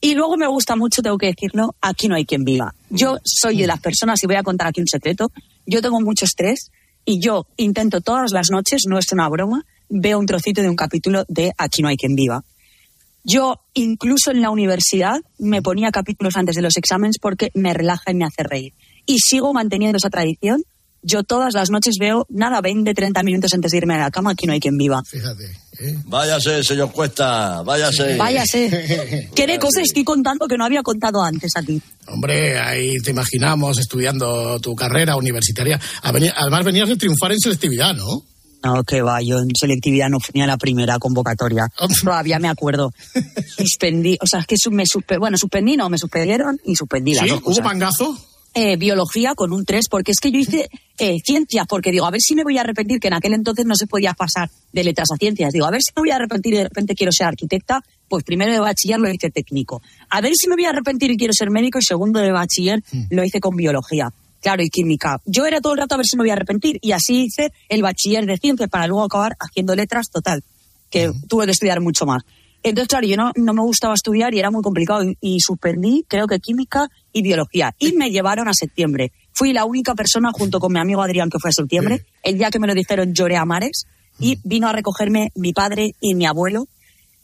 Y 0.00 0.14
luego 0.14 0.36
me 0.36 0.46
gusta 0.46 0.76
mucho, 0.76 1.02
tengo 1.02 1.18
que 1.18 1.26
decirlo, 1.26 1.74
aquí 1.80 2.08
no 2.08 2.14
hay 2.14 2.24
quien 2.24 2.44
viva. 2.44 2.74
Yo 2.88 3.18
soy 3.22 3.58
de 3.58 3.66
las 3.66 3.80
personas, 3.80 4.22
y 4.22 4.26
voy 4.26 4.36
a 4.36 4.42
contar 4.42 4.68
aquí 4.68 4.80
un 4.80 4.86
secreto, 4.86 5.30
yo 5.66 5.82
tengo 5.82 6.00
mucho 6.00 6.24
estrés 6.24 6.70
y 7.04 7.20
yo 7.20 7.46
intento 7.58 8.00
todas 8.00 8.32
las 8.32 8.50
noches, 8.50 8.82
no 8.88 8.98
es 8.98 9.12
una 9.12 9.28
broma, 9.28 9.66
veo 9.90 10.18
un 10.18 10.26
trocito 10.26 10.62
de 10.62 10.70
un 10.70 10.76
capítulo 10.76 11.24
de 11.28 11.52
Aquí 11.58 11.82
no 11.82 11.88
hay 11.88 11.96
quien 11.96 12.14
viva. 12.14 12.42
Yo, 13.24 13.60
incluso 13.74 14.30
en 14.30 14.40
la 14.40 14.50
universidad, 14.50 15.20
me 15.38 15.60
ponía 15.60 15.90
capítulos 15.90 16.36
antes 16.36 16.56
de 16.56 16.62
los 16.62 16.78
exámenes 16.78 17.18
porque 17.20 17.50
me 17.54 17.74
relaja 17.74 18.10
y 18.10 18.14
me 18.14 18.24
hace 18.24 18.42
reír. 18.42 18.72
Y 19.04 19.18
sigo 19.18 19.52
manteniendo 19.52 19.98
esa 19.98 20.08
tradición. 20.08 20.62
Yo 21.02 21.22
todas 21.22 21.54
las 21.54 21.70
noches 21.70 21.96
veo, 21.98 22.26
nada, 22.28 22.60
20, 22.60 22.92
30 22.92 23.22
minutos 23.22 23.52
antes 23.54 23.70
de 23.72 23.78
irme 23.78 23.94
a 23.94 23.98
la 23.98 24.10
cama, 24.10 24.32
aquí 24.32 24.46
no 24.46 24.52
hay 24.52 24.60
quien 24.60 24.76
viva. 24.76 25.02
Fíjate. 25.04 25.44
Váyase, 26.04 26.62
señor 26.62 26.92
Cuesta, 26.92 27.62
váyase. 27.62 28.16
Váyase. 28.16 29.30
¿Qué 29.34 29.46
de 29.46 29.58
cosas 29.58 29.84
estoy 29.84 30.04
contando 30.04 30.46
que 30.46 30.58
no 30.58 30.64
había 30.66 30.82
contado 30.82 31.22
antes 31.22 31.52
aquí? 31.56 31.80
Hombre, 32.06 32.58
ahí 32.58 32.98
te 33.02 33.12
imaginamos 33.12 33.78
estudiando 33.78 34.60
tu 34.60 34.74
carrera 34.74 35.16
universitaria. 35.16 35.80
A 36.02 36.10
Además 36.10 36.64
venías 36.64 36.88
de 36.88 36.96
triunfar 36.96 37.32
en 37.32 37.40
selectividad, 37.40 37.94
¿no? 37.94 38.22
No, 38.62 38.84
que 38.84 39.00
va, 39.00 39.22
yo 39.22 39.38
en 39.38 39.48
selectividad 39.58 40.10
no 40.10 40.20
fui 40.20 40.38
a 40.42 40.46
la 40.46 40.58
primera 40.58 40.98
convocatoria. 40.98 41.66
Todavía 42.04 42.38
me 42.38 42.48
acuerdo. 42.48 42.92
Suspendí, 43.56 44.18
o 44.20 44.26
sea, 44.26 44.40
es 44.40 44.46
que 44.46 44.56
me 44.70 44.84
suspe- 44.84 45.18
bueno, 45.18 45.38
suspendí, 45.38 45.78
no, 45.78 45.88
me 45.88 45.96
suspendieron 45.96 46.58
y 46.66 46.76
suspendí 46.76 47.14
las 47.14 47.24
¿Sí? 47.24 47.30
dos 47.30 47.38
¿Hubo 47.38 47.46
cosas. 47.46 47.64
Eh, 48.52 48.76
biología 48.76 49.36
con 49.36 49.52
un 49.52 49.64
3, 49.64 49.86
porque 49.88 50.10
es 50.10 50.18
que 50.18 50.32
yo 50.32 50.40
hice 50.40 50.68
eh, 50.98 51.18
ciencias, 51.24 51.66
porque 51.68 51.92
digo, 51.92 52.04
a 52.04 52.10
ver 52.10 52.20
si 52.20 52.34
me 52.34 52.42
voy 52.42 52.58
a 52.58 52.62
arrepentir, 52.62 52.98
que 52.98 53.06
en 53.06 53.14
aquel 53.14 53.32
entonces 53.34 53.64
no 53.64 53.76
se 53.76 53.86
podía 53.86 54.12
pasar 54.12 54.50
de 54.72 54.82
letras 54.82 55.08
a 55.12 55.16
ciencias. 55.16 55.52
Digo, 55.52 55.66
a 55.66 55.70
ver 55.70 55.80
si 55.82 55.92
me 55.94 56.02
voy 56.02 56.10
a 56.10 56.16
arrepentir 56.16 56.54
y 56.54 56.56
de 56.56 56.64
repente 56.64 56.96
quiero 56.96 57.12
ser 57.12 57.28
arquitecta, 57.28 57.80
pues 58.08 58.24
primero 58.24 58.52
de 58.52 58.58
bachiller 58.58 58.98
lo 58.98 59.08
hice 59.08 59.30
técnico. 59.30 59.82
A 60.08 60.20
ver 60.20 60.32
si 60.34 60.48
me 60.48 60.56
voy 60.56 60.64
a 60.64 60.70
arrepentir 60.70 61.12
y 61.12 61.16
quiero 61.16 61.32
ser 61.32 61.48
médico 61.48 61.78
y 61.78 61.82
segundo 61.82 62.18
de 62.18 62.32
bachiller 62.32 62.82
lo 63.10 63.22
hice 63.22 63.38
con 63.38 63.54
biología. 63.54 64.12
Claro, 64.40 64.62
y 64.64 64.68
química. 64.68 65.20
Yo 65.26 65.46
era 65.46 65.60
todo 65.60 65.74
el 65.74 65.78
rato 65.78 65.94
a 65.94 65.98
ver 65.98 66.06
si 66.06 66.16
me 66.16 66.24
voy 66.24 66.30
a 66.30 66.32
arrepentir 66.32 66.78
y 66.82 66.90
así 66.90 67.26
hice 67.26 67.52
el 67.68 67.82
bachiller 67.82 68.26
de 68.26 68.36
ciencias 68.36 68.68
para 68.68 68.88
luego 68.88 69.04
acabar 69.04 69.36
haciendo 69.38 69.76
letras 69.76 70.10
total, 70.10 70.42
que 70.90 71.12
tuve 71.28 71.44
que 71.44 71.52
estudiar 71.52 71.80
mucho 71.80 72.04
más. 72.04 72.22
Entonces, 72.62 72.88
claro, 72.88 73.06
yo 73.06 73.16
no, 73.16 73.32
no 73.36 73.54
me 73.54 73.62
gustaba 73.62 73.94
estudiar 73.94 74.34
y 74.34 74.38
era 74.38 74.50
muy 74.50 74.62
complicado 74.62 75.02
y, 75.02 75.16
y 75.20 75.40
suspendí, 75.40 76.04
creo 76.06 76.26
que 76.26 76.40
química 76.40 76.88
y 77.12 77.22
biología. 77.22 77.74
Y 77.78 77.92
me 77.92 78.10
llevaron 78.10 78.48
a 78.48 78.54
septiembre. 78.54 79.12
Fui 79.32 79.52
la 79.52 79.64
única 79.64 79.94
persona 79.94 80.30
junto 80.32 80.60
con 80.60 80.72
mi 80.72 80.78
amigo 80.78 81.00
Adrián 81.02 81.30
que 81.30 81.38
fue 81.38 81.50
a 81.50 81.52
septiembre. 81.52 82.04
El 82.22 82.36
día 82.36 82.50
que 82.50 82.58
me 82.58 82.66
lo 82.66 82.74
dijeron 82.74 83.14
lloré 83.14 83.36
a 83.36 83.44
mares 83.46 83.86
y 84.18 84.38
vino 84.44 84.68
a 84.68 84.72
recogerme 84.72 85.30
mi 85.34 85.52
padre 85.54 85.94
y 86.00 86.14
mi 86.14 86.26
abuelo. 86.26 86.66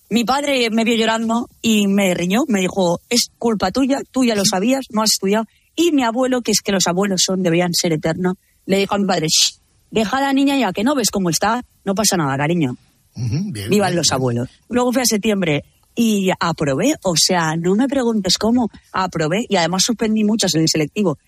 Mi 0.08 0.24
padre 0.24 0.70
me 0.70 0.84
vio 0.84 0.94
llorando 0.94 1.48
y 1.60 1.86
me 1.88 2.14
riñó, 2.14 2.44
me 2.48 2.60
dijo, 2.60 3.00
es 3.10 3.30
culpa 3.38 3.72
tuya, 3.72 4.00
tú 4.10 4.24
ya 4.24 4.34
lo 4.34 4.44
sabías, 4.44 4.86
no 4.90 5.02
has 5.02 5.10
estudiado. 5.12 5.44
Y 5.74 5.92
mi 5.92 6.04
abuelo, 6.04 6.40
que 6.40 6.52
es 6.52 6.60
que 6.62 6.72
los 6.72 6.86
abuelos 6.86 7.22
son, 7.26 7.42
deberían 7.42 7.74
ser 7.74 7.92
eternos, 7.92 8.36
le 8.64 8.78
dijo 8.78 8.94
a 8.94 8.98
mi 8.98 9.04
padre, 9.04 9.26
"Shh, 9.26 9.58
deja 9.90 10.18
a 10.18 10.20
la 10.22 10.32
niña 10.32 10.56
ya 10.56 10.72
que 10.72 10.84
no 10.84 10.94
ves 10.94 11.10
cómo 11.10 11.28
está, 11.28 11.62
no 11.84 11.94
pasa 11.94 12.16
nada, 12.16 12.36
cariño. 12.36 12.76
Vivan 13.16 13.96
los 13.96 14.12
abuelos. 14.12 14.48
Luego 14.68 14.92
fui 14.92 15.02
a 15.02 15.06
septiembre 15.06 15.64
y 15.94 16.30
aprobé, 16.38 16.94
o 17.02 17.14
sea, 17.16 17.56
no 17.56 17.74
me 17.74 17.88
preguntes 17.88 18.36
cómo, 18.38 18.70
aprobé 18.92 19.46
y 19.48 19.56
además 19.56 19.82
suspendí 19.84 20.24
muchas 20.24 20.54
en 20.54 20.62
el 20.62 20.68
selectivo. 20.68 21.18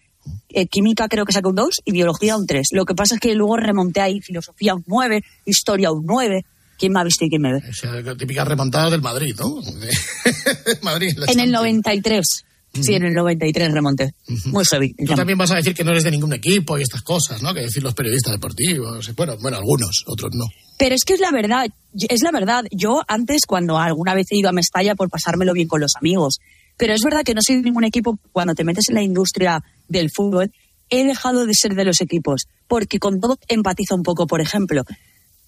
Eh, 0.50 0.66
química 0.66 1.08
creo 1.08 1.24
que 1.24 1.32
saqué 1.32 1.48
un 1.48 1.54
2 1.54 1.82
y 1.84 1.92
biología 1.92 2.36
un 2.36 2.46
3. 2.46 2.68
Lo 2.72 2.84
que 2.84 2.94
pasa 2.94 3.14
es 3.14 3.20
que 3.20 3.34
luego 3.34 3.56
remonté 3.56 4.00
ahí 4.00 4.20
filosofía 4.20 4.74
un 4.74 4.84
9, 4.86 5.22
historia 5.46 5.90
un 5.90 6.04
9. 6.04 6.44
¿Quién 6.78 6.92
me 6.92 7.00
ha 7.00 7.04
visto 7.04 7.24
y 7.24 7.28
quién 7.28 7.42
me 7.42 7.54
ve? 7.54 7.62
La 8.04 8.16
típica 8.16 8.44
remontada 8.44 8.90
del 8.90 9.02
Madrid, 9.02 9.34
¿no? 9.38 9.56
Madrid. 10.82 11.16
En 11.26 11.40
el 11.40 11.50
Champions. 11.50 11.52
93. 11.52 12.44
Sí, 12.80 12.94
en 12.94 13.04
el 13.04 13.14
93 13.14 13.72
remonté. 13.72 14.12
Muy 14.46 14.64
heavy. 14.64 14.94
Tú 14.94 15.14
también 15.14 15.38
vas 15.38 15.50
a 15.50 15.56
decir 15.56 15.74
que 15.74 15.82
no 15.82 15.90
eres 15.90 16.04
de 16.04 16.10
ningún 16.10 16.32
equipo 16.34 16.78
y 16.78 16.82
estas 16.82 17.02
cosas, 17.02 17.42
¿no? 17.42 17.52
Que 17.52 17.62
decir 17.62 17.82
los 17.82 17.94
periodistas 17.94 18.32
deportivos. 18.32 19.12
Bueno, 19.16 19.36
bueno, 19.40 19.56
algunos, 19.56 20.04
otros 20.06 20.30
no. 20.34 20.44
Pero 20.78 20.94
es 20.94 21.04
que 21.04 21.14
es 21.14 21.20
la 21.20 21.32
verdad, 21.32 21.66
es 22.08 22.22
la 22.22 22.30
verdad. 22.30 22.64
Yo 22.70 23.02
antes, 23.08 23.42
cuando 23.46 23.78
alguna 23.78 24.14
vez 24.14 24.26
he 24.30 24.36
ido 24.36 24.48
a 24.48 24.52
Mestalla 24.52 24.94
por 24.94 25.10
pasármelo 25.10 25.52
bien 25.52 25.68
con 25.68 25.80
los 25.80 25.96
amigos, 25.96 26.40
pero 26.76 26.94
es 26.94 27.02
verdad 27.02 27.24
que 27.24 27.34
no 27.34 27.40
soy 27.42 27.56
de 27.56 27.62
ningún 27.62 27.84
equipo, 27.84 28.18
cuando 28.32 28.54
te 28.54 28.64
metes 28.64 28.88
en 28.88 28.94
la 28.94 29.02
industria 29.02 29.62
del 29.88 30.10
fútbol, 30.10 30.52
he 30.90 31.04
dejado 31.04 31.44
de 31.44 31.54
ser 31.54 31.74
de 31.74 31.84
los 31.84 32.00
equipos, 32.00 32.46
porque 32.66 32.98
con 32.98 33.20
todo 33.20 33.38
empatizo 33.48 33.94
un 33.94 34.02
poco. 34.02 34.26
Por 34.26 34.40
ejemplo, 34.40 34.84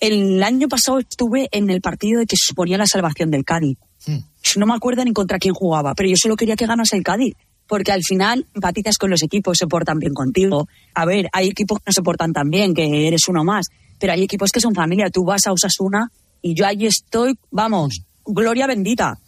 el 0.00 0.42
año 0.42 0.68
pasado 0.68 0.98
estuve 0.98 1.48
en 1.52 1.70
el 1.70 1.80
partido 1.80 2.20
de 2.20 2.26
que 2.26 2.36
suponía 2.36 2.78
la 2.78 2.86
salvación 2.86 3.30
del 3.30 3.44
Cádiz. 3.44 3.78
No 4.56 4.66
me 4.66 4.74
acuerdo 4.74 5.04
ni 5.04 5.12
contra 5.12 5.38
quién 5.38 5.54
jugaba, 5.54 5.94
pero 5.94 6.08
yo 6.08 6.16
solo 6.16 6.36
quería 6.36 6.56
que 6.56 6.66
ganase 6.66 6.96
el 6.96 7.02
Cádiz. 7.02 7.36
Porque 7.66 7.92
al 7.92 8.02
final 8.02 8.48
empatizas 8.52 8.98
con 8.98 9.10
los 9.10 9.22
equipos, 9.22 9.56
se 9.56 9.68
portan 9.68 10.00
bien 10.00 10.12
contigo. 10.12 10.66
A 10.92 11.04
ver, 11.04 11.28
hay 11.32 11.46
equipos 11.46 11.78
que 11.78 11.84
no 11.86 11.92
se 11.92 12.02
portan 12.02 12.32
tan 12.32 12.50
bien, 12.50 12.74
que 12.74 13.06
eres 13.06 13.28
uno 13.28 13.44
más. 13.44 13.66
Pero 14.00 14.12
hay 14.12 14.24
equipos 14.24 14.50
que 14.50 14.60
son 14.60 14.74
familia. 14.74 15.08
Tú 15.10 15.24
vas 15.24 15.46
a 15.46 15.52
Osasuna 15.52 16.10
y 16.42 16.54
yo 16.54 16.66
allí 16.66 16.86
estoy, 16.86 17.34
vamos, 17.50 18.02
gloria 18.24 18.66
bendita. 18.66 19.18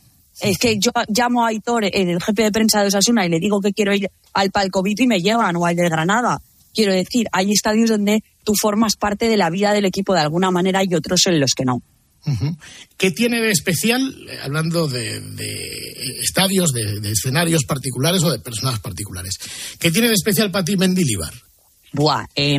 Es 0.40 0.58
que 0.58 0.78
yo 0.78 0.90
llamo 1.08 1.44
a 1.44 1.48
Aitor, 1.48 1.84
el 1.84 2.22
jefe 2.22 2.42
de 2.42 2.52
prensa 2.52 2.80
de 2.80 2.88
Osasuna, 2.88 3.26
y 3.26 3.28
le 3.28 3.38
digo 3.38 3.60
que 3.60 3.72
quiero 3.72 3.94
ir 3.94 4.10
al 4.32 4.50
Palcovito 4.50 5.02
y 5.02 5.06
me 5.06 5.20
llevan, 5.20 5.56
o 5.56 5.66
al 5.66 5.76
de 5.76 5.88
Granada. 5.88 6.40
Quiero 6.74 6.92
decir, 6.92 7.26
hay 7.32 7.52
estadios 7.52 7.90
donde 7.90 8.24
tú 8.44 8.54
formas 8.58 8.96
parte 8.96 9.28
de 9.28 9.36
la 9.36 9.50
vida 9.50 9.72
del 9.72 9.84
equipo 9.84 10.14
de 10.14 10.20
alguna 10.20 10.50
manera 10.50 10.82
y 10.82 10.94
otros 10.94 11.26
en 11.26 11.38
los 11.38 11.52
que 11.54 11.64
no. 11.64 11.82
¿Qué 12.96 13.10
tiene 13.10 13.40
de 13.40 13.50
especial, 13.50 14.00
eh, 14.28 14.38
hablando 14.42 14.86
de, 14.86 15.20
de 15.20 15.92
estadios, 16.20 16.72
de, 16.72 17.00
de 17.00 17.10
escenarios 17.10 17.64
particulares 17.64 18.22
o 18.22 18.30
de 18.30 18.38
personas 18.38 18.78
particulares? 18.78 19.38
¿Qué 19.78 19.90
tiene 19.90 20.08
de 20.08 20.14
especial 20.14 20.50
para 20.50 20.64
ti 20.64 20.76
Mendilibar? 20.76 21.32
Buah, 21.92 22.26
eh, 22.34 22.58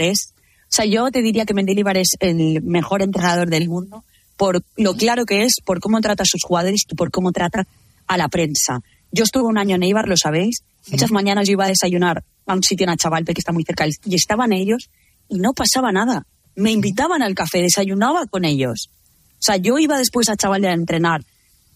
es. 0.00 0.34
O 0.72 0.74
sea, 0.74 0.86
yo 0.86 1.10
te 1.10 1.20
diría 1.20 1.44
que 1.44 1.52
Mendilibar 1.52 1.98
es 1.98 2.16
el 2.20 2.62
mejor 2.62 3.02
entrenador 3.02 3.50
del 3.50 3.68
mundo 3.68 4.02
por 4.42 4.64
lo 4.76 4.96
claro 4.96 5.24
que 5.24 5.44
es, 5.44 5.60
por 5.64 5.78
cómo 5.78 6.00
trata 6.00 6.24
a 6.24 6.26
sus 6.26 6.42
jugadores 6.42 6.82
y 6.88 6.94
por 6.96 7.10
cómo 7.12 7.30
trata 7.30 7.64
a 8.06 8.16
la 8.16 8.28
prensa. 8.28 8.80
Yo 9.12 9.22
estuve 9.22 9.44
un 9.44 9.58
año 9.58 9.76
en 9.76 9.84
Eibar, 9.84 10.08
lo 10.08 10.16
sabéis. 10.16 10.64
Muchas 10.90 11.12
mañanas 11.12 11.46
yo 11.46 11.52
iba 11.52 11.66
a 11.66 11.68
desayunar 11.68 12.24
a 12.46 12.54
un 12.54 12.62
sitio 12.64 12.82
en 12.82 12.90
Achavalpe 12.90 13.34
que 13.34 13.40
está 13.40 13.52
muy 13.52 13.62
cerca 13.62 13.86
y 13.86 14.14
estaban 14.16 14.52
ellos 14.52 14.90
y 15.28 15.38
no 15.38 15.52
pasaba 15.52 15.92
nada. 15.92 16.26
Me 16.56 16.72
invitaban 16.72 17.22
al 17.22 17.36
café, 17.36 17.62
desayunaba 17.62 18.26
con 18.26 18.44
ellos. 18.44 18.90
O 19.34 19.42
sea, 19.42 19.58
yo 19.58 19.78
iba 19.78 19.96
después 19.96 20.28
a 20.28 20.36
Chaval 20.36 20.64
a 20.64 20.72
entrenar 20.72 21.22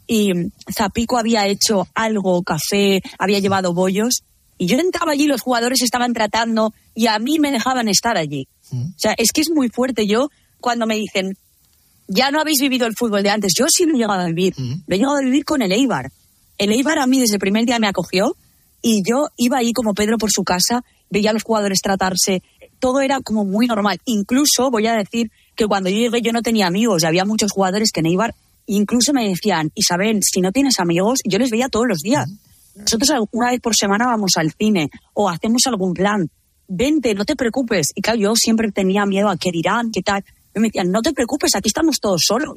y 0.09 0.33
Zapico 0.77 1.19
había 1.19 1.47
hecho 1.47 1.87
algo, 1.95 2.43
café, 2.43 3.01
había 3.19 3.39
llevado 3.39 3.75
bollos 3.75 4.25
y 4.59 4.67
yo 4.67 4.79
entraba 4.79 5.13
allí, 5.13 5.27
los 5.27 5.43
jugadores 5.43 5.83
estaban 5.83 6.15
tratando 6.15 6.73
y 6.95 7.07
a 7.07 7.19
mí 7.19 7.39
me 7.39 7.53
dejaban 7.53 7.89
estar 7.89 8.17
allí. 8.17 8.49
O 8.73 8.99
sea, 8.99 9.14
es 9.17 9.33
que 9.33 9.41
es 9.41 9.51
muy 9.51 9.69
fuerte. 9.69 10.07
Yo, 10.07 10.29
cuando 10.61 10.87
me 10.87 10.97
dicen, 10.97 11.37
ya 12.09 12.31
no 12.31 12.41
habéis 12.41 12.61
vivido 12.61 12.87
el 12.87 12.95
fútbol 12.97 13.23
de 13.23 13.31
antes, 13.31 13.53
yo 13.57 13.67
sí 13.69 13.85
lo 13.85 13.95
he 13.95 13.99
llegado 13.99 14.21
a 14.21 14.27
vivir. 14.27 14.55
Lo 14.59 14.95
he 14.95 14.99
llegado 14.99 15.17
a 15.17 15.21
vivir 15.21 15.45
con 15.45 15.62
el 15.62 15.73
Eibar. 15.73 16.11
El 16.59 16.73
Eibar 16.73 16.99
a 16.99 17.07
mí 17.07 17.21
desde 17.21 17.35
el 17.35 17.41
primer 17.41 17.67
día 17.67 17.79
me 17.79 17.89
acogió 17.89 18.37
y 18.83 19.03
yo 19.09 19.29
iba 19.37 19.59
ahí 19.59 19.73
como 19.73 19.95
Pedro 19.95 20.19
por 20.19 20.31
su 20.31 20.45
casa, 20.45 20.85
veía 21.11 21.31
a 21.31 21.33
los 21.33 21.43
jugadores 21.43 21.81
tratarse, 21.83 22.43
todo 22.79 23.01
era 23.01 23.21
como 23.21 23.45
muy 23.45 23.67
normal. 23.67 23.99
Incluso 24.05 24.71
voy 24.71 24.87
a 24.87 24.95
decir 24.95 25.31
que 25.55 25.67
cuando 25.67 25.91
yo 25.91 25.97
llegué 25.97 26.23
yo 26.23 26.33
no 26.33 26.43
tenía 26.43 26.67
amigos, 26.67 27.05
había 27.05 27.25
muchos 27.25 27.53
jugadores 27.53 27.91
que 27.93 28.01
en 28.01 28.07
Eibar 28.07 28.35
incluso 28.67 29.12
me 29.12 29.29
decían, 29.29 29.71
Isabel, 29.75 30.21
si 30.23 30.41
no 30.41 30.53
tienes 30.53 30.79
amigos, 30.81 31.21
yo 31.25 31.39
les 31.39 31.51
veía 31.51 31.69
todos 31.69 31.87
los 31.89 32.01
días. 32.01 32.29
Nosotros 32.75 33.11
una 33.33 33.51
vez 33.51 33.61
por 33.61 33.75
semana 33.75 34.07
vamos 34.07 34.33
al 34.37 34.53
cine 34.53 34.91
o 35.14 35.29
hacemos 35.29 35.62
algún 35.67 35.95
plan. 35.95 36.29
Vente, 36.69 37.14
no 37.14 37.25
te 37.25 37.37
preocupes. 37.37 37.89
Y 37.95 38.01
claro, 38.03 38.19
yo 38.19 38.35
siempre 38.37 38.71
tenía 38.73 39.07
miedo 39.07 39.29
a 39.29 39.37
qué 39.37 39.51
dirán, 39.53 39.91
qué 39.93 40.03
tal. 40.03 40.25
Y 40.55 40.61
me 40.61 40.69
decían, 40.69 40.91
no 40.91 41.03
te 41.03 41.12
preocupes, 41.12 41.55
aquí 41.55 41.69
estamos 41.69 41.99
todos 42.01 42.23
solos. 42.27 42.55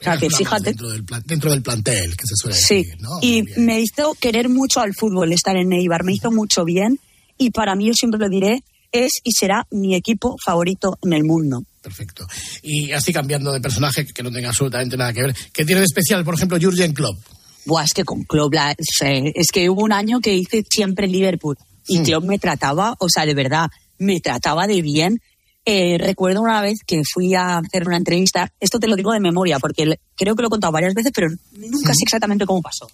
O 0.00 0.04
sea, 0.04 0.16
que 0.16 0.28
fíjate. 0.30 0.70
Dentro 0.70 0.90
del, 0.90 1.04
plan- 1.04 1.22
dentro 1.24 1.50
del 1.50 1.62
plantel, 1.62 2.16
que 2.16 2.26
se 2.26 2.34
suele 2.34 2.56
Sí, 2.56 2.74
decir, 2.82 3.00
¿no? 3.00 3.10
y 3.22 3.42
me 3.60 3.80
hizo 3.80 4.14
querer 4.18 4.48
mucho 4.48 4.80
al 4.80 4.94
fútbol 4.94 5.32
estar 5.32 5.56
en 5.56 5.72
Eibar, 5.72 6.02
me 6.02 6.12
hizo 6.12 6.32
mucho 6.32 6.64
bien 6.64 6.98
y 7.38 7.50
para 7.50 7.76
mí, 7.76 7.86
yo 7.86 7.92
siempre 7.94 8.18
lo 8.18 8.28
diré, 8.28 8.64
es 8.90 9.12
y 9.22 9.32
será 9.32 9.66
mi 9.70 9.94
equipo 9.94 10.36
favorito 10.44 10.98
en 11.02 11.12
el 11.12 11.22
mundo. 11.24 11.62
Perfecto. 11.82 12.26
Y 12.62 12.90
así 12.92 13.12
cambiando 13.12 13.52
de 13.52 13.60
personaje, 13.60 14.04
que 14.06 14.22
no 14.24 14.30
tenga 14.32 14.48
absolutamente 14.48 14.96
nada 14.96 15.12
que 15.12 15.22
ver. 15.22 15.36
¿Qué 15.52 15.64
tiene 15.64 15.80
de 15.80 15.86
especial, 15.86 16.24
por 16.24 16.34
ejemplo, 16.34 16.58
Jurgen 16.60 16.92
Klopp? 16.94 17.18
Buah, 17.64 17.84
es 17.84 17.92
que 17.92 18.04
con 18.04 18.24
Klopp, 18.24 18.54
la- 18.54 18.74
sé, 18.80 19.32
es 19.36 19.48
que 19.52 19.70
hubo 19.70 19.82
un 19.84 19.92
año 19.92 20.20
que 20.20 20.34
hice 20.34 20.64
siempre 20.68 21.06
Liverpool 21.06 21.56
y 21.86 21.98
Hmm. 21.98 22.04
Klopp 22.04 22.24
me 22.24 22.38
trataba, 22.38 22.94
o 22.98 23.08
sea, 23.08 23.26
de 23.26 23.34
verdad, 23.34 23.70
me 23.98 24.20
trataba 24.20 24.66
de 24.66 24.82
bien. 24.82 25.20
Eh, 25.64 25.96
recuerdo 25.98 26.40
una 26.40 26.60
vez 26.60 26.80
que 26.84 27.02
fui 27.04 27.34
a 27.34 27.58
hacer 27.58 27.86
una 27.86 27.96
entrevista, 27.96 28.52
esto 28.58 28.80
te 28.80 28.88
lo 28.88 28.96
digo 28.96 29.12
de 29.12 29.20
memoria 29.20 29.58
porque 29.60 29.98
creo 30.16 30.34
que 30.34 30.42
lo 30.42 30.48
he 30.48 30.50
contado 30.50 30.72
varias 30.72 30.94
veces, 30.94 31.12
pero 31.14 31.28
nunca 31.52 31.94
sé 31.94 32.02
exactamente 32.02 32.46
cómo 32.46 32.62
pasó. 32.62 32.88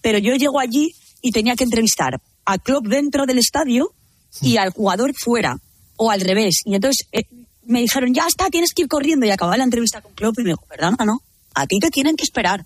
Pero 0.00 0.18
yo 0.18 0.34
llego 0.34 0.58
allí 0.58 0.94
y 1.20 1.32
tenía 1.32 1.54
que 1.54 1.64
entrevistar 1.64 2.20
a 2.44 2.58
Klopp 2.58 2.86
dentro 2.86 3.26
del 3.26 3.38
estadio 3.38 3.92
y 4.40 4.56
al 4.56 4.70
jugador 4.70 5.12
fuera, 5.14 5.58
o 5.96 6.10
al 6.10 6.20
revés. 6.20 6.60
Y 6.64 6.74
entonces 6.74 7.06
eh, 7.12 7.24
me 7.66 7.80
dijeron, 7.80 8.12
ya 8.12 8.26
está, 8.26 8.50
tienes 8.50 8.72
que 8.74 8.82
ir 8.82 8.88
corriendo. 8.88 9.26
Y 9.26 9.30
acababa 9.30 9.56
la 9.56 9.64
entrevista 9.64 10.00
con 10.00 10.12
Klopp 10.12 10.38
y 10.38 10.42
me 10.42 10.50
dijo, 10.50 10.64
perdona, 10.68 11.04
no, 11.04 11.22
a 11.54 11.66
ti 11.66 11.78
te 11.78 11.90
tienen 11.90 12.16
que 12.16 12.24
esperar. 12.24 12.64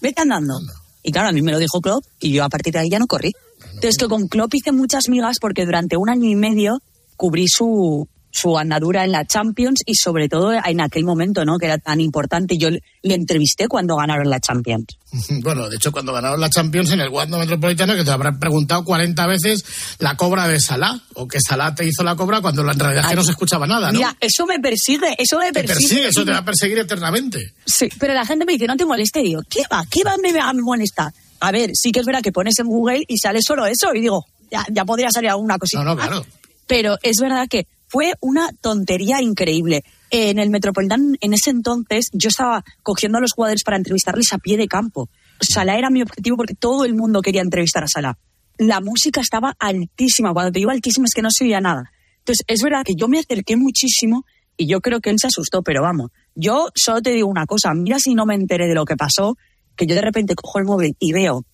Vete 0.00 0.22
andando. 0.22 0.60
Y 1.02 1.12
claro, 1.12 1.28
a 1.28 1.32
mí 1.32 1.42
me 1.42 1.52
lo 1.52 1.58
dijo 1.58 1.80
Klopp 1.80 2.04
y 2.20 2.32
yo 2.32 2.44
a 2.44 2.48
partir 2.48 2.72
de 2.72 2.80
ahí 2.80 2.90
ya 2.90 2.98
no 2.98 3.06
corrí. 3.06 3.32
Entonces 3.74 3.96
que 3.98 4.08
con 4.08 4.28
Klopp 4.28 4.54
hice 4.54 4.72
muchas 4.72 5.08
migas 5.08 5.36
porque 5.40 5.64
durante 5.64 5.96
un 5.96 6.08
año 6.08 6.28
y 6.28 6.36
medio 6.36 6.80
cubrí 7.16 7.46
su 7.48 8.08
su 8.34 8.58
andadura 8.58 9.04
en 9.04 9.12
la 9.12 9.24
Champions 9.24 9.80
y 9.86 9.94
sobre 9.94 10.28
todo 10.28 10.52
en 10.52 10.80
aquel 10.80 11.04
momento, 11.04 11.44
¿no? 11.44 11.56
Que 11.56 11.66
era 11.66 11.78
tan 11.78 12.00
importante. 12.00 12.58
Yo 12.58 12.68
le 12.68 13.14
entrevisté 13.14 13.68
cuando 13.68 13.96
ganaron 13.96 14.28
la 14.28 14.40
Champions. 14.40 14.86
Bueno, 15.44 15.68
de 15.68 15.76
hecho, 15.76 15.92
cuando 15.92 16.12
ganaron 16.12 16.40
la 16.40 16.50
Champions 16.50 16.90
en 16.90 17.00
el 17.00 17.08
Wanda 17.08 17.38
Metropolitano, 17.38 17.94
que 17.94 18.02
te 18.02 18.10
habrán 18.10 18.40
preguntado 18.40 18.84
40 18.84 19.26
veces 19.26 19.64
la 19.98 20.16
cobra 20.16 20.48
de 20.48 20.58
Salah, 20.58 21.00
o 21.14 21.28
que 21.28 21.38
Salah 21.40 21.74
te 21.74 21.86
hizo 21.86 22.02
la 22.02 22.16
cobra 22.16 22.40
cuando 22.40 22.68
en 22.68 22.78
realidad 22.78 23.08
que 23.08 23.14
no 23.14 23.22
se 23.22 23.30
escuchaba 23.30 23.66
nada, 23.66 23.92
¿no? 23.92 23.98
Mira, 23.98 24.16
eso 24.20 24.46
me 24.46 24.58
persigue, 24.58 25.14
eso 25.18 25.38
me 25.38 25.52
te 25.52 25.62
persigue. 25.62 25.88
persigue, 25.88 26.08
eso 26.08 26.24
te 26.24 26.32
va 26.32 26.38
a 26.38 26.44
perseguir 26.44 26.78
eternamente. 26.78 27.54
Sí, 27.64 27.88
pero 27.98 28.14
la 28.14 28.26
gente 28.26 28.44
me 28.44 28.54
dice, 28.54 28.66
no 28.66 28.76
te 28.76 28.84
moleste. 28.84 29.20
Y 29.20 29.24
digo, 29.24 29.42
¿qué 29.48 29.62
va? 29.70 29.84
¿Qué 29.88 30.02
va? 30.02 30.16
Me 30.20 30.32
va 30.32 30.48
a 30.48 30.52
molestar. 30.54 31.12
A 31.44 31.52
ver, 31.52 31.70
sí 31.74 31.92
que 31.92 32.00
es 32.00 32.06
verdad 32.06 32.22
que 32.22 32.32
pones 32.32 32.58
en 32.58 32.66
Google 32.66 33.04
y 33.06 33.18
sale 33.18 33.40
solo 33.46 33.66
eso. 33.66 33.94
Y 33.94 34.00
digo, 34.00 34.24
ya, 34.50 34.64
ya 34.70 34.84
podría 34.84 35.10
salir 35.10 35.30
alguna 35.30 35.58
cosita. 35.58 35.84
No, 35.84 35.90
no, 35.90 35.96
claro. 35.96 36.24
Pero 36.66 36.96
es 37.02 37.18
verdad 37.20 37.46
que 37.48 37.66
fue 37.86 38.14
una 38.20 38.50
tontería 38.60 39.20
increíble. 39.20 39.84
En 40.10 40.38
el 40.38 40.48
Metropolitano, 40.48 41.14
en 41.20 41.34
ese 41.34 41.50
entonces, 41.50 42.08
yo 42.12 42.28
estaba 42.28 42.64
cogiendo 42.82 43.18
a 43.18 43.20
los 43.20 43.32
jugadores 43.32 43.62
para 43.62 43.76
entrevistarles 43.76 44.32
a 44.32 44.38
pie 44.38 44.56
de 44.56 44.68
campo. 44.68 45.10
Salah 45.40 45.76
era 45.76 45.90
mi 45.90 46.00
objetivo 46.00 46.36
porque 46.36 46.54
todo 46.54 46.84
el 46.84 46.94
mundo 46.94 47.20
quería 47.20 47.42
entrevistar 47.42 47.84
a 47.84 47.88
Salah. 47.88 48.16
La 48.56 48.80
música 48.80 49.20
estaba 49.20 49.54
altísima. 49.58 50.32
Cuando 50.32 50.50
te 50.50 50.60
digo 50.60 50.70
altísima 50.70 51.04
es 51.06 51.14
que 51.14 51.22
no 51.22 51.28
se 51.30 51.44
oía 51.44 51.60
nada. 51.60 51.92
Entonces, 52.20 52.44
es 52.46 52.62
verdad 52.62 52.84
que 52.84 52.94
yo 52.94 53.06
me 53.06 53.18
acerqué 53.18 53.56
muchísimo 53.56 54.24
y 54.56 54.66
yo 54.66 54.80
creo 54.80 55.00
que 55.00 55.10
él 55.10 55.18
se 55.18 55.26
asustó, 55.26 55.62
pero 55.62 55.82
vamos, 55.82 56.10
yo 56.34 56.68
solo 56.74 57.02
te 57.02 57.10
digo 57.10 57.28
una 57.28 57.46
cosa, 57.46 57.74
mira 57.74 57.98
si 57.98 58.14
no 58.14 58.24
me 58.24 58.34
enteré 58.34 58.68
de 58.68 58.74
lo 58.74 58.84
que 58.84 58.96
pasó, 58.96 59.36
que 59.76 59.86
yo 59.86 59.94
de 59.94 60.02
repente 60.02 60.34
cojo 60.34 60.58
el 60.58 60.64
móvil 60.64 60.96
y 60.98 61.12
veo 61.12 61.44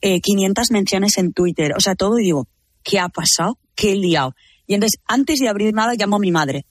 eh, 0.00 0.20
500 0.20 0.70
menciones 0.70 1.18
en 1.18 1.32
Twitter, 1.32 1.72
o 1.76 1.80
sea, 1.80 1.94
todo 1.94 2.18
y 2.18 2.24
digo, 2.24 2.48
¿qué 2.82 2.98
ha 2.98 3.08
pasado? 3.08 3.58
¿Qué 3.74 3.92
he 3.92 3.96
liado? 3.96 4.34
Y 4.66 4.74
entonces, 4.74 5.00
antes 5.06 5.38
de 5.40 5.48
abrir 5.48 5.74
nada, 5.74 5.94
llamo 5.94 6.16
a 6.16 6.20
mi 6.20 6.30
madre. 6.30 6.64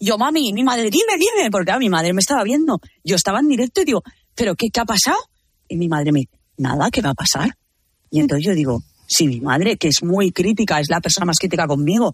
Yo, 0.00 0.18
mami, 0.18 0.52
mi 0.52 0.64
madre, 0.64 0.90
dime, 0.90 1.16
dime, 1.16 1.50
porque 1.50 1.70
a 1.70 1.78
mi 1.78 1.88
madre 1.88 2.12
me 2.12 2.20
estaba 2.20 2.42
viendo. 2.42 2.80
Yo 3.04 3.16
estaba 3.16 3.40
en 3.40 3.48
directo 3.48 3.82
y 3.82 3.84
digo, 3.84 4.02
¿pero 4.34 4.54
qué, 4.54 4.68
qué 4.72 4.80
ha 4.80 4.84
pasado? 4.84 5.18
Y 5.68 5.76
mi 5.76 5.88
madre 5.88 6.10
me 6.10 6.20
dice, 6.20 6.38
nada, 6.56 6.90
¿qué 6.90 7.00
va 7.00 7.10
a 7.10 7.14
pasar? 7.14 7.56
Y 8.10 8.20
entonces 8.20 8.46
yo 8.46 8.54
digo, 8.54 8.82
sí, 9.06 9.26
mi 9.26 9.40
madre, 9.40 9.76
que 9.76 9.88
es 9.88 10.02
muy 10.02 10.32
crítica, 10.32 10.80
es 10.80 10.88
la 10.88 11.00
persona 11.00 11.26
más 11.26 11.38
crítica 11.38 11.66
conmigo. 11.66 12.12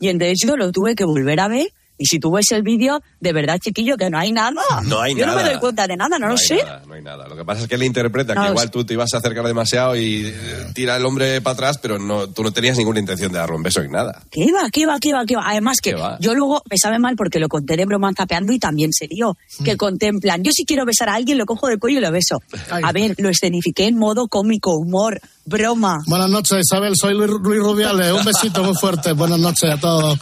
Y 0.00 0.08
entonces 0.08 0.38
yo 0.44 0.56
lo 0.56 0.70
tuve 0.72 0.94
que 0.94 1.04
volver 1.04 1.40
a 1.40 1.48
ver. 1.48 1.68
Y 1.96 2.06
si 2.06 2.18
tú 2.18 2.32
ves 2.32 2.50
el 2.50 2.62
vídeo, 2.62 3.02
de 3.20 3.32
verdad, 3.32 3.58
chiquillo, 3.60 3.96
que 3.96 4.10
no 4.10 4.18
hay 4.18 4.32
nada. 4.32 4.50
No 4.84 5.00
hay 5.00 5.14
yo 5.14 5.26
no 5.26 5.32
me 5.36 5.42
nada. 5.42 5.50
doy 5.52 5.60
cuenta 5.60 5.86
de 5.86 5.96
nada, 5.96 6.18
no, 6.18 6.26
lo 6.26 6.32
hay 6.32 6.38
sé. 6.38 6.56
nada, 6.56 6.82
no 6.86 6.94
hay 6.94 7.02
nada. 7.02 7.28
Lo 7.28 7.36
que 7.36 7.44
pasa 7.44 7.62
es 7.62 7.68
que 7.68 7.76
él 7.76 7.84
interpreta 7.84 8.34
No, 8.34 8.42
que 8.42 8.48
igual 8.50 8.70
tú 8.70 8.84
te 8.84 8.94
ibas 8.94 9.14
a 9.14 9.18
acercar 9.18 9.46
demasiado 9.46 9.94
y 9.94 10.26
eh, 10.26 10.66
tira 10.74 10.96
el 10.96 11.04
hombre 11.06 11.40
para 11.40 11.54
atrás, 11.54 11.78
pero 11.78 11.98
no, 12.00 12.28
tú 12.28 12.42
no 12.42 12.52
tenías 12.52 12.76
ninguna 12.76 12.98
intención 12.98 13.30
de 13.30 13.38
darle 13.38 13.54
un 13.56 13.62
beso 13.62 13.80
ni 13.80 13.88
nada. 13.90 14.22
¿Qué 14.30 14.46
va, 14.52 14.68
qué 14.70 14.86
va, 14.86 14.98
qué 14.98 15.12
va, 15.12 15.24
qué 15.24 15.36
va? 15.36 15.44
Además 15.48 15.76
que 15.80 15.94
yo 16.18 16.34
luego 16.34 16.62
me 16.68 16.76
sabe 16.78 16.98
mal 16.98 17.14
porque 17.16 17.38
lo 17.38 17.48
conté 17.48 17.76
de 17.76 17.84
broma 17.84 18.10
zapeando 18.16 18.52
y 18.52 18.58
también 18.58 18.92
se 18.92 19.06
dio. 19.06 19.36
Que 19.64 19.76
contemplan, 19.76 20.42
yo 20.42 20.50
si 20.52 20.64
quiero 20.64 20.84
besar 20.84 21.08
a 21.08 21.14
alguien 21.14 21.38
lo 21.38 21.46
cojo 21.46 21.68
del 21.68 21.78
cuello 21.78 21.98
y 21.98 22.02
lo 22.02 22.10
beso. 22.10 22.42
A 22.70 22.90
ver, 22.92 23.14
lo 23.18 23.28
escenifiqué 23.28 23.84
en 23.86 23.96
modo 23.98 24.26
cómico, 24.26 24.74
humor, 24.76 25.20
broma. 25.44 26.00
Buenas 26.08 26.28
noches, 26.30 26.58
Isabel. 26.68 26.94
Soy 26.96 27.14
Luis 27.14 27.30
Rubiales. 27.30 28.12
Un 28.12 28.24
besito 28.24 28.64
muy 28.64 28.74
fuerte. 28.74 29.12
Buenas 29.12 29.38
noches 29.38 29.70
a 29.70 29.78
todos. 29.78 30.18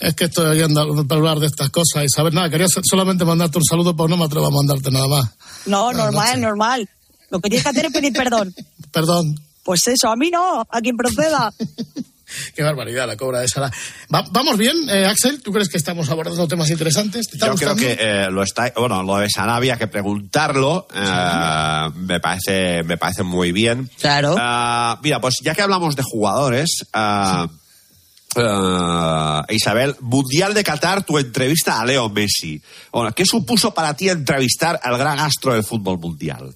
Es 0.00 0.14
que 0.14 0.24
estoy 0.24 0.46
oyendo 0.46 0.80
hablar 1.10 1.38
de 1.40 1.46
estas 1.46 1.70
cosas, 1.70 2.04
Isabel. 2.04 2.34
Nada, 2.34 2.50
quería 2.50 2.66
solamente 2.82 3.24
mandarte 3.24 3.58
un 3.58 3.64
saludo, 3.64 3.96
pero 3.96 4.08
no 4.08 4.16
me 4.16 4.24
atrevo 4.24 4.46
a 4.46 4.50
mandarte 4.50 4.90
nada 4.90 5.08
más. 5.08 5.30
No, 5.66 5.92
normal, 5.92 6.40
normal. 6.40 6.88
Lo 7.30 7.40
que 7.40 7.48
tienes 7.48 7.64
que 7.64 7.70
hacer 7.70 7.86
es 7.86 7.92
pedir 7.92 8.12
perdón. 8.12 8.54
Perdón. 8.92 9.34
Pues 9.64 9.86
eso, 9.88 10.08
a 10.08 10.16
mí 10.16 10.30
no, 10.30 10.60
a 10.70 10.80
quien 10.80 10.96
proceda. 10.96 11.52
Qué 12.54 12.62
barbaridad 12.62 13.06
la 13.06 13.16
cobra 13.16 13.40
de 13.40 13.48
Sara. 13.48 13.70
Va- 14.12 14.24
¿Vamos 14.32 14.56
bien, 14.58 14.74
eh, 14.90 15.06
Axel? 15.06 15.40
¿Tú 15.42 15.52
crees 15.52 15.68
que 15.68 15.76
estamos 15.76 16.08
abordando 16.10 16.46
temas 16.48 16.68
interesantes? 16.70 17.28
¿Te 17.28 17.36
está 17.36 17.46
Yo 17.48 17.54
creo 17.54 17.76
que 17.76 17.96
eh, 17.98 18.28
lo 18.30 18.42
está, 18.42 18.72
bueno, 18.76 19.02
lo 19.04 19.16
de 19.18 19.28
Sana 19.30 19.54
había 19.56 19.76
que 19.76 19.86
preguntarlo. 19.86 20.86
eh, 20.92 21.90
me 21.96 22.18
parece, 22.20 22.82
me 22.82 22.96
parece 22.98 23.22
muy 23.22 23.52
bien. 23.52 23.88
Claro. 24.00 24.34
Ah, 24.38 24.98
mira, 25.02 25.20
pues 25.20 25.36
ya 25.42 25.54
que 25.54 25.62
hablamos 25.62 25.94
de 25.94 26.02
jugadores, 26.02 26.84
ah, 26.92 27.46
ah, 28.36 29.44
Isabel, 29.48 29.94
Mundial 30.00 30.54
de 30.54 30.64
Qatar, 30.64 31.04
tu 31.04 31.18
entrevista 31.18 31.80
a 31.80 31.84
Leo 31.84 32.08
Messi. 32.08 32.60
Bueno, 32.92 33.12
¿qué 33.12 33.24
supuso 33.24 33.72
para 33.72 33.94
ti 33.94 34.08
entrevistar 34.08 34.80
al 34.82 34.98
gran 34.98 35.18
astro 35.18 35.52
del 35.52 35.64
fútbol 35.64 35.98
mundial? 35.98 36.54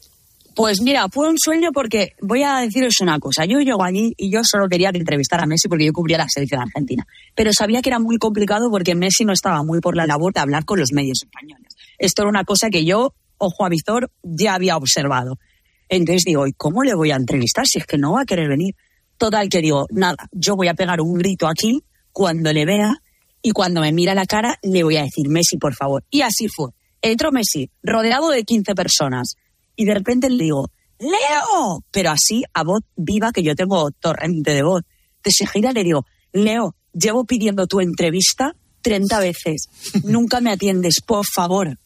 Pues 0.54 0.82
mira, 0.82 1.08
fue 1.08 1.28
un 1.28 1.38
sueño 1.38 1.70
porque 1.72 2.14
voy 2.20 2.42
a 2.42 2.58
deciros 2.58 3.00
una 3.00 3.18
cosa. 3.18 3.44
Yo 3.44 3.60
llego 3.60 3.82
allí 3.82 4.12
y 4.16 4.30
yo 4.30 4.40
solo 4.42 4.68
quería 4.68 4.90
entrevistar 4.92 5.40
a 5.40 5.46
Messi 5.46 5.68
porque 5.68 5.86
yo 5.86 5.92
cubría 5.92 6.18
la 6.18 6.26
selección 6.28 6.60
argentina. 6.60 7.06
Pero 7.34 7.50
sabía 7.52 7.80
que 7.82 7.88
era 7.88 7.98
muy 7.98 8.18
complicado 8.18 8.68
porque 8.70 8.94
Messi 8.94 9.24
no 9.24 9.32
estaba 9.32 9.62
muy 9.62 9.80
por 9.80 9.96
la 9.96 10.06
labor 10.06 10.34
de 10.34 10.40
hablar 10.40 10.64
con 10.64 10.78
los 10.78 10.92
medios 10.92 11.22
españoles. 11.22 11.76
Esto 11.98 12.22
era 12.22 12.28
una 12.28 12.44
cosa 12.44 12.68
que 12.68 12.84
yo, 12.84 13.14
ojo 13.38 13.64
a 13.64 13.68
visor, 13.68 14.10
ya 14.22 14.54
había 14.54 14.76
observado. 14.76 15.38
Entonces 15.88 16.24
digo, 16.24 16.46
¿y 16.46 16.52
cómo 16.52 16.82
le 16.82 16.94
voy 16.94 17.10
a 17.10 17.16
entrevistar 17.16 17.66
si 17.66 17.78
es 17.78 17.86
que 17.86 17.96
no 17.96 18.12
va 18.12 18.22
a 18.22 18.26
querer 18.26 18.48
venir? 18.48 18.74
Total 19.20 19.50
que 19.50 19.60
digo, 19.60 19.86
nada, 19.90 20.16
yo 20.32 20.56
voy 20.56 20.68
a 20.68 20.74
pegar 20.74 20.98
un 21.02 21.12
grito 21.12 21.46
aquí 21.46 21.84
cuando 22.10 22.54
le 22.54 22.64
vea 22.64 23.02
y 23.42 23.50
cuando 23.50 23.82
me 23.82 23.92
mira 23.92 24.14
la 24.14 24.24
cara 24.24 24.58
le 24.62 24.82
voy 24.82 24.96
a 24.96 25.02
decir, 25.02 25.28
Messi, 25.28 25.58
por 25.58 25.74
favor. 25.74 26.02
Y 26.08 26.22
así 26.22 26.48
fue. 26.48 26.70
Entró 27.02 27.30
Messi, 27.30 27.70
rodeado 27.82 28.30
de 28.30 28.44
15 28.44 28.74
personas. 28.74 29.34
Y 29.76 29.84
de 29.84 29.92
repente 29.92 30.30
le 30.30 30.44
digo, 30.44 30.70
Leo, 30.98 31.84
pero 31.90 32.12
así 32.12 32.44
a 32.54 32.64
voz 32.64 32.80
viva 32.96 33.30
que 33.30 33.42
yo 33.42 33.54
tengo 33.54 33.90
torrente 33.90 34.54
de 34.54 34.62
voz. 34.62 34.84
De 35.22 35.30
seguida 35.30 35.72
le 35.72 35.84
digo, 35.84 36.06
Leo, 36.32 36.74
llevo 36.94 37.26
pidiendo 37.26 37.66
tu 37.66 37.80
entrevista 37.80 38.56
30 38.80 39.20
veces. 39.20 39.68
Nunca 40.02 40.40
me 40.40 40.50
atiendes, 40.50 41.02
por 41.06 41.26
favor. 41.26 41.78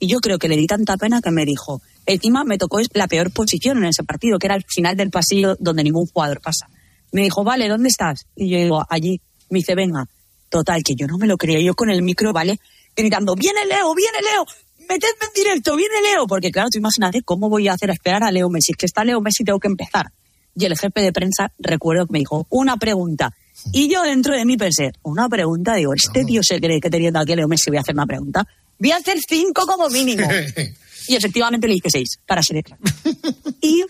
Y 0.00 0.08
yo 0.08 0.18
creo 0.18 0.40
que 0.40 0.48
le 0.48 0.56
di 0.56 0.66
tanta 0.66 0.96
pena 0.96 1.20
que 1.22 1.30
me 1.30 1.44
dijo, 1.44 1.80
encima 2.06 2.44
me 2.44 2.58
tocó 2.58 2.78
la 2.94 3.08
peor 3.08 3.30
posición 3.32 3.78
en 3.78 3.86
ese 3.86 4.04
partido, 4.04 4.38
que 4.38 4.46
era 4.46 4.56
el 4.56 4.64
final 4.66 4.96
del 4.96 5.10
pasillo 5.10 5.56
donde 5.58 5.84
ningún 5.84 6.06
jugador 6.06 6.40
pasa. 6.40 6.68
Me 7.12 7.22
dijo, 7.22 7.44
vale, 7.44 7.68
¿dónde 7.68 7.88
estás? 7.88 8.26
Y 8.34 8.50
yo 8.50 8.58
digo, 8.58 8.86
allí. 8.88 9.20
Me 9.50 9.58
dice, 9.60 9.74
venga. 9.74 10.08
Total, 10.48 10.82
que 10.82 10.94
yo 10.94 11.06
no 11.06 11.18
me 11.18 11.26
lo 11.26 11.36
creía. 11.36 11.60
Yo 11.60 11.74
con 11.74 11.90
el 11.90 12.02
micro, 12.02 12.32
¿vale? 12.32 12.58
Gritando, 12.96 13.34
viene 13.34 13.66
Leo, 13.66 13.94
viene 13.94 14.18
Leo, 14.22 14.46
metedme 14.88 15.26
en 15.26 15.32
directo, 15.34 15.76
viene 15.76 15.94
Leo. 16.02 16.26
Porque 16.26 16.50
claro, 16.50 16.68
tú 16.70 16.78
imagínate 16.78 17.22
cómo 17.22 17.48
voy 17.48 17.68
a 17.68 17.74
hacer 17.74 17.90
a 17.90 17.92
esperar 17.92 18.22
a 18.22 18.30
Leo 18.30 18.48
Messi. 18.48 18.72
Es 18.72 18.76
que 18.76 18.86
está 18.86 19.04
Leo 19.04 19.20
Messi, 19.20 19.44
tengo 19.44 19.58
que 19.58 19.68
empezar. 19.68 20.06
Y 20.54 20.64
el 20.64 20.78
jefe 20.78 21.00
de 21.00 21.12
prensa, 21.12 21.52
recuerdo 21.58 22.06
que 22.06 22.12
me 22.12 22.18
dijo, 22.20 22.46
una 22.48 22.76
pregunta. 22.76 23.34
Y 23.72 23.88
yo 23.92 24.02
dentro 24.02 24.34
de 24.34 24.44
mí 24.44 24.56
pensé, 24.56 24.92
una 25.02 25.28
pregunta, 25.28 25.74
digo, 25.74 25.92
este 25.94 26.24
tío 26.24 26.42
se 26.42 26.60
cree 26.60 26.80
que 26.80 26.88
teniendo 26.88 27.18
aquí 27.18 27.32
a 27.32 27.36
Leo 27.36 27.48
Messi 27.48 27.70
voy 27.70 27.78
a 27.78 27.80
hacer 27.80 27.94
una 27.94 28.06
pregunta. 28.06 28.46
Voy 28.78 28.92
a 28.92 28.96
hacer 28.96 29.18
cinco 29.26 29.66
como 29.66 29.88
mínimo. 29.88 30.26
Y 31.08 31.16
efectivamente 31.16 31.66
le 31.68 31.74
dije 31.74 31.90
seis, 31.90 32.18
para 32.26 32.42
ser. 32.42 32.62
Y 33.62 33.82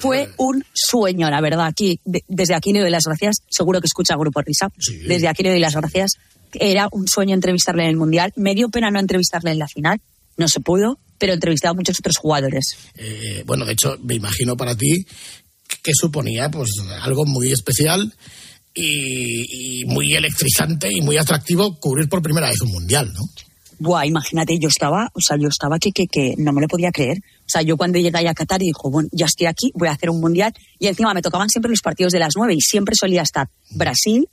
fue 0.00 0.30
un 0.38 0.64
sueño, 0.72 1.30
la 1.30 1.40
verdad. 1.40 1.66
Aquí, 1.66 2.00
de- 2.04 2.24
desde 2.28 2.54
aquí 2.54 2.72
le 2.72 2.80
doy 2.80 2.90
las 2.90 3.04
gracias. 3.04 3.36
Seguro 3.50 3.80
que 3.80 3.86
escucha 3.86 4.16
Grupo 4.16 4.40
Risa. 4.42 4.68
Desde 5.06 5.28
aquí 5.28 5.42
le 5.42 5.50
doy 5.50 5.60
las 5.60 5.74
gracias. 5.74 6.12
Era 6.52 6.88
un 6.92 7.08
sueño 7.08 7.34
entrevistarle 7.34 7.84
en 7.84 7.90
el 7.90 7.96
Mundial. 7.96 8.32
Me 8.36 8.54
dio 8.54 8.68
pena 8.68 8.90
no 8.90 8.98
entrevistarle 9.00 9.50
en 9.50 9.58
la 9.58 9.68
final. 9.68 10.00
No 10.36 10.48
se 10.48 10.60
pudo, 10.60 10.98
pero 11.18 11.32
entrevisté 11.32 11.66
a 11.68 11.72
muchos 11.74 11.98
otros 11.98 12.16
jugadores. 12.18 12.76
Eh, 12.96 13.42
bueno, 13.46 13.64
de 13.64 13.72
hecho, 13.72 13.96
me 14.02 14.14
imagino 14.14 14.56
para 14.56 14.76
ti 14.76 15.06
que 15.82 15.92
suponía 15.94 16.50
pues 16.50 16.70
algo 17.02 17.24
muy 17.26 17.52
especial 17.52 18.12
y, 18.74 19.80
y 19.80 19.84
muy 19.86 20.14
electrizante 20.14 20.88
y 20.92 21.00
muy 21.00 21.16
atractivo 21.16 21.78
cubrir 21.80 22.08
por 22.08 22.22
primera 22.22 22.48
vez 22.48 22.60
un 22.60 22.70
mundial, 22.72 23.12
¿no? 23.12 23.20
Buah, 23.78 24.06
imagínate, 24.06 24.58
yo 24.58 24.68
estaba, 24.68 25.10
o 25.12 25.20
sea, 25.20 25.36
yo 25.36 25.48
estaba 25.48 25.78
que, 25.78 25.92
que, 25.92 26.06
que 26.06 26.34
no 26.38 26.52
me 26.52 26.60
lo 26.60 26.68
podía 26.68 26.90
creer. 26.90 27.18
O 27.18 27.48
sea, 27.48 27.62
yo 27.62 27.76
cuando 27.76 27.98
llegué 27.98 28.16
ahí 28.16 28.26
a 28.26 28.34
Qatar 28.34 28.62
y 28.62 28.66
dijo, 28.66 28.90
bueno, 28.90 29.08
ya 29.12 29.26
estoy 29.26 29.46
aquí, 29.46 29.70
voy 29.74 29.88
a 29.88 29.92
hacer 29.92 30.10
un 30.10 30.20
mundial. 30.20 30.54
Y 30.78 30.86
encima 30.86 31.12
me 31.12 31.22
tocaban 31.22 31.48
siempre 31.48 31.70
los 31.70 31.80
partidos 31.80 32.12
de 32.12 32.18
las 32.18 32.34
nueve 32.36 32.54
y 32.54 32.60
siempre 32.60 32.94
solía 32.98 33.22
estar 33.22 33.48
Brasil, 33.70 34.28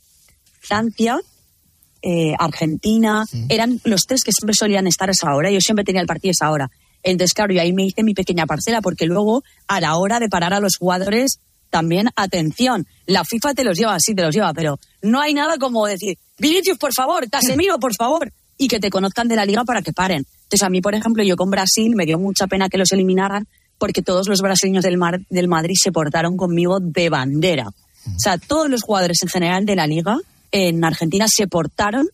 Francia, 0.59 1.19
eh, 2.01 2.33
Argentina. 2.39 3.25
Eran 3.49 3.81
los 3.83 4.03
tres 4.03 4.23
que 4.23 4.31
siempre 4.31 4.55
solían 4.57 4.87
estar 4.87 5.09
a 5.09 5.11
esa 5.11 5.33
hora. 5.35 5.51
Yo 5.51 5.59
siempre 5.59 5.83
tenía 5.83 6.01
el 6.01 6.07
partido 6.07 6.29
a 6.29 6.37
esa 6.39 6.51
hora. 6.51 6.71
Entonces, 7.03 7.33
claro, 7.33 7.53
yo 7.53 7.61
ahí 7.61 7.73
me 7.73 7.85
hice 7.85 8.01
mi 8.03 8.13
pequeña 8.13 8.45
parcela 8.45 8.81
porque 8.81 9.05
luego, 9.05 9.43
a 9.67 9.81
la 9.81 9.97
hora 9.97 10.19
de 10.19 10.29
parar 10.29 10.53
a 10.53 10.61
los 10.61 10.77
jugadores, 10.77 11.39
también, 11.69 12.09
atención, 12.15 12.87
la 13.07 13.25
FIFA 13.25 13.55
te 13.55 13.63
los 13.63 13.77
lleva, 13.77 13.97
sí, 13.99 14.13
te 14.13 14.21
los 14.21 14.33
lleva, 14.33 14.53
pero 14.53 14.79
no 15.01 15.19
hay 15.19 15.33
nada 15.33 15.57
como 15.57 15.87
decir, 15.87 16.17
Vinicius, 16.37 16.77
por 16.77 16.93
favor, 16.93 17.27
Casemiro, 17.29 17.79
por 17.79 17.93
favor, 17.95 18.31
y 18.57 18.67
que 18.67 18.79
te 18.79 18.89
conozcan 18.89 19.27
de 19.27 19.35
la 19.35 19.45
liga 19.45 19.63
para 19.63 19.81
que 19.81 19.93
paren. 19.93 20.25
Entonces, 20.43 20.63
a 20.63 20.69
mí, 20.69 20.81
por 20.81 20.95
ejemplo, 20.95 21.23
yo 21.23 21.35
con 21.35 21.49
Brasil 21.49 21.95
me 21.95 22.05
dio 22.05 22.19
mucha 22.19 22.47
pena 22.47 22.69
que 22.69 22.77
los 22.77 22.91
eliminaran 22.91 23.47
porque 23.77 24.01
todos 24.01 24.27
los 24.27 24.41
brasileños 24.41 24.83
del, 24.83 24.97
Mar- 24.97 25.21
del 25.29 25.47
Madrid 25.47 25.75
se 25.81 25.91
portaron 25.91 26.37
conmigo 26.37 26.79
de 26.79 27.09
bandera. 27.09 27.67
O 27.69 28.19
sea, 28.19 28.37
todos 28.37 28.69
los 28.69 28.83
jugadores 28.83 29.17
en 29.23 29.29
general 29.29 29.65
de 29.65 29.75
la 29.75 29.87
liga 29.87 30.17
en 30.51 30.83
Argentina 30.83 31.25
se 31.27 31.47
portaron 31.47 32.07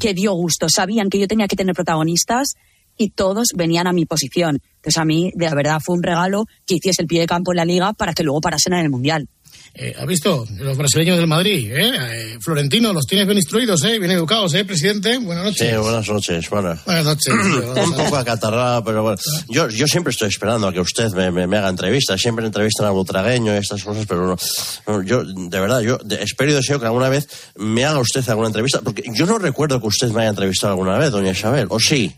que 0.00 0.14
dio 0.14 0.32
gusto. 0.32 0.68
Sabían 0.68 1.08
que 1.10 1.18
yo 1.18 1.28
tenía 1.28 1.46
que 1.46 1.56
tener 1.56 1.74
protagonistas 1.74 2.54
y 2.96 3.10
todos 3.10 3.48
venían 3.54 3.86
a 3.86 3.92
mi 3.92 4.06
posición. 4.06 4.60
Entonces, 4.76 4.98
a 4.98 5.04
mí, 5.04 5.32
de 5.34 5.54
verdad, 5.54 5.78
fue 5.84 5.96
un 5.96 6.02
regalo 6.02 6.46
que 6.66 6.76
hiciese 6.76 7.02
el 7.02 7.08
pie 7.08 7.20
de 7.20 7.26
campo 7.26 7.52
en 7.52 7.56
la 7.58 7.64
liga 7.64 7.92
para 7.92 8.12
que 8.12 8.22
luego 8.22 8.40
parasen 8.40 8.72
en 8.74 8.80
el 8.80 8.90
Mundial. 8.90 9.28
Eh, 9.76 9.92
¿Has 9.98 10.06
visto? 10.06 10.46
Los 10.58 10.76
brasileños 10.76 11.16
del 11.18 11.26
Madrid, 11.26 11.68
¿eh? 11.72 11.90
Eh, 11.96 12.38
Florentino, 12.40 12.92
los 12.92 13.06
tienes 13.06 13.26
bien 13.26 13.38
instruidos, 13.38 13.82
¿eh? 13.82 13.98
Bien 13.98 14.12
educados, 14.12 14.54
¿eh, 14.54 14.64
presidente? 14.64 15.18
Buenas 15.18 15.44
noches. 15.46 15.68
Sí, 15.68 15.76
buenas 15.76 16.08
noches. 16.08 16.48
Bueno. 16.48 16.78
Buenas 16.86 17.04
noches. 17.04 17.34
Un 17.84 17.92
poco 17.96 18.16
acatarrado, 18.16 18.84
pero 18.84 19.02
bueno. 19.02 19.18
Yo, 19.48 19.68
yo 19.68 19.88
siempre 19.88 20.12
estoy 20.12 20.28
esperando 20.28 20.68
a 20.68 20.72
que 20.72 20.78
usted 20.78 21.10
me, 21.14 21.32
me- 21.32 21.48
me 21.48 21.56
haga 21.56 21.68
entrevistas. 21.70 22.20
Siempre 22.20 22.46
entrevistan 22.46 22.86
a 22.86 22.90
Butragueño 22.90 23.52
y 23.52 23.58
estas 23.58 23.82
cosas, 23.82 24.06
pero 24.06 24.36
no, 24.86 25.02
yo, 25.02 25.24
de 25.24 25.60
verdad, 25.60 25.80
yo 25.80 25.98
espero 26.20 26.52
y 26.52 26.54
deseo 26.54 26.78
que 26.78 26.86
alguna 26.86 27.08
vez 27.08 27.26
me 27.56 27.84
haga 27.84 27.98
usted 27.98 28.22
alguna 28.28 28.46
entrevista, 28.48 28.80
porque 28.80 29.02
yo 29.12 29.26
no 29.26 29.38
recuerdo 29.38 29.80
que 29.80 29.88
usted 29.88 30.08
me 30.10 30.20
haya 30.20 30.30
entrevistado 30.30 30.74
alguna 30.74 30.98
vez, 30.98 31.10
doña 31.10 31.32
Isabel, 31.32 31.66
¿o 31.70 31.80
sí? 31.80 32.14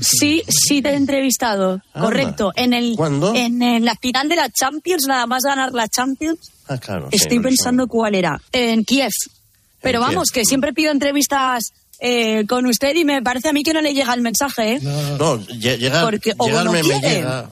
Sí, 0.00 0.42
sí 0.48 0.80
te 0.82 0.90
he 0.90 0.94
entrevistado, 0.94 1.80
Anda. 1.92 2.06
correcto. 2.08 2.52
En 2.56 2.72
el 2.72 2.94
¿Cuándo? 2.96 3.34
en, 3.34 3.84
la 3.84 3.94
final 3.96 4.28
de 4.28 4.36
la 4.36 4.48
Champions, 4.50 5.06
nada 5.06 5.26
más 5.26 5.42
ganar 5.44 5.72
la 5.72 5.88
Champions, 5.88 6.38
Ah, 6.68 6.78
claro. 6.78 7.08
sí, 7.10 7.16
estoy 7.16 7.38
no, 7.38 7.44
pensando 7.44 7.86
cuál 7.88 8.14
era. 8.14 8.40
En 8.52 8.84
Kiev. 8.84 9.10
Pero 9.80 9.98
En 10.00 10.06
vamos, 10.06 10.30
Kiev. 10.30 10.42
que 10.44 10.48
siempre 10.48 10.72
pido 10.72 10.92
entrevistas 10.92 11.72
eh, 12.00 12.44
con 12.46 12.66
usted 12.66 12.94
y 12.94 13.04
me 13.04 13.22
parece 13.22 13.48
a 13.48 13.52
mí 13.52 13.62
que 13.62 13.72
no 13.72 13.80
le 13.80 13.92
llega 13.94 14.12
el 14.14 14.20
mensaje, 14.22 14.74
¿eh? 14.74 14.80
No, 14.82 15.38
lle- 15.38 15.78
llegar, 15.78 16.04
Porque 16.04 16.34
o 16.36 16.46
llegarme 16.46 16.82
no 16.82 16.88
me 16.88 17.00
llega. 17.00 17.50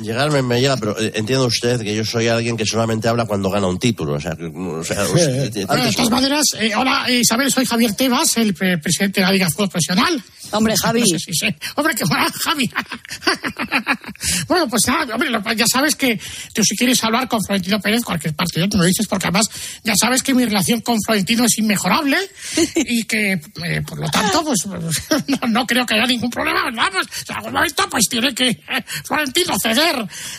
Llegarme 0.00 0.42
me 0.42 0.60
llega, 0.60 0.76
pero 0.76 0.98
eh, 1.00 1.12
entiende 1.16 1.44
usted 1.44 1.80
que 1.80 1.94
yo 1.94 2.04
soy 2.04 2.28
alguien 2.28 2.56
que 2.56 2.64
solamente 2.64 3.08
habla 3.08 3.26
cuando 3.26 3.50
gana 3.50 3.66
un 3.66 3.78
título. 3.78 4.14
O 4.14 4.20
sea, 4.20 4.36
que, 4.36 4.44
o 4.46 4.84
sea, 4.84 5.02
usted- 5.04 5.66
Bueno, 5.66 5.84
de 5.84 5.92
todas 5.92 6.10
maneras, 6.10 6.44
eh, 6.58 6.72
hola 6.76 7.04
eh, 7.08 7.20
Isabel, 7.20 7.50
soy 7.52 7.64
Javier 7.66 7.94
Tebas, 7.94 8.36
el 8.36 8.54
pre- 8.54 8.78
presidente 8.78 9.20
de 9.20 9.26
la 9.26 9.32
Liga 9.32 9.46
de 9.46 9.52
Fútbol 9.52 9.68
Profesional. 9.70 10.22
Hombre, 10.52 10.74
Javi. 10.82 11.00
No 11.00 11.06
sé 11.06 11.18
si 11.18 11.32
sé. 11.34 11.56
Hombre, 11.74 11.94
qué 11.94 12.04
buena, 12.04 12.26
Javi. 12.44 12.70
bueno, 14.48 14.68
pues 14.68 14.82
nada, 14.86 15.14
hombre, 15.14 15.30
lo- 15.30 15.42
ya 15.54 15.66
sabes 15.70 15.94
que 15.96 16.18
tú 16.54 16.62
si 16.64 16.76
quieres 16.76 17.02
hablar 17.04 17.28
con 17.28 17.42
Florentino 17.44 17.80
Pérez, 17.80 18.02
cualquier 18.04 18.34
partido, 18.34 18.68
tú 18.68 18.76
lo 18.78 18.84
dices, 18.84 19.06
porque 19.08 19.26
además 19.26 19.46
ya 19.84 19.94
sabes 19.98 20.22
que 20.22 20.34
mi 20.34 20.44
relación 20.44 20.80
con 20.80 20.96
Florentino 21.04 21.44
es 21.44 21.58
inmejorable 21.58 22.16
y 22.76 23.02
que, 23.04 23.32
eh, 23.32 23.82
por 23.86 23.98
lo 23.98 24.08
tanto, 24.10 24.44
pues 24.44 24.58
no, 24.66 25.48
no 25.48 25.66
creo 25.66 25.84
que 25.86 25.94
haya 25.94 26.06
ningún 26.06 26.30
problema, 26.30 26.64
¿verdad? 26.64 26.88
Pues 26.92 27.06
en 27.28 27.36
algún 27.36 27.52
momento 27.52 27.86
pues 27.90 28.04
tiene 28.08 28.34
que 28.34 28.48
eh, 28.48 28.84
Florentino 29.04 29.54
ceder 29.62 29.87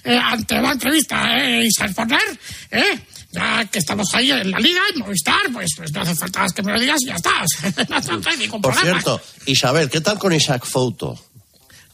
eh, 0.04 0.18
ante 0.18 0.62
la 0.62 0.72
entrevista 0.72 1.38
eh, 1.38 1.64
y 1.64 1.68
exponer, 1.68 2.39
¿eh? 2.72 3.00
Ya 3.32 3.66
que 3.66 3.78
estamos 3.78 4.08
ahí 4.14 4.32
en 4.32 4.50
la 4.50 4.60
liga, 4.60 4.82
en 4.93 5.02
Movistar, 5.02 5.41
pues, 5.54 5.70
pues 5.78 5.91
no 5.91 6.02
hace 6.02 6.16
falta 6.16 6.39
más 6.41 6.52
que 6.52 6.64
me 6.64 6.74
lo 6.74 6.80
digas 6.80 6.97
y 7.02 7.08
ya 7.08 7.16
está. 7.16 7.32
no 7.89 8.22
hay 8.26 8.38
ningún 8.38 8.62
Por 8.62 8.74
problema. 8.74 9.00
cierto, 9.02 9.22
Isabel, 9.45 9.89
¿qué 9.89 10.02
tal 10.02 10.18
con 10.18 10.34
Isaac 10.34 10.66
Fouto? 10.66 11.20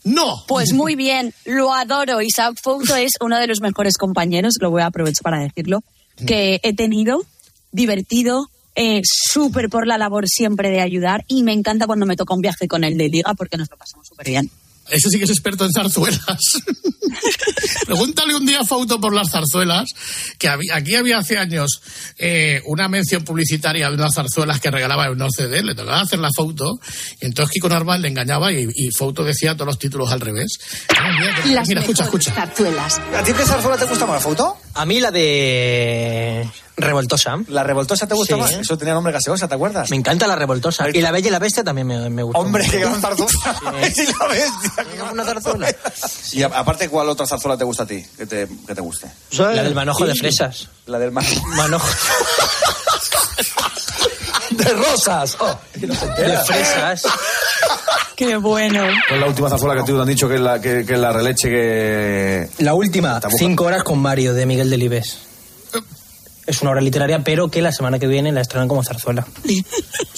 No. 0.06 0.46
Pues 0.48 0.72
muy 0.72 0.96
bien, 0.96 1.34
lo 1.46 1.74
adoro. 1.74 2.22
Isaac 2.22 2.56
Fouto 2.64 2.96
es 2.96 3.14
uno 3.20 3.38
de 3.38 3.48
los 3.48 3.60
mejores 3.60 3.98
compañeros, 3.98 4.54
lo 4.62 4.72
voy 4.72 4.84
a 4.84 4.86
aprovechar 4.86 5.24
para 5.24 5.40
decirlo, 5.40 5.84
que 6.26 6.62
he 6.64 6.74
tenido, 6.74 7.26
divertido, 7.72 8.50
eh, 8.76 9.02
súper 9.04 9.70
por 9.70 9.88
la 9.88 9.98
labor 9.98 10.28
siempre 10.28 10.70
de 10.70 10.82
ayudar 10.82 11.24
y 11.28 11.44
me 11.44 11.54
encanta 11.54 11.88
cuando 11.88 12.06
me 12.06 12.16
toca 12.16 12.34
un 12.34 12.42
viaje 12.42 12.68
con 12.68 12.84
él 12.84 12.98
de 12.98 13.10
liga 13.10 13.34
porque 13.34 13.58
nos 13.58 13.70
lo 13.70 13.78
pasamos 13.78 14.08
súper 14.08 14.28
bien. 14.28 14.52
Ese 14.90 15.10
sí 15.10 15.18
que 15.18 15.24
es 15.26 15.30
experto 15.32 15.66
en 15.66 15.72
zarzuelas. 15.74 16.22
Pregúntale 17.86 18.36
un 18.36 18.46
día 18.46 18.62
a 18.62 18.66
Fauto 18.66 19.00
por 19.00 19.14
las 19.14 19.30
zarzuelas, 19.32 19.90
que 20.38 20.48
había- 20.50 20.76
aquí 20.76 20.96
había 20.96 21.20
hace 21.20 21.38
años 21.38 21.82
eh, 22.18 22.62
una 22.66 22.88
mención 22.88 23.24
publicitaria 23.24 23.90
de 23.90 23.96
unas 23.96 24.14
zarzuelas 24.16 24.60
que 24.60 24.72
regalaba 24.72 25.06
en 25.08 25.22
un 25.22 25.32
CD, 25.32 25.64
le 25.64 25.76
tocaba 25.76 26.02
hacer 26.02 26.20
la 26.20 26.30
foto, 26.36 26.80
y 27.22 27.26
entonces 27.26 27.52
Kiko 27.54 27.70
Narval 27.70 28.02
le 28.02 28.08
engañaba 28.10 28.52
y, 28.52 28.68
y 28.74 28.92
Fauto 28.92 29.24
decía 29.24 29.54
todos 29.54 29.68
los 29.68 29.80
títulos 29.80 30.12
al 30.12 30.20
revés. 30.22 30.58
Mira, 31.46 31.64
mira, 31.66 31.82
escucha, 31.82 32.04
escucha. 32.04 32.34
zarzuelas. 32.34 33.00
¿A 33.16 33.24
ti 33.24 33.34
qué 33.34 33.46
zarzuela 33.46 33.78
te 33.78 33.86
gusta 33.86 34.06
más, 34.06 34.22
Fauto? 34.22 34.58
A 34.74 34.86
mí 34.86 35.00
la 35.00 35.12
de 35.12 36.48
Revoltosa. 36.78 37.38
¿La 37.48 37.64
revoltosa 37.64 38.06
te 38.06 38.16
gusta 38.16 38.36
Sí. 38.36 38.40
más? 38.42 38.52
Eso 38.52 38.78
tenía 38.78 38.94
nombre 38.94 39.14
gaseosa, 39.14 39.48
¿te 39.48 39.56
acuerdas? 39.56 39.90
Me 39.90 39.96
encanta 39.96 40.28
la 40.28 40.36
Revoltosa. 40.36 40.88
Y 40.94 41.02
la 41.02 41.12
Bella 41.12 41.30
y 41.30 41.32
la 41.32 41.40
Bestia 41.40 41.64
también 41.64 41.88
me, 41.88 42.10
me 42.10 42.22
gusta. 42.24 42.40
Hombre, 42.40 42.68
qué 42.70 42.80
gran 42.80 43.00
zarzuela. 43.00 43.30
Sí. 43.94 44.06
Sí, 44.06 44.14
la 44.20 44.28
bestia. 44.28 45.06
Una 45.12 45.24
zarzuela. 45.24 45.76
Y 46.34 46.44
a- 46.44 46.48
aparte, 46.48 46.90
¿cuál 46.90 47.08
otra 47.10 47.26
zarzuela 47.26 47.58
te 47.58 47.64
gusta 47.64 47.84
a 47.84 47.86
ti? 47.88 48.06
Que 48.18 48.26
te, 48.26 48.48
que 48.68 48.76
te 48.76 48.82
guste. 48.82 49.10
La 49.38 49.64
del 49.64 49.74
manojo 49.76 50.06
de 50.06 50.16
fresas. 50.16 50.68
La 50.88 51.00
del 51.00 51.12
manojo. 51.12 51.48
Manojo. 51.56 51.88
de 54.52 54.66
rosas. 54.74 55.38
Oh, 55.40 55.58
que. 55.74 55.88
De 55.88 56.38
fresas. 56.46 57.04
Qué 58.16 58.38
bueno. 58.38 58.82
¿Cuál 59.08 59.16
es 59.16 59.20
la 59.22 59.28
última 59.28 59.50
zarzuela 59.50 59.76
que 59.76 59.92
te 59.92 59.98
han 60.00 60.06
dicho 60.08 60.28
que 60.28 60.36
es 60.36 60.42
la, 60.42 60.62
que, 60.62 60.86
que 60.86 60.94
es 60.94 61.00
la 61.00 61.12
releche 61.12 61.50
que... 61.50 62.50
La 62.60 62.74
última. 62.74 63.20
Cinco 63.38 63.66
horas 63.66 63.84
con 63.84 64.00
Mario, 64.00 64.34
de 64.34 64.46
Miguel 64.46 64.70
Delibes. 64.70 65.20
Es 66.48 66.62
una 66.62 66.72
obra 66.72 66.82
literaria, 66.82 67.24
pero 67.24 67.50
que 67.50 67.62
la 67.62 67.72
semana 67.72 67.98
que 67.98 68.08
viene 68.08 68.32
la 68.32 68.42
estrenan 68.42 68.68
como 68.68 68.84
zarzuela. 68.84 69.26
Sí, 69.46 69.66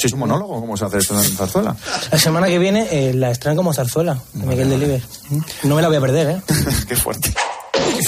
es 0.03 0.13
un 0.13 0.19
monólogo, 0.19 0.59
¿cómo 0.59 0.75
se 0.75 0.85
hace 0.85 0.97
esto 0.97 1.17
en 1.17 1.23
zarzuela? 1.37 1.75
La 2.11 2.19
semana 2.19 2.47
que 2.47 2.59
viene 2.59 2.87
eh, 2.91 3.13
la 3.13 3.31
estrenan 3.31 3.55
como 3.55 3.73
zarzuela, 3.73 4.21
de 4.33 4.45
Miguel 4.45 4.69
Delibes. 4.69 5.03
No 5.63 5.75
me 5.75 5.81
la 5.81 5.87
voy 5.87 5.97
a 5.97 6.01
perder, 6.01 6.29
¿eh? 6.29 6.41
Qué 6.87 6.95
fuerte. 6.95 7.33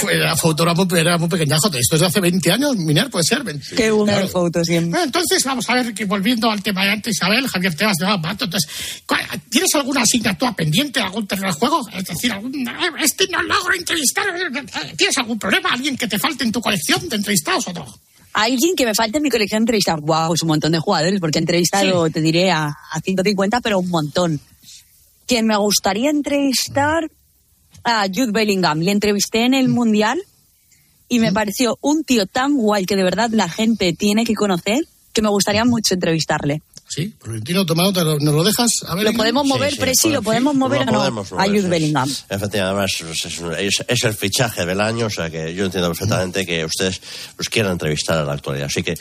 Fue 0.02 0.16
la 0.18 0.36
foto 0.36 0.64
era 0.64 0.74
muy, 0.74 0.86
era 1.00 1.18
muy 1.18 1.30
pequeñajo. 1.30 1.68
Esto 1.74 1.96
es 1.96 2.02
de 2.02 2.08
hace 2.08 2.20
20 2.20 2.52
años, 2.52 2.76
Miner, 2.76 3.10
puede 3.10 3.24
ser. 3.24 3.44
Qué 3.76 3.90
bueno 3.92 4.12
Claro. 4.12 4.26
el 4.26 4.30
Fouto 4.32 4.64
siempre. 4.66 4.90
Bueno, 4.92 5.06
entonces 5.06 5.44
vamos 5.46 5.70
a 5.70 5.76
ver 5.76 5.94
que 5.94 6.06
volviendo 6.06 6.50
al 6.52 6.62
tema 6.62 6.84
de 6.86 6.92
antes, 6.92 7.14
Isabel, 7.16 7.48
Javier 7.48 7.76
Tebas 7.76 7.98
de 7.98 8.06
Bato, 8.06 8.46
entonces, 8.46 8.70
¿cuál- 9.06 9.22
¿tienes 9.50 9.70
alguna 9.76 10.02
asignatura 10.02 10.54
pendiente, 10.54 11.00
algún 11.00 11.26
terreno 11.28 11.48
de 11.48 11.54
juego? 11.54 11.88
Es 11.94 12.04
decir, 12.06 12.32
algún, 12.32 12.54
eh, 12.68 12.72
este 13.04 13.28
no 13.32 13.42
logro 13.44 13.74
entrevistar, 13.74 14.26
eh, 14.28 14.94
¿tienes 14.98 15.18
algún 15.18 15.40
problema? 15.40 15.70
¿Alguien 15.72 15.96
que 15.98 16.08
te 16.08 16.20
falte 16.20 16.44
en 16.44 16.52
tu 16.52 16.62
colección 16.62 17.08
de 17.08 17.16
entrevistados 17.16 17.68
o 17.68 17.74
no? 17.74 17.86
Alguien 18.34 18.76
que 18.76 18.86
me 18.86 18.94
falta 18.94 19.18
en 19.18 19.24
mi 19.24 19.30
colección 19.30 19.60
de 19.60 19.64
entrevistar. 19.64 20.00
Wow, 20.02 20.34
es 20.34 20.42
un 20.44 20.50
montón 20.50 20.72
de 20.72 20.80
jugadores, 20.80 21.20
porque 21.20 21.40
he 21.40 21.42
entrevistado, 21.42 22.10
te 22.10 22.22
diré, 22.22 22.52
a, 22.52 22.68
a 22.68 23.00
150, 23.02 23.62
pero 23.62 23.80
un 23.80 23.90
montón. 23.90 24.40
Quien 25.26 25.46
me 25.46 25.58
gustaría 25.58 26.10
entrevistar 26.10 27.10
a 27.84 28.06
Jude 28.08 28.32
Bellingham. 28.32 28.80
Le 28.80 28.92
entrevisté 28.92 29.46
en 29.46 29.54
el 29.54 29.70
Mundial 29.70 30.22
y 31.08 31.20
me 31.20 31.32
pareció 31.32 31.78
un 31.82 32.04
tío 32.04 32.28
tan 32.28 32.56
guay 32.56 32.86
que 32.86 32.96
de 32.96 33.04
verdad 33.04 33.30
la 33.32 33.50
gente 33.50 33.94
tiene 33.94 34.26
que 34.26 34.36
conocer 34.36 34.86
que 35.12 35.22
me 35.22 35.30
gustaría 35.30 35.66
mucho 35.66 35.96
entrevistarle. 35.96 36.62
Sí, 36.90 37.14
Florentino, 37.22 37.66
tomado, 37.68 37.94
¿te 37.94 38.04
lo- 38.04 38.18
¿nos 38.20 38.34
lo 38.34 38.44
dejas? 38.44 38.72
A 38.88 38.96
ver, 38.96 39.06
¿Lo 39.06 39.14
podemos 39.14 39.44
Sí, 39.44 39.50
mover, 39.54 39.74
sí, 39.74 39.80
Presi? 39.80 40.02
pues, 40.04 40.14
¿Lo 40.16 40.22
podemos 40.24 40.56
mover 40.56 40.86
lo 40.88 41.00
o 41.04 41.12
no? 41.12 41.22
A 41.40 41.46
Jude 41.46 41.62
sí. 41.62 41.68
Bellingham. 41.68 42.10
Efectivamente, 42.10 42.60
además 42.62 42.92
es, 43.00 43.26
es- 43.26 43.42
es- 43.60 43.86
es 43.88 44.04
el 44.04 44.14
fichaje 44.16 44.66
del 44.66 44.82
año, 44.82 45.06
o 45.06 45.10
sea 45.12 45.30
que 45.30 45.54
yo 45.54 45.66
entiendo 45.66 45.88
perfectamente 45.90 46.46
que 46.48 46.66
ustedes 46.66 47.00
los 47.38 47.48
quieran 47.48 47.74
entrevistar 47.74 48.20
en 48.22 48.26
la 48.26 48.34
actualidad. 48.34 48.66
Así 48.66 48.82
que 48.82 48.96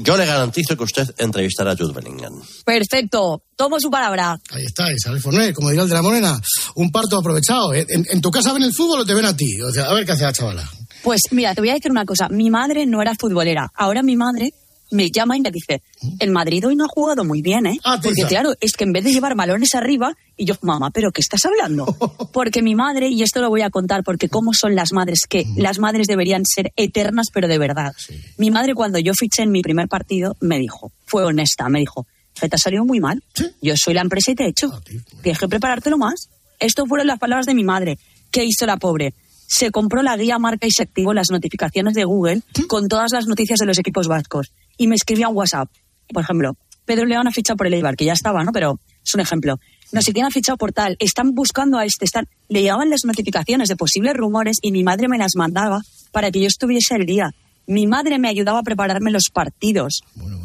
yo 0.00 0.16
le 0.16 0.24
garantizo 0.24 0.76
que 0.78 0.84
usted 0.84 1.14
entrevistará 1.18 1.72
a 1.72 1.76
Jude 1.76 1.92
Bellingham. 1.92 2.40
Perfecto. 2.64 3.42
Tomo 3.54 3.78
su 3.80 3.90
palabra. 3.90 4.38
Ahí 4.50 4.64
está, 4.64 4.90
Isabel 4.92 5.20
Forné, 5.20 5.52
como 5.52 5.68
diría 5.70 5.82
el 5.84 5.88
de 5.90 5.94
la 5.94 6.02
Morena, 6.02 6.40
un 6.76 6.90
parto 6.90 7.18
aprovechado. 7.18 7.72
¿eh? 7.74 7.86
¿En, 7.88 8.06
en 8.10 8.20
tu 8.22 8.30
casa 8.30 8.52
ven 8.54 8.62
el 8.62 8.72
fútbol 8.74 9.00
o 9.00 9.04
te 9.06 9.14
ven 9.14 9.24
a 9.26 9.36
ti? 9.36 9.60
O 9.62 9.70
sea, 9.70 9.84
a 9.86 9.92
ver 9.94 10.04
qué 10.06 10.12
hace 10.12 10.24
la 10.24 10.32
chavala. 10.32 10.70
Pues 11.02 11.20
mira, 11.30 11.54
te 11.54 11.60
voy 11.60 11.70
a 11.70 11.74
decir 11.74 11.90
una 11.90 12.04
cosa. 12.06 12.28
Mi 12.30 12.50
madre 12.50 12.86
no 12.86 13.00
era 13.00 13.14
futbolera. 13.14 13.70
Ahora 13.74 14.02
mi 14.02 14.16
madre 14.16 14.52
me 14.90 15.10
llama 15.10 15.36
y 15.36 15.40
me 15.40 15.50
dice, 15.50 15.82
el 16.18 16.30
Madrid 16.30 16.66
hoy 16.66 16.76
no 16.76 16.84
ha 16.84 16.88
jugado 16.88 17.24
muy 17.24 17.42
bien, 17.42 17.66
¿eh? 17.66 17.78
Porque 18.02 18.14
tisa. 18.14 18.28
claro, 18.28 18.54
es 18.60 18.72
que 18.72 18.84
en 18.84 18.92
vez 18.92 19.04
de 19.04 19.12
llevar 19.12 19.34
balones 19.34 19.74
arriba, 19.74 20.16
y 20.36 20.44
yo, 20.44 20.54
mamá, 20.62 20.90
¿pero 20.90 21.10
qué 21.12 21.20
estás 21.20 21.44
hablando? 21.44 21.86
Porque 22.32 22.62
mi 22.62 22.74
madre, 22.74 23.08
y 23.08 23.22
esto 23.22 23.40
lo 23.40 23.48
voy 23.48 23.62
a 23.62 23.70
contar, 23.70 24.04
porque 24.04 24.28
cómo 24.28 24.52
son 24.52 24.74
las 24.74 24.92
madres, 24.92 25.20
que 25.28 25.44
las 25.56 25.78
madres 25.78 26.06
deberían 26.06 26.44
ser 26.44 26.72
eternas, 26.76 27.28
pero 27.32 27.48
de 27.48 27.58
verdad. 27.58 27.94
Mi 28.36 28.50
madre 28.50 28.74
cuando 28.74 28.98
yo 28.98 29.14
fiché 29.14 29.42
en 29.42 29.50
mi 29.50 29.62
primer 29.62 29.88
partido, 29.88 30.36
me 30.40 30.58
dijo, 30.58 30.92
fue 31.06 31.24
honesta, 31.24 31.68
me 31.68 31.78
dijo, 31.80 32.06
"Que 32.38 32.48
te 32.48 32.56
ha 32.56 32.58
salido 32.58 32.84
muy 32.84 33.00
mal. 33.00 33.22
Yo 33.62 33.74
soy 33.76 33.94
la 33.94 34.02
empresa 34.02 34.30
y 34.32 34.34
te 34.34 34.44
he 34.44 34.48
hecho. 34.48 34.82
Tienes 35.22 35.38
que 35.38 35.48
preparártelo 35.48 35.96
más. 35.96 36.28
Esto 36.60 36.84
fueron 36.86 37.06
las 37.06 37.18
palabras 37.18 37.46
de 37.46 37.54
mi 37.54 37.64
madre. 37.64 37.98
¿Qué 38.30 38.44
hizo 38.44 38.66
la 38.66 38.76
pobre? 38.76 39.14
Se 39.46 39.70
compró 39.70 40.02
la 40.02 40.16
guía 40.16 40.38
marca 40.38 40.66
y 40.66 40.70
se 40.70 40.82
activó 40.82 41.14
las 41.14 41.30
notificaciones 41.30 41.94
de 41.94 42.04
Google 42.04 42.42
con 42.68 42.88
todas 42.88 43.12
las 43.12 43.26
noticias 43.26 43.58
de 43.58 43.66
los 43.66 43.78
equipos 43.78 44.08
vascos. 44.08 44.52
Y 44.76 44.86
me 44.86 44.94
escribía 44.94 45.28
un 45.28 45.36
WhatsApp. 45.36 45.68
Por 46.12 46.22
ejemplo, 46.22 46.56
Pedro 46.84 47.04
León 47.06 47.26
ha 47.26 47.32
fichado 47.32 47.56
por 47.56 47.66
el 47.66 47.74
Eibar, 47.74 47.96
que 47.96 48.04
ya 48.04 48.12
estaba, 48.12 48.44
¿no? 48.44 48.52
Pero 48.52 48.80
es 49.04 49.14
un 49.14 49.20
ejemplo. 49.20 49.58
No 49.92 50.02
sé 50.02 50.12
quién 50.12 50.26
ha 50.26 50.30
fichado 50.30 50.56
por 50.58 50.72
tal. 50.72 50.96
Están 50.98 51.32
buscando 51.34 51.78
a 51.78 51.84
este. 51.84 52.04
Están... 52.04 52.28
Le 52.48 52.60
llegaban 52.62 52.90
las 52.90 53.04
notificaciones 53.04 53.68
de 53.68 53.76
posibles 53.76 54.14
rumores 54.14 54.58
y 54.62 54.72
mi 54.72 54.82
madre 54.82 55.08
me 55.08 55.18
las 55.18 55.32
mandaba 55.36 55.80
para 56.12 56.30
que 56.30 56.40
yo 56.40 56.46
estuviese 56.46 56.94
al 56.94 57.06
día. 57.06 57.30
Mi 57.68 57.86
madre 57.88 58.18
me 58.20 58.28
ayudaba 58.28 58.60
a 58.60 58.62
prepararme 58.62 59.10
los 59.10 59.24
partidos. 59.32 60.00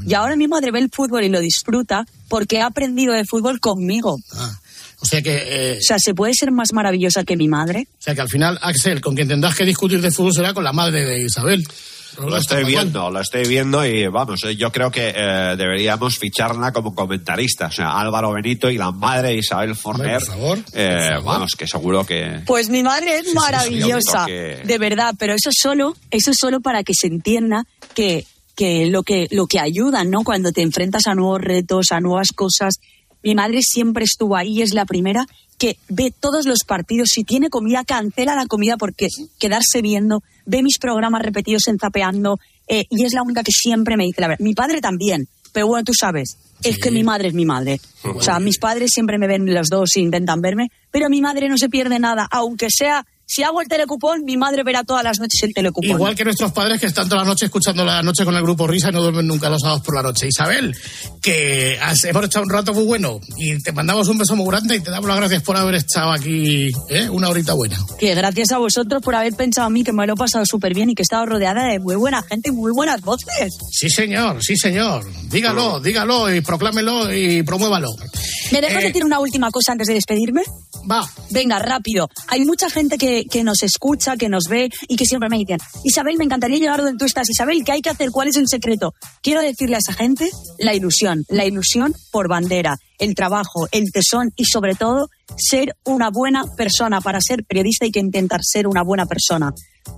Y 0.07 0.13
ahora 0.15 0.36
mi 0.36 0.47
madre 0.47 0.71
ve 0.71 0.79
el 0.79 0.89
fútbol 0.91 1.23
y 1.23 1.29
lo 1.29 1.39
disfruta 1.39 2.05
porque 2.29 2.61
ha 2.61 2.65
aprendido 2.67 3.13
de 3.13 3.25
fútbol 3.25 3.59
conmigo. 3.59 4.17
O 4.99 5.05
sea 5.05 5.21
que... 5.21 5.36
eh, 5.73 5.77
O 5.79 5.82
sea, 5.82 5.97
¿se 5.99 6.13
puede 6.15 6.34
ser 6.34 6.51
más 6.51 6.73
maravillosa 6.73 7.23
que 7.23 7.38
mi 7.38 7.47
madre? 7.47 7.88
O 7.99 8.01
sea 8.01 8.15
que 8.15 8.21
al 8.21 8.29
final, 8.29 8.57
Axel, 8.61 9.01
con 9.01 9.15
quien 9.15 9.27
tendrás 9.27 9.55
que 9.55 9.65
discutir 9.65 10.01
de 10.01 10.09
fútbol 10.11 10.34
será 10.34 10.53
con 10.53 10.63
la 10.63 10.73
madre 10.73 11.05
de 11.05 11.21
Isabel. 11.25 11.63
Lo 12.18 12.38
estoy 12.38 12.64
viendo, 12.66 13.09
lo 13.09 13.20
estoy 13.20 13.45
viendo 13.47 13.86
y 13.86 14.07
vamos, 14.07 14.43
eh, 14.43 14.55
yo 14.55 14.72
creo 14.72 14.91
que 14.91 15.14
eh, 15.16 15.55
deberíamos 15.57 16.18
ficharla 16.18 16.72
como 16.72 16.93
comentarista. 16.93 17.68
O 17.68 17.72
sea, 17.72 17.99
Álvaro 17.99 18.32
Benito 18.34 18.70
y 18.70 18.78
la 18.78 18.91
madre 18.91 19.36
Isabel 19.36 19.76
Forner. 19.76 20.20
por 20.20 20.28
favor, 20.28 20.57
eh, 20.74 20.97
por 20.97 21.07
favor. 21.07 21.24
Vamos, 21.26 21.51
que 21.57 21.68
seguro 21.68 22.05
que. 22.05 22.41
Pues 22.45 22.70
mi 22.70 22.84
madre 22.84 23.18
es 23.20 23.28
sí, 23.30 23.34
maravillosa, 23.36 24.26
que- 24.26 24.62
de 24.66 24.78
verdad, 24.78 25.16
pero 25.18 25.34
eso 25.34 25.49
solo, 25.51 25.95
eso 26.09 26.32
solo 26.34 26.59
para 26.62 26.84
que 26.84 26.93
se 26.93 27.07
entienda 27.07 27.66
que 27.95 28.26
que 28.55 28.88
lo 28.88 29.03
que 29.03 29.28
lo 29.32 29.47
que 29.47 29.59
ayudan, 29.59 30.09
¿no? 30.12 30.24
Cuando 30.24 30.51
te 30.51 30.62
enfrentas 30.62 31.07
a 31.07 31.16
nuevos 31.16 31.39
retos, 31.41 31.88
a 31.91 32.01
nuevas 32.01 32.28
cosas. 32.36 32.76
Mi 33.24 33.34
madre 33.34 33.59
siempre 33.62 34.03
estuvo 34.03 34.36
ahí, 34.36 34.62
es 34.62 34.74
la 34.74 34.86
primera 34.86 35.26
que 35.57 35.78
ve 35.88 36.12
todos 36.20 36.45
los 36.45 36.59
partidos. 36.66 37.09
Si 37.14 37.24
tiene 37.24 37.49
comida, 37.49 37.84
cancela 37.86 38.36
la 38.36 38.47
comida 38.47 38.78
porque 38.78 39.07
quedarse 39.39 39.82
viendo, 39.82 40.22
ve 40.45 40.63
mis 40.63 40.77
programas 40.77 41.21
repetidos 41.21 41.67
en 41.67 41.77
zapeando 41.77 42.39
eh, 42.67 42.85
y 42.89 43.03
es 43.03 43.13
la 43.13 43.21
única 43.23 43.43
que 43.43 43.51
siempre 43.51 43.97
me 43.97 44.05
dice 44.05 44.21
la 44.21 44.27
verdad. 44.27 44.43
Mi 44.43 44.53
padre 44.53 44.81
también, 44.81 45.27
pero 45.51 45.67
bueno, 45.67 45.83
tú 45.83 45.93
sabes, 45.93 46.37
es 46.63 46.77
que 46.77 46.91
mi 46.91 47.03
madre 47.03 47.29
es 47.29 47.33
mi 47.33 47.45
madre. 47.45 47.79
O 48.03 48.21
sea, 48.21 48.39
mis 48.39 48.59
padres 48.59 48.91
siempre 48.93 49.17
me 49.17 49.27
ven 49.27 49.51
los 49.53 49.67
dos 49.67 49.95
e 49.95 49.99
intentan 49.99 50.41
verme, 50.41 50.71
pero 50.91 51.09
mi 51.09 51.21
madre 51.21 51.49
no 51.49 51.57
se 51.57 51.69
pierde 51.69 51.99
nada, 51.99 52.27
aunque 52.31 52.67
sea. 52.69 53.05
Si 53.34 53.43
hago 53.43 53.61
el 53.61 53.67
telecupón, 53.69 54.25
mi 54.25 54.36
madre 54.36 54.61
verá 54.63 54.84
todas 54.84 55.05
las 55.05 55.17
noches 55.21 55.41
el 55.43 55.53
telecupón. 55.53 55.89
Igual 55.91 56.15
que 56.15 56.25
nuestros 56.25 56.51
padres 56.51 56.82
que 56.82 56.88
están 56.88 57.07
toda 57.07 57.21
la 57.21 57.27
noche 57.29 57.45
escuchando 57.45 57.86
la 57.86 58.03
noche 58.03 58.25
con 58.25 58.36
el 58.36 58.41
grupo 58.41 58.67
Risa 58.67 58.89
y 58.89 58.91
no 58.91 59.01
duermen 59.01 59.25
nunca 59.25 59.49
los 59.49 59.61
sábados 59.61 59.84
por 59.84 59.95
la 59.95 60.01
noche. 60.03 60.27
Isabel, 60.27 60.75
que 61.21 61.77
has- 61.82 62.03
hemos 62.03 62.25
echado 62.25 62.43
un 62.43 62.49
rato 62.51 62.73
muy 62.73 62.84
bueno 62.84 63.21
y 63.38 63.57
te 63.61 63.71
mandamos 63.71 64.09
un 64.09 64.17
beso 64.17 64.36
muy 64.36 64.47
grande 64.47 64.75
y 64.75 64.79
te 64.82 64.91
damos 64.91 65.07
las 65.07 65.15
gracias 65.17 65.43
por 65.43 65.55
haber 65.55 65.75
estado 65.75 66.11
aquí 66.11 66.67
¿eh? 66.89 67.07
una 67.09 67.29
horita 67.29 67.53
buena. 67.53 67.77
Que 67.97 68.13
gracias 68.15 68.51
a 68.51 68.57
vosotros 68.57 69.01
por 69.01 69.15
haber 69.15 69.34
pensado 69.34 69.67
en 69.67 69.73
mí, 69.75 69.84
que 69.86 69.93
me 69.93 70.05
lo 70.05 70.13
he 70.13 70.17
pasado 70.17 70.45
súper 70.45 70.73
bien 70.73 70.89
y 70.89 70.95
que 70.95 71.01
he 71.01 71.05
estado 71.07 71.25
rodeada 71.25 71.67
de 71.67 71.79
muy 71.79 71.95
buena 71.95 72.21
gente 72.23 72.49
y 72.49 72.51
muy 72.51 72.73
buenas 72.73 72.99
voces. 73.01 73.53
Sí, 73.71 73.89
señor, 73.89 74.43
sí, 74.43 74.57
señor. 74.57 75.05
Dígalo, 75.29 75.79
dígalo 75.79 76.34
y 76.36 76.41
proclámelo 76.41 77.13
y 77.13 77.43
promuévalo. 77.43 77.88
¿Me 78.51 78.59
dejas 78.59 78.84
Eh, 78.84 78.88
decir 78.88 79.05
una 79.05 79.19
última 79.19 79.49
cosa 79.51 79.71
antes 79.71 79.88
de 79.88 79.93
despedirme? 79.93 80.41
Va. 80.89 81.07
Venga, 81.29 81.59
rápido. 81.59 82.09
Hay 82.27 82.43
mucha 82.43 82.69
gente 82.69 82.97
que, 82.97 83.20
que 83.30 83.43
nos 83.43 83.63
escucha, 83.63 84.17
que 84.17 84.30
nos 84.30 84.45
ve 84.49 84.69
y 84.88 84.95
que 84.95 85.05
siempre 85.05 85.30
me 85.30 85.38
dicen, 85.38 85.57
Isabel, 85.84 86.17
me 86.17 86.26
encantaría 86.26 86.57
llegar 86.57 86.82
donde 86.82 86.97
tú 86.97 87.05
estás. 87.05 87.30
Isabel, 87.30 87.63
¿qué 87.63 87.74
hay 87.74 87.82
que 87.82 87.89
hacer? 87.89 88.11
¿Cuál 88.11 88.28
es 88.30 88.38
el 88.38 88.47
secreto? 88.47 88.93
Quiero 89.22 89.41
decirle 89.41 89.76
a 89.76 89.80
esa 89.80 89.93
gente 89.93 90.30
la 90.59 90.74
ilusión. 90.74 91.24
La 91.30 91.45
ilusión 91.45 91.93
por 92.11 92.28
bandera, 92.28 92.78
el 92.99 93.15
trabajo, 93.15 93.67
el 93.72 93.91
tesón 93.91 94.32
y 94.36 94.45
sobre 94.45 94.76
todo 94.76 95.09
ser 95.38 95.76
una 95.86 96.09
buena 96.09 96.43
persona. 96.55 97.01
Para 97.01 97.19
ser 97.22 97.43
periodista 97.45 97.86
hay 97.86 97.91
que 97.91 97.99
intentar 97.99 98.41
ser 98.43 98.67
una 98.67 98.84
buena 98.84 99.05
persona. 99.05 99.53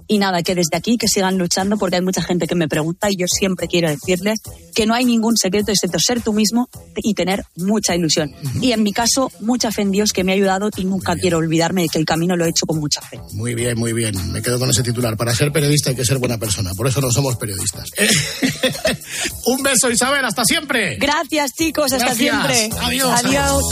Y 0.08 0.18
nada, 0.18 0.44
que 0.44 0.54
desde 0.56 0.78
aquí 0.78 0.98
que 0.98 1.08
sigan 1.08 1.38
luchando 1.38 1.78
porque 1.78 1.96
hay 1.96 2.02
mucha 2.02 2.22
gente 2.22 2.48
que 2.48 2.56
me 2.56 2.68
pregunta 2.68 3.10
y 3.10 3.16
yo 3.16 3.26
siempre 3.28 3.68
quiero 3.68 3.90
decirles 3.90 4.40
que 4.76 4.86
no 4.86 4.94
hay 4.94 5.06
ningún 5.06 5.38
secreto 5.38 5.72
excepto 5.72 5.98
ser 6.00 6.22
tú 6.22 6.34
mismo 6.34 6.70
y 6.98 7.14
tener 7.14 7.46
mucha 7.56 7.96
ilusión. 7.96 8.32
Y 8.62 8.72
en 8.72 8.84
mi 8.84 8.92
caso, 8.92 9.32
mucha 9.40 9.72
fe 9.72 9.84
en 9.84 9.92
Dios 9.92 10.12
que 10.12 10.24
me 10.24 10.34
ha 10.34 10.36
ayudado 10.36 10.70
y 10.76 10.86
nunca 10.86 11.16
quiero 11.16 11.38
olvidarme 11.38 11.84
de 11.84 11.90
que 11.90 12.00
el 12.00 12.06
camino 12.06 12.36
lo 12.36 12.46
he 12.46 12.50
hecho 12.50 12.66
con 12.66 12.80
mucha 12.80 13.02
fe. 13.02 13.20
Muy 13.34 13.56
bien, 13.56 13.78
muy 13.78 13.94
bien. 13.94 14.14
Me 14.32 14.42
quedo 14.42 14.60
con 14.60 14.70
ese 14.70 14.84
titular. 14.84 15.16
Para 15.18 15.34
ser 15.34 15.52
periodista 15.52 15.90
hay 15.92 15.96
que 15.96 16.06
ser 16.06 16.18
buena 16.18 16.38
persona. 16.38 16.72
Por 16.76 16.88
eso 16.88 17.02
no 17.02 17.12
somos 17.12 17.38
periodistas. 17.38 17.90
un 19.46 19.64
beso, 19.64 19.90
Isabel. 19.90 20.26
Hasta 20.26 20.44
siempre. 20.46 20.98
Gracias, 20.98 21.54
chicos. 21.54 21.92
Hasta 21.94 22.14
Gracias. 22.14 22.18
siempre. 22.18 22.70
Adiós. 22.82 23.24
Adiós. 23.24 23.64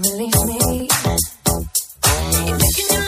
release 0.00 0.44
me. 0.44 0.88
You're 2.48 2.58
me 2.58 3.03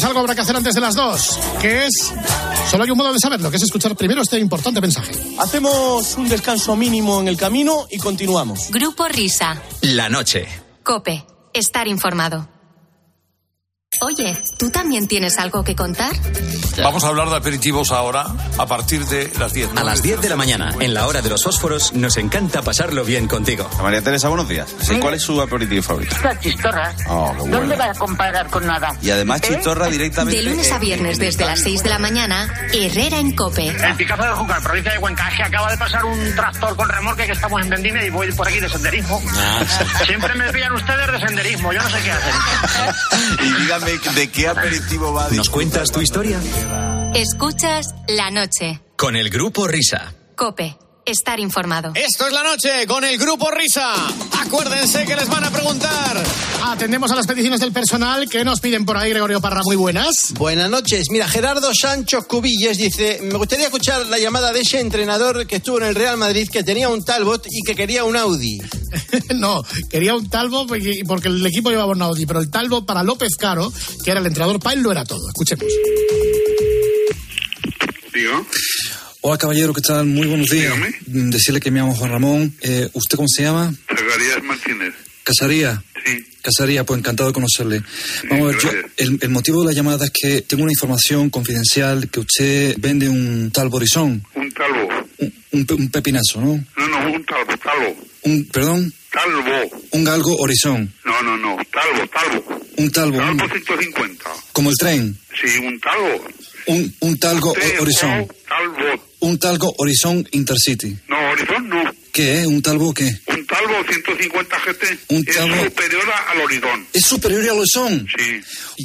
algo 0.00 0.20
habrá 0.20 0.34
que 0.34 0.40
hacer 0.40 0.56
antes 0.56 0.74
de 0.74 0.80
las 0.80 0.94
dos, 0.94 1.38
que 1.60 1.86
es... 1.86 2.12
Solo 2.70 2.84
hay 2.84 2.90
un 2.90 2.96
modo 2.96 3.12
de 3.12 3.18
saberlo, 3.18 3.50
que 3.50 3.58
es 3.58 3.62
escuchar 3.62 3.94
primero 3.94 4.22
este 4.22 4.38
importante 4.38 4.80
mensaje. 4.80 5.12
Hacemos 5.38 6.16
un 6.16 6.28
descanso 6.28 6.74
mínimo 6.76 7.20
en 7.20 7.28
el 7.28 7.36
camino 7.36 7.86
y 7.90 7.98
continuamos. 7.98 8.70
Grupo 8.70 9.06
Risa. 9.08 9.60
La 9.82 10.08
noche. 10.08 10.46
Cope. 10.82 11.26
Estar 11.52 11.86
informado. 11.88 12.48
Oye, 14.04 14.36
¿tú 14.58 14.68
también 14.68 15.06
tienes 15.06 15.38
algo 15.38 15.62
que 15.62 15.76
contar? 15.76 16.10
Vamos 16.82 17.04
a 17.04 17.08
hablar 17.08 17.30
de 17.30 17.36
aperitivos 17.36 17.92
ahora, 17.92 18.26
a 18.58 18.66
partir 18.66 19.04
de 19.06 19.30
las 19.38 19.52
10. 19.52 19.76
A 19.76 19.84
las 19.84 20.02
10 20.02 20.20
de 20.20 20.28
la 20.28 20.34
mañana, 20.34 20.74
en 20.80 20.92
la 20.92 21.06
hora 21.06 21.22
de 21.22 21.28
los 21.30 21.44
fósforos, 21.44 21.92
nos 21.92 22.16
encanta 22.16 22.62
pasarlo 22.62 23.04
bien 23.04 23.28
contigo. 23.28 23.70
María 23.80 24.02
Teresa, 24.02 24.28
buenos 24.28 24.48
días. 24.48 24.74
Sí, 24.80 24.96
¿Cuál 24.96 25.14
es 25.14 25.22
su 25.22 25.40
aperitivo 25.40 25.82
favorito? 25.84 26.16
Las 26.24 26.40
chistorras. 26.40 26.96
Oh, 27.08 27.32
qué 27.44 27.50
¿Dónde 27.50 27.76
va 27.76 27.84
a 27.84 27.94
comparar 27.94 28.48
con 28.48 28.66
nada? 28.66 28.96
Y 29.02 29.10
además 29.10 29.40
chistorra 29.40 29.86
directamente. 29.86 30.40
De 30.42 30.50
lunes 30.50 30.72
a 30.72 30.76
en- 30.76 30.80
viernes 30.80 31.18
en 31.18 31.24
desde 31.24 31.44
las 31.44 31.60
6 31.60 31.84
de 31.84 31.90
la 31.90 32.00
mañana, 32.00 32.52
Herrera 32.72 33.18
en 33.18 33.36
Cope. 33.36 33.68
El 33.68 33.94
Picazo 33.96 34.24
de 34.24 34.32
Júcar, 34.32 34.62
provincia 34.64 34.92
de 34.94 34.98
Cuenca, 34.98 35.30
que 35.36 35.42
acaba 35.44 35.70
de 35.70 35.78
pasar 35.78 36.04
un 36.04 36.34
tractor 36.34 36.74
con 36.74 36.88
remolque 36.88 37.26
que 37.26 37.32
estamos 37.32 37.62
en 37.62 37.70
Vendime 37.70 38.04
y 38.06 38.10
voy 38.10 38.32
por 38.32 38.48
aquí 38.48 38.58
de 38.58 38.68
senderismo. 38.68 39.22
Siempre 40.06 40.34
me 40.34 40.52
pillan 40.52 40.72
ustedes 40.72 41.12
de 41.12 41.20
senderismo, 41.20 41.72
yo 41.72 41.80
no 41.80 41.88
sé 41.88 41.98
qué 42.02 42.10
hacen. 42.10 42.32
Y 43.42 43.62
dígame 43.62 43.91
de 44.14 44.30
qué 44.30 44.48
aperitivo 44.48 45.12
va. 45.12 45.28
¿Nos 45.30 45.50
cuentas 45.50 45.90
tu 45.92 46.00
historia? 46.00 46.40
Escuchas 47.14 47.94
la 48.08 48.30
noche. 48.30 48.80
Con 48.96 49.16
el 49.16 49.30
grupo 49.30 49.66
Risa. 49.66 50.14
Cope. 50.36 50.76
Estar 51.04 51.40
informado. 51.40 51.92
Esto 51.94 52.26
es 52.26 52.32
la 52.32 52.42
noche 52.44 52.86
con 52.86 53.04
el 53.04 53.18
grupo 53.18 53.50
Risa. 53.50 53.92
Acuérdense 54.40 55.04
que 55.04 55.16
les 55.16 55.28
van 55.28 55.44
a 55.44 55.50
preguntar. 55.50 56.22
Atendemos 56.64 57.10
a 57.10 57.16
las 57.16 57.26
peticiones 57.26 57.58
del 57.58 57.72
personal 57.72 58.28
que 58.28 58.44
nos 58.44 58.60
piden 58.60 58.84
por 58.84 58.96
ahí, 58.96 59.10
Gregorio 59.10 59.40
Parra. 59.40 59.62
Muy 59.64 59.74
buenas. 59.74 60.32
Buenas 60.34 60.70
noches. 60.70 61.06
Mira, 61.10 61.26
Gerardo 61.26 61.72
Sancho 61.74 62.22
Cubilles 62.28 62.78
dice, 62.78 63.18
me 63.22 63.36
gustaría 63.36 63.66
escuchar 63.66 64.06
la 64.06 64.18
llamada 64.18 64.52
de 64.52 64.60
ese 64.60 64.78
entrenador 64.78 65.46
que 65.46 65.56
estuvo 65.56 65.78
en 65.78 65.88
el 65.88 65.94
Real 65.94 66.16
Madrid, 66.16 66.48
que 66.48 66.62
tenía 66.62 66.88
un 66.88 67.04
Talbot 67.04 67.46
y 67.50 67.62
que 67.62 67.74
quería 67.74 68.04
un 68.04 68.16
Audi. 68.16 68.58
no, 69.34 69.62
quería 69.90 70.14
un 70.14 70.30
Talbot 70.30 70.68
porque 70.68 71.02
porque 71.06 71.28
el 71.28 71.44
equipo 71.44 71.70
llevaba 71.70 71.92
un 71.92 72.02
Audi, 72.02 72.26
pero 72.26 72.40
el 72.40 72.50
Talbot 72.50 72.86
para 72.86 73.02
López 73.02 73.36
Caro, 73.36 73.72
que 74.04 74.10
era 74.12 74.20
el 74.20 74.26
entrenador 74.26 74.60
para 74.60 74.74
él, 74.74 74.82
lo 74.82 74.92
era 74.92 75.04
todo. 75.04 75.26
Escuchemos. 75.28 75.66
Hola 79.24 79.38
caballero, 79.38 79.72
¿qué 79.72 79.80
tal? 79.80 80.06
Muy 80.06 80.26
buenos 80.26 80.48
días. 80.48 80.74
Mm, 81.06 81.30
Decirle 81.30 81.60
que 81.60 81.70
me 81.70 81.78
llamo 81.80 81.94
Juan 81.94 82.10
Ramón. 82.10 82.54
Eh, 82.60 82.88
¿Usted 82.92 83.16
cómo 83.16 83.28
se 83.28 83.42
llama? 83.44 83.72
Zacarías 83.88 84.42
Martínez. 84.42 84.94
Casaría. 85.22 85.82
Sí. 86.04 86.26
Casaría, 86.42 86.84
pues 86.84 86.98
encantado 86.98 87.28
de 87.28 87.32
conocerle. 87.32 87.82
Vamos 88.28 88.42
a 88.42 88.46
ver, 88.52 88.60
yo, 88.60 88.70
el, 88.96 89.18
el 89.22 89.28
motivo 89.30 89.60
de 89.62 89.66
la 89.68 89.72
llamada 89.72 90.04
es 90.06 90.10
que 90.10 90.42
tengo 90.42 90.64
una 90.64 90.72
información 90.72 91.30
confidencial 91.30 92.10
que 92.10 92.18
usted 92.20 92.74
vende 92.78 93.08
un 93.08 93.52
tal 93.52 93.68
borizón, 93.68 94.24
Un 94.34 94.50
talbo. 94.50 94.88
un, 95.52 95.66
pe- 95.66 95.74
un 95.74 95.88
pepinazo, 95.90 96.40
¿no? 96.40 96.64
No, 96.76 96.88
no, 96.88 97.12
un 97.12 97.24
talbo, 97.24 97.56
talbo. 97.58 97.96
Un, 98.22 98.44
perdón, 98.46 98.92
Talbo. 99.12 99.70
un 99.92 100.04
galgo 100.04 100.34
horizón, 100.38 100.92
No, 101.04 101.22
no, 101.22 101.36
no. 101.36 101.56
Talbo, 101.72 102.08
talbo. 102.08 102.60
un 102.78 102.90
talbo, 102.90 103.18
un- 103.18 103.36
Talbo 103.36 103.54
150. 103.54 104.24
como 104.52 104.70
el 104.70 104.76
tren, 104.76 105.16
Sí, 105.40 105.58
un 105.58 105.78
talbo. 105.78 106.24
un, 106.66 106.96
un 107.00 107.18
talgo 107.20 107.52
T, 107.52 107.78
o- 107.78 107.82
horizón, 107.82 108.26
talbo. 108.48 109.11
Un 109.22 109.38
talgo 109.38 109.72
horizón 109.78 110.28
intercity. 110.32 110.96
No, 111.08 111.16
Horizon 111.30 111.68
no. 111.68 111.94
¿Qué 112.12 112.40
es? 112.40 112.46
¿Un 112.46 112.60
talbo 112.60 112.90
o 112.90 112.94
qué? 112.94 113.10
Un 113.28 113.46
talbo 113.46 113.82
150 113.88 114.58
GT 114.58 114.98
Un 115.08 115.24
es 115.26 115.34
superior 115.34 116.04
al 116.28 116.40
Horizon. 116.40 116.86
¿Es 116.92 117.06
superior 117.06 117.42
al 117.42 117.58
horizón? 117.58 118.06
Sí. 118.16 118.40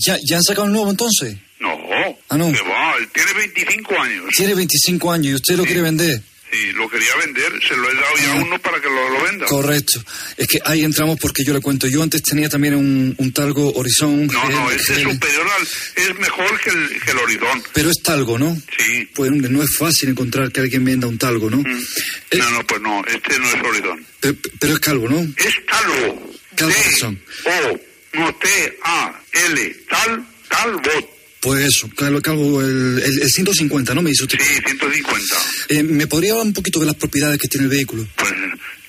¿Ya, 0.06 0.18
¿Ya 0.24 0.38
han 0.38 0.44
sacado 0.44 0.68
el 0.68 0.74
nuevo 0.74 0.90
entonces? 0.92 1.36
No. 1.60 1.76
Ah, 2.30 2.38
no. 2.38 2.52
Que 2.52 2.62
va, 2.62 2.96
él 3.00 3.08
tiene 3.14 3.34
25 3.34 4.00
años. 4.00 4.26
Tiene 4.36 4.54
25 4.56 5.12
años 5.12 5.26
y 5.26 5.34
usted 5.34 5.58
lo 5.58 5.66
quiere 5.66 5.82
vender. 5.82 6.22
Sí, 6.52 6.72
lo 6.74 6.90
quería 6.90 7.16
vender. 7.18 7.52
Se 7.68 7.76
lo 7.76 7.90
he 7.90 7.96
dado 7.96 8.18
ya 8.18 8.34
a 8.34 8.36
uno 8.36 8.60
para 8.60 8.80
que 8.80 8.88
lo, 8.88 9.10
lo 9.10 9.24
venda. 9.24 9.46
Correcto. 9.48 10.04
Es 10.38 10.48
que 10.48 10.60
ahí 10.64 10.84
entramos 10.84 11.18
porque 11.20 11.44
yo 11.44 11.54
le 11.54 11.60
cuento. 11.60 11.88
Yo 11.88 12.02
antes 12.02 12.24
tenía 12.24 12.50
también 12.50 12.76
un, 12.76 13.14
un 13.18 13.34
talgo 13.34 13.74
horizón. 13.74 14.28
No, 14.28 14.50
no, 14.50 14.68
GL, 14.68 14.74
este 14.76 14.94
es 14.94 15.04
GL, 15.04 15.12
superior 15.12 15.48
al... 15.50 15.64
Es 15.64 16.20
mejor 16.20 16.60
que 16.62 16.70
el, 16.70 17.02
que 17.02 17.12
el 17.12 17.18
Horizon. 17.18 17.64
Pero 17.74 17.90
es 17.90 18.02
talgo, 18.02 18.40
¿no? 18.40 18.56
Sí. 18.78 19.10
Pues 19.14 19.32
no 19.32 19.62
es 19.62 19.76
fácil 19.78 20.10
encontrar 20.10 20.52
que 20.52 20.62
alguien 20.62 20.86
venda 20.86 21.08
un 21.08 21.18
talgo, 21.18 21.50
¿no? 21.50 21.58
No, 21.58 22.52
no, 22.52 22.66
pues 22.66 22.82
no. 22.82 23.04
Este 23.06 23.40
no 23.40 23.48
es 23.48 23.56
Horizon. 23.56 24.06
Pero, 24.20 24.36
pero 24.60 24.74
es 24.74 24.80
calvo, 24.80 25.10
¿no? 25.10 25.20
Es 25.20 25.66
talbo. 25.66 26.34
Calvo 26.56 26.72
T. 26.74 27.18
O, 27.46 27.80
no, 28.20 28.36
T, 28.36 28.80
A, 28.84 29.22
L, 29.32 29.76
tal, 29.90 30.26
talbot. 30.50 31.17
Pues 31.48 31.66
eso, 31.66 31.90
calvo, 31.96 32.22
calvo 32.22 32.62
el, 32.62 33.02
el, 33.02 33.22
el 33.22 33.30
150, 33.30 33.94
¿no? 33.94 34.02
Me 34.02 34.10
dice 34.10 34.24
usted. 34.24 34.38
Sí, 34.38 34.54
150. 34.66 35.36
Eh, 35.70 35.84
¿Me 35.84 36.06
podría 36.06 36.32
hablar 36.34 36.48
un 36.48 36.52
poquito 36.52 36.82
de 36.82 36.88
las 36.88 36.96
propiedades 36.96 37.40
que 37.40 37.48
tiene 37.48 37.64
el 37.64 37.70
vehículo? 37.70 38.06
Pues 38.18 38.34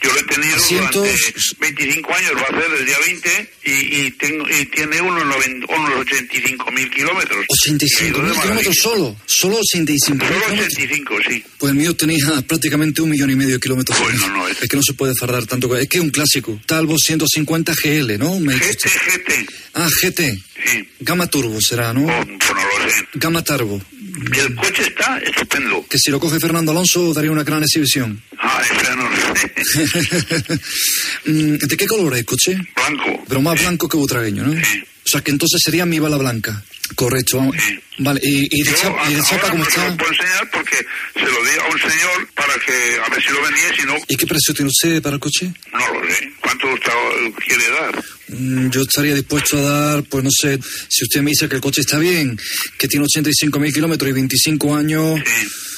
yo 0.02 0.12
lo 0.12 0.20
he 0.20 0.24
tenido 0.24 0.56
durante 0.68 1.16
25 1.58 2.14
años, 2.14 2.32
va 2.36 2.42
a 2.58 2.60
ser 2.62 2.72
el 2.78 2.86
día 2.86 2.96
20, 3.06 3.50
y, 3.64 3.70
y, 4.06 4.10
tengo, 4.12 4.44
y 4.48 4.66
tiene 4.66 5.00
unos, 5.00 5.24
90 5.26 5.66
unos 5.74 5.90
85 6.00 6.70
mil 6.72 6.90
kilómetros. 6.90 7.44
85 7.48 8.18
mil 8.22 8.32
kilómetros 8.40 8.76
solo. 8.82 9.16
Solo 9.26 9.58
85 9.58 10.24
mil 10.24 10.28
Solo 10.28 10.44
kilómetros. 10.44 10.74
85, 10.78 11.14
sí. 11.28 11.44
Pues 11.58 11.70
el 11.72 11.78
mío 11.78 11.96
tenía 11.96 12.26
prácticamente 12.46 13.02
un 13.02 13.10
millón 13.10 13.30
y 13.30 13.36
medio 13.36 13.54
de 13.54 13.60
kilómetros. 13.60 13.98
Bueno, 14.00 14.28
no, 14.28 14.48
es- 14.48 14.62
es 14.62 14.68
que 14.68 14.76
no 14.76 14.82
se 14.82 14.94
puede 14.94 15.14
fardar 15.14 15.46
tanto. 15.46 15.74
Es 15.76 15.88
que 15.88 15.98
es 15.98 16.02
un 16.04 16.10
clásico. 16.10 16.60
Talbo 16.66 16.96
150 16.98 17.74
GL, 17.74 18.18
¿no? 18.18 18.38
Me 18.40 18.54
GT. 18.54 18.88
GT. 18.88 19.46
Ah, 19.74 19.88
GT. 20.02 20.20
Sí. 20.64 20.88
Gama 21.00 21.26
turbo 21.28 21.60
será, 21.60 21.92
¿no? 21.92 22.04
Pues 22.06 22.26
no 22.26 22.54
lo 22.54 22.60
sé. 22.60 22.67
Gama 23.14 23.42
turbo. 23.42 23.80
Y 23.92 24.38
el 24.38 24.54
coche 24.54 24.82
está 24.82 25.18
estupendo. 25.18 25.84
Que 25.88 25.98
si 25.98 26.10
lo 26.10 26.20
coge 26.20 26.40
Fernando 26.40 26.72
Alonso 26.72 27.12
daría 27.12 27.30
una 27.30 27.44
gran 27.44 27.62
exhibición. 27.62 28.22
Ah, 28.38 28.62
ese 28.62 28.96
no 28.96 29.36
sé. 29.36 30.58
Mm, 31.24 31.56
¿De 31.58 31.76
qué 31.76 31.86
color 31.86 32.14
es 32.14 32.20
el 32.20 32.24
coche? 32.24 32.56
Blanco. 32.74 33.24
Pero 33.28 33.42
más 33.42 33.60
blanco 33.60 33.88
que 33.88 33.96
butragueño, 33.96 34.44
¿no? 34.44 34.52
O 34.52 35.08
sea, 35.10 35.20
que 35.20 35.30
entonces 35.30 35.60
sería 35.62 35.84
mi 35.84 35.98
bala 35.98 36.16
blanca. 36.16 36.62
Correcto. 36.94 37.38
vamos. 37.38 37.56
Vale, 37.98 38.20
y, 38.22 38.46
y 38.60 38.62
de 38.62 38.70
Yo 38.70 38.76
chapa, 38.76 39.10
y 39.10 39.14
de 39.14 39.22
chapa 39.22 39.50
¿cómo 39.50 39.58
no 39.58 39.64
se 39.64 39.70
está? 39.70 39.88
lo 39.88 39.96
puedo 39.96 40.12
enseñar 40.12 40.50
porque 40.50 40.76
se 41.14 41.20
lo 41.20 41.26
di 41.44 41.50
a 41.60 41.72
un 41.72 41.78
señor 41.80 42.28
para 42.34 42.54
que 42.54 42.72
a 43.04 43.08
ver 43.10 43.22
si 43.22 43.32
lo 43.32 43.42
vendía, 43.42 43.76
si 43.76 43.86
no, 43.86 43.96
¿Y 44.08 44.16
qué 44.16 44.26
precio 44.26 44.54
tiene 44.54 44.70
usted 44.70 45.02
para 45.02 45.14
el 45.14 45.20
coche? 45.20 45.52
no 45.72 46.00
lo 46.00 46.08
sé. 46.14 46.32
¿Cuánto 46.40 46.74
está- 46.74 46.92
quiere 47.44 47.70
dar? 47.70 48.04
Mm, 48.28 48.70
Yo 48.70 48.82
estaría 48.82 49.14
dispuesto 49.14 49.58
a 49.58 49.62
dar, 49.94 50.02
pues 50.04 50.22
no 50.24 50.30
sé, 50.30 50.58
si 50.88 51.04
usted 51.04 51.22
me 51.22 51.30
dice 51.30 51.48
que 51.48 51.56
el 51.56 51.60
coche 51.60 51.80
está 51.80 51.98
bien, 51.98 52.38
que 52.78 52.86
tiene 52.88 53.04
85 53.04 53.58
mil 53.58 53.72
kilómetros 53.72 54.08
y 54.10 54.12
25 54.12 54.76
años, 54.76 55.20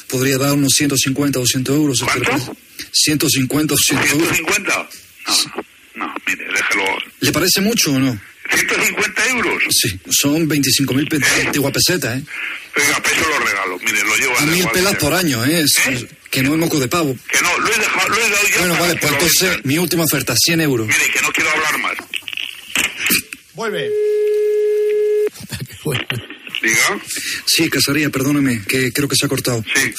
podría 0.08 0.36
dar 0.38 0.52
unos 0.52 0.72
150, 0.76 1.38
200 1.38 1.74
euros. 1.74 2.00
parece. 2.00 2.50
150, 2.92 3.74
200 3.74 4.10
euros. 4.10 4.28
¿150? 4.38 4.88
No, 5.26 6.06
no, 6.06 6.14
mire, 6.26 6.44
déjelo. 6.52 6.84
¿Le 7.20 7.32
parece 7.32 7.60
mucho 7.60 7.92
o 7.92 7.98
no? 7.98 8.20
¿150 8.50 9.30
euros? 9.30 9.62
Sí, 9.70 9.88
son 10.10 10.48
25 10.48 10.94
mil 10.94 11.08
antiguas 11.46 11.72
pesetas, 11.72 12.18
¿eh? 12.18 12.22
Venga, 12.76 13.02
peso 13.02 13.20
lo 13.28 13.38
regalo. 13.44 13.78
Mire, 13.78 14.02
lo 14.04 14.16
llevo 14.16 14.38
A 14.38 14.46
mil 14.46 14.66
pelas 14.68 14.96
por 14.96 15.12
año, 15.14 15.44
¿eh? 15.44 15.60
Es- 15.62 16.06
Que 16.30 16.42
no 16.42 16.52
es 16.54 16.58
moco 16.60 16.78
de 16.78 16.86
pavo. 16.88 17.16
Que 17.30 17.40
no, 17.42 17.58
lo 17.58 17.68
he 17.74 17.78
dejado, 17.78 18.08
lo 18.08 18.16
he 18.16 18.30
dado 18.30 18.48
ya. 18.48 18.58
Bueno, 18.58 18.76
vale, 18.78 18.96
pues 19.00 19.12
entonces 19.12 19.64
mi 19.64 19.78
última 19.78 20.04
oferta, 20.04 20.34
100 20.36 20.60
euros. 20.60 20.86
Mire, 20.86 21.10
que 21.12 21.20
no 21.22 21.32
quiero 21.32 21.50
hablar 21.50 21.78
más. 21.80 21.96
Vuelve. 23.54 23.90
Diga. 26.62 27.00
Sí, 27.46 27.70
Casaría, 27.70 28.10
perdóneme, 28.10 28.60
que 28.68 28.92
creo 28.92 29.08
que 29.08 29.16
se 29.16 29.24
ha 29.24 29.28
cortado. 29.30 29.64
Sí. 29.74 29.94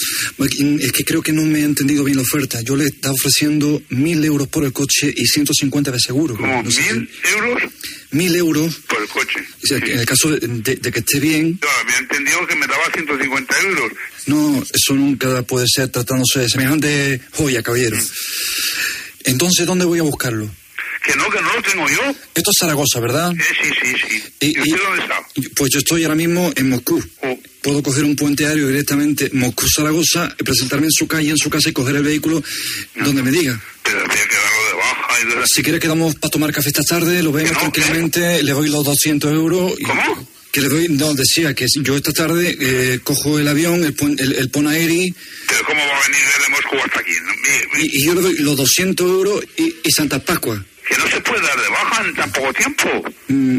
Es 0.79 0.91
que 0.91 1.03
creo 1.03 1.23
que 1.23 1.33
no 1.33 1.41
me 1.43 1.61
he 1.61 1.63
entendido 1.63 2.03
bien 2.03 2.17
la 2.17 2.21
oferta. 2.23 2.61
Yo 2.61 2.75
le 2.75 2.85
estaba 2.85 3.15
ofreciendo 3.15 3.81
mil 3.89 4.23
euros 4.23 4.47
por 4.47 4.63
el 4.63 4.71
coche 4.71 5.11
y 5.15 5.25
150 5.25 5.89
de 5.91 5.99
seguro. 5.99 6.35
¿Cómo? 6.37 6.61
No 6.61 6.69
sé 6.71 6.81
¿Mil 6.93 7.09
euros? 7.35 7.63
Mil 8.11 8.35
euros. 8.35 8.75
Por 8.87 9.01
el 9.01 9.07
coche. 9.07 9.39
O 9.63 9.67
sea, 9.67 9.79
que 9.79 9.93
en 9.93 9.99
el 9.99 10.05
caso 10.05 10.29
de, 10.29 10.39
de- 10.45 10.75
de 10.75 10.91
que 10.91 10.99
esté 10.99 11.19
bien, 11.19 11.57
Yo 11.61 11.69
había 11.81 11.97
entendido 11.97 12.45
que 12.47 12.55
me 12.55 12.67
daba 12.67 12.83
150 12.93 13.59
euros. 13.61 13.91
no, 14.27 14.61
eso 14.73 14.93
nunca 14.93 15.41
puede 15.43 15.65
ser 15.73 15.87
tratándose 15.89 16.39
de 16.39 16.49
semejante 16.49 17.21
joya, 17.31 17.63
caballero. 17.63 17.97
Entonces, 19.23 19.65
¿dónde 19.65 19.85
voy 19.85 19.99
a 19.99 20.03
buscarlo? 20.03 20.49
Que 21.03 21.15
no, 21.15 21.29
que 21.29 21.41
no 21.41 21.53
lo 21.53 21.61
tengo 21.63 21.87
yo. 21.89 22.15
Esto 22.35 22.51
es 22.51 22.57
Zaragoza, 22.59 22.99
¿verdad? 22.99 23.31
Eh, 23.33 23.43
sí, 23.61 23.69
sí, 23.81 23.95
sí. 24.09 24.23
Y- 24.41 24.57
¿Y, 24.57 24.59
usted 24.73 24.83
dónde 24.83 25.01
está? 25.03 25.15
Pues 25.55 25.71
yo 25.73 25.79
estoy 25.79 26.03
ahora 26.03 26.15
mismo 26.15 26.51
en 26.55 26.69
Moscú. 26.69 27.03
Oh. 27.23 27.39
Puedo 27.63 27.81
coger 27.83 28.03
un 28.03 28.15
puente 28.15 28.45
aéreo 28.45 28.67
directamente 28.67 29.29
Moscú-Zaragoza, 29.33 30.35
presentarme 30.43 30.87
en 30.87 30.91
su 30.91 31.07
calle, 31.07 31.29
en 31.31 31.37
su 31.37 31.49
casa 31.49 31.69
y 31.69 31.73
coger 31.73 31.95
el 31.95 32.03
vehículo 32.03 32.43
donde 32.95 33.23
me 33.23 33.31
diga. 33.31 33.59
Pero 33.83 33.99
que 34.03 34.07
darlo 34.17 34.65
de... 34.67 34.70
Si 35.47 35.63
quiere 35.63 35.79
quedamos 35.79 36.15
para 36.15 36.29
tomar 36.31 36.51
café 36.51 36.69
esta 36.69 36.83
tarde, 36.83 37.21
lo 37.23 37.31
vemos 37.31 37.51
tranquilamente, 37.57 38.41
le 38.43 38.51
doy 38.51 38.69
los 38.69 38.83
200 38.85 39.31
euros. 39.33 39.73
y- 39.79 39.85
Que 40.51 40.59
le 40.61 40.67
doy, 40.67 40.87
no, 40.89 41.13
decía 41.13 41.53
que 41.53 41.65
yo 41.81 41.95
esta 41.95 42.11
tarde 42.11 42.57
eh, 42.59 42.99
cojo 43.03 43.39
el 43.39 43.47
avión, 43.47 43.85
el, 43.85 43.95
el, 44.19 44.33
el 44.35 44.49
Ponaeri, 44.49 45.13
Pero 45.47 45.65
¿cómo 45.65 45.79
va 45.79 45.97
a 45.97 46.07
venir 46.09 46.21
desde 46.35 46.49
Moscú 46.51 46.75
hasta 46.85 46.99
aquí? 46.99 47.11
No, 47.23 47.31
mi- 47.33 47.79
mi- 47.83 47.87
y, 47.89 47.97
y 48.01 48.05
yo 48.05 48.13
le 48.15 48.21
doy 48.21 48.35
los 48.39 48.57
200 48.57 49.07
euros 49.09 49.43
y, 49.57 49.63
y 49.83 49.91
Santa 49.95 50.19
Pascua. 50.19 50.61
Que 50.89 50.97
no 50.97 51.07
se 51.09 51.21
puede 51.21 51.41
dar 51.41 51.57
de 51.61 51.69
baja 51.69 52.03
en 52.05 52.15
tan 52.15 52.31
poco 52.33 52.51
tiempo. 52.53 52.89
Mm, 53.29 53.57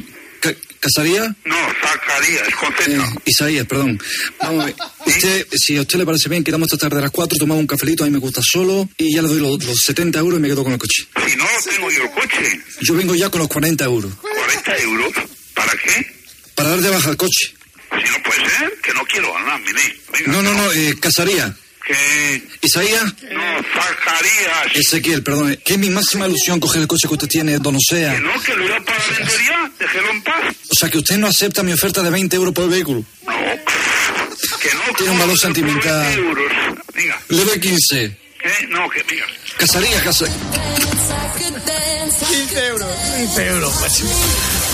¿Casaría? 0.83 1.33
No, 1.45 1.57
Zacarías, 1.80 2.55
con 2.57 2.72
Z. 2.74 2.91
Eh, 2.91 3.20
Isaías, 3.24 3.66
perdón. 3.68 4.01
Vamos 4.41 4.62
a 4.62 4.66
ver. 4.66 4.74
Usted, 5.07 5.47
si 5.53 5.76
a 5.76 5.83
usted 5.83 5.97
le 6.01 6.05
parece 6.05 6.28
bien, 6.28 6.43
quedamos 6.43 6.66
esta 6.72 6.89
tarde 6.89 6.99
a 6.99 7.03
las 7.03 7.12
4, 7.12 7.39
tomamos 7.39 7.61
un 7.61 7.68
cafelito, 7.68 8.03
a 8.03 8.07
mí 8.09 8.12
me 8.12 8.18
gusta 8.18 8.41
solo, 8.43 8.89
y 8.99 9.14
ya 9.14 9.22
le 9.22 9.28
doy 9.28 9.39
los, 9.41 9.62
los 9.64 9.80
70 9.80 10.18
euros 10.18 10.41
y 10.41 10.43
me 10.43 10.49
quedo 10.49 10.64
con 10.64 10.72
el 10.72 10.78
coche. 10.80 11.07
Si 11.28 11.37
no 11.37 11.45
tengo 11.70 11.89
yo 11.89 12.03
el 12.03 12.11
coche, 12.11 12.61
Yo 12.80 12.95
vengo 12.95 13.14
ya 13.14 13.30
con 13.30 13.39
los 13.39 13.49
40 13.49 13.85
euros. 13.85 14.12
40 14.20 14.76
euros, 14.78 15.12
¿para 15.55 15.72
qué? 15.76 16.07
Para 16.57 16.70
dar 16.70 16.80
de 16.80 16.91
baja 16.91 17.11
al 17.11 17.16
coche. 17.16 17.55
Si 17.91 18.11
no 18.11 18.22
puede 18.24 18.51
ser, 18.51 18.72
que 18.83 18.93
no 18.95 19.05
quiero 19.05 19.39
nada, 19.39 19.59
mire. 19.59 19.97
Venga, 20.12 20.33
No, 20.33 20.43
no, 20.43 20.53
no, 20.55 20.72
eh, 20.72 20.97
Casaría. 20.99 21.55
Que... 21.87 22.49
Isaías. 22.62 23.03
No, 23.05 23.43
Zacarías. 23.74 24.76
Ezequiel, 24.76 25.22
perdón. 25.22 25.59
Que 25.64 25.74
es 25.74 25.78
mi 25.78 25.91
máxima 25.91 26.26
ilusión 26.28 26.61
coger 26.61 26.83
el 26.83 26.89
coche 26.89 27.09
que 27.09 27.14
usted 27.14 27.28
tiene, 27.28 27.59
don 27.59 27.76
Osea. 27.76 28.14
Que 28.14 28.20
no, 28.20 28.41
que 28.41 28.55
lo 28.55 28.66
iba 28.66 28.80
para 28.80 28.99
la 28.99 29.18
vendería, 29.18 29.72
déjelo 29.78 30.11
en 30.11 30.22
paz. 30.22 30.55
O 30.70 30.74
sea, 30.74 30.91
que 30.91 30.99
usted 30.99 31.16
no 31.18 31.26
acepta 31.26 31.62
mi 31.62 31.72
oferta 31.72 32.03
de 32.03 32.11
20 32.11 32.37
euros 32.37 32.55
por 32.55 32.64
el 32.64 32.70
vehículo. 32.70 33.05
Que 33.26 34.68
no, 34.74 34.97
Tiene 34.97 35.12
un 35.12 35.18
valor 35.18 35.39
sentimental. 35.39 36.12
euros. 36.18 36.53
Venga, 36.95 37.20
Le 37.28 37.45
doy 37.45 37.61
15. 37.61 38.05
¿eh? 38.05 38.16
No, 38.68 38.89
que 38.89 39.03
venga. 39.03 39.24
Casaría, 39.57 40.03
casa. 40.05 40.26
15 42.28 42.66
euros. 42.66 42.89
15 43.16 43.47
euros, 43.47 43.74
pues. 43.80 44.03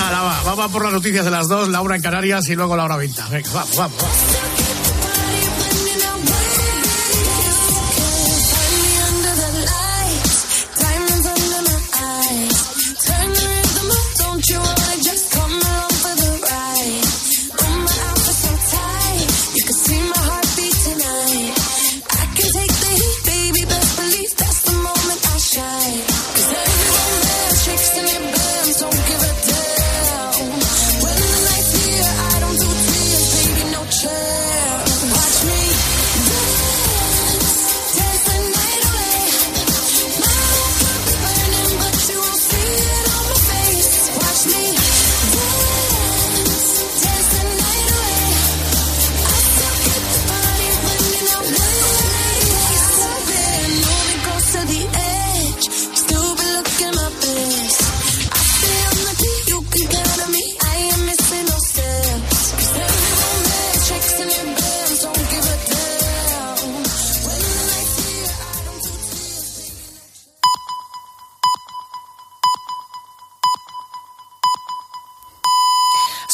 Ahora 0.01 0.21
va, 0.23 0.43
vamos 0.43 0.65
a 0.67 0.69
por 0.73 0.85
las 0.85 0.93
noticias 0.93 1.25
de 1.25 1.31
las 1.31 1.49
dos, 1.49 1.69
la 1.69 1.81
una 1.81 1.97
en 1.97 2.03
Canarias 2.03 2.47
y 2.49 2.55
luego 2.55 2.77
la 2.77 2.85
hora 2.85 2.97
20. 2.97 3.23
Venga, 3.31 3.51
vamos, 3.53 3.77
vamos, 3.77 3.97
vamos. 4.01 4.68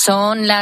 Son 0.07 0.47
las 0.47 0.53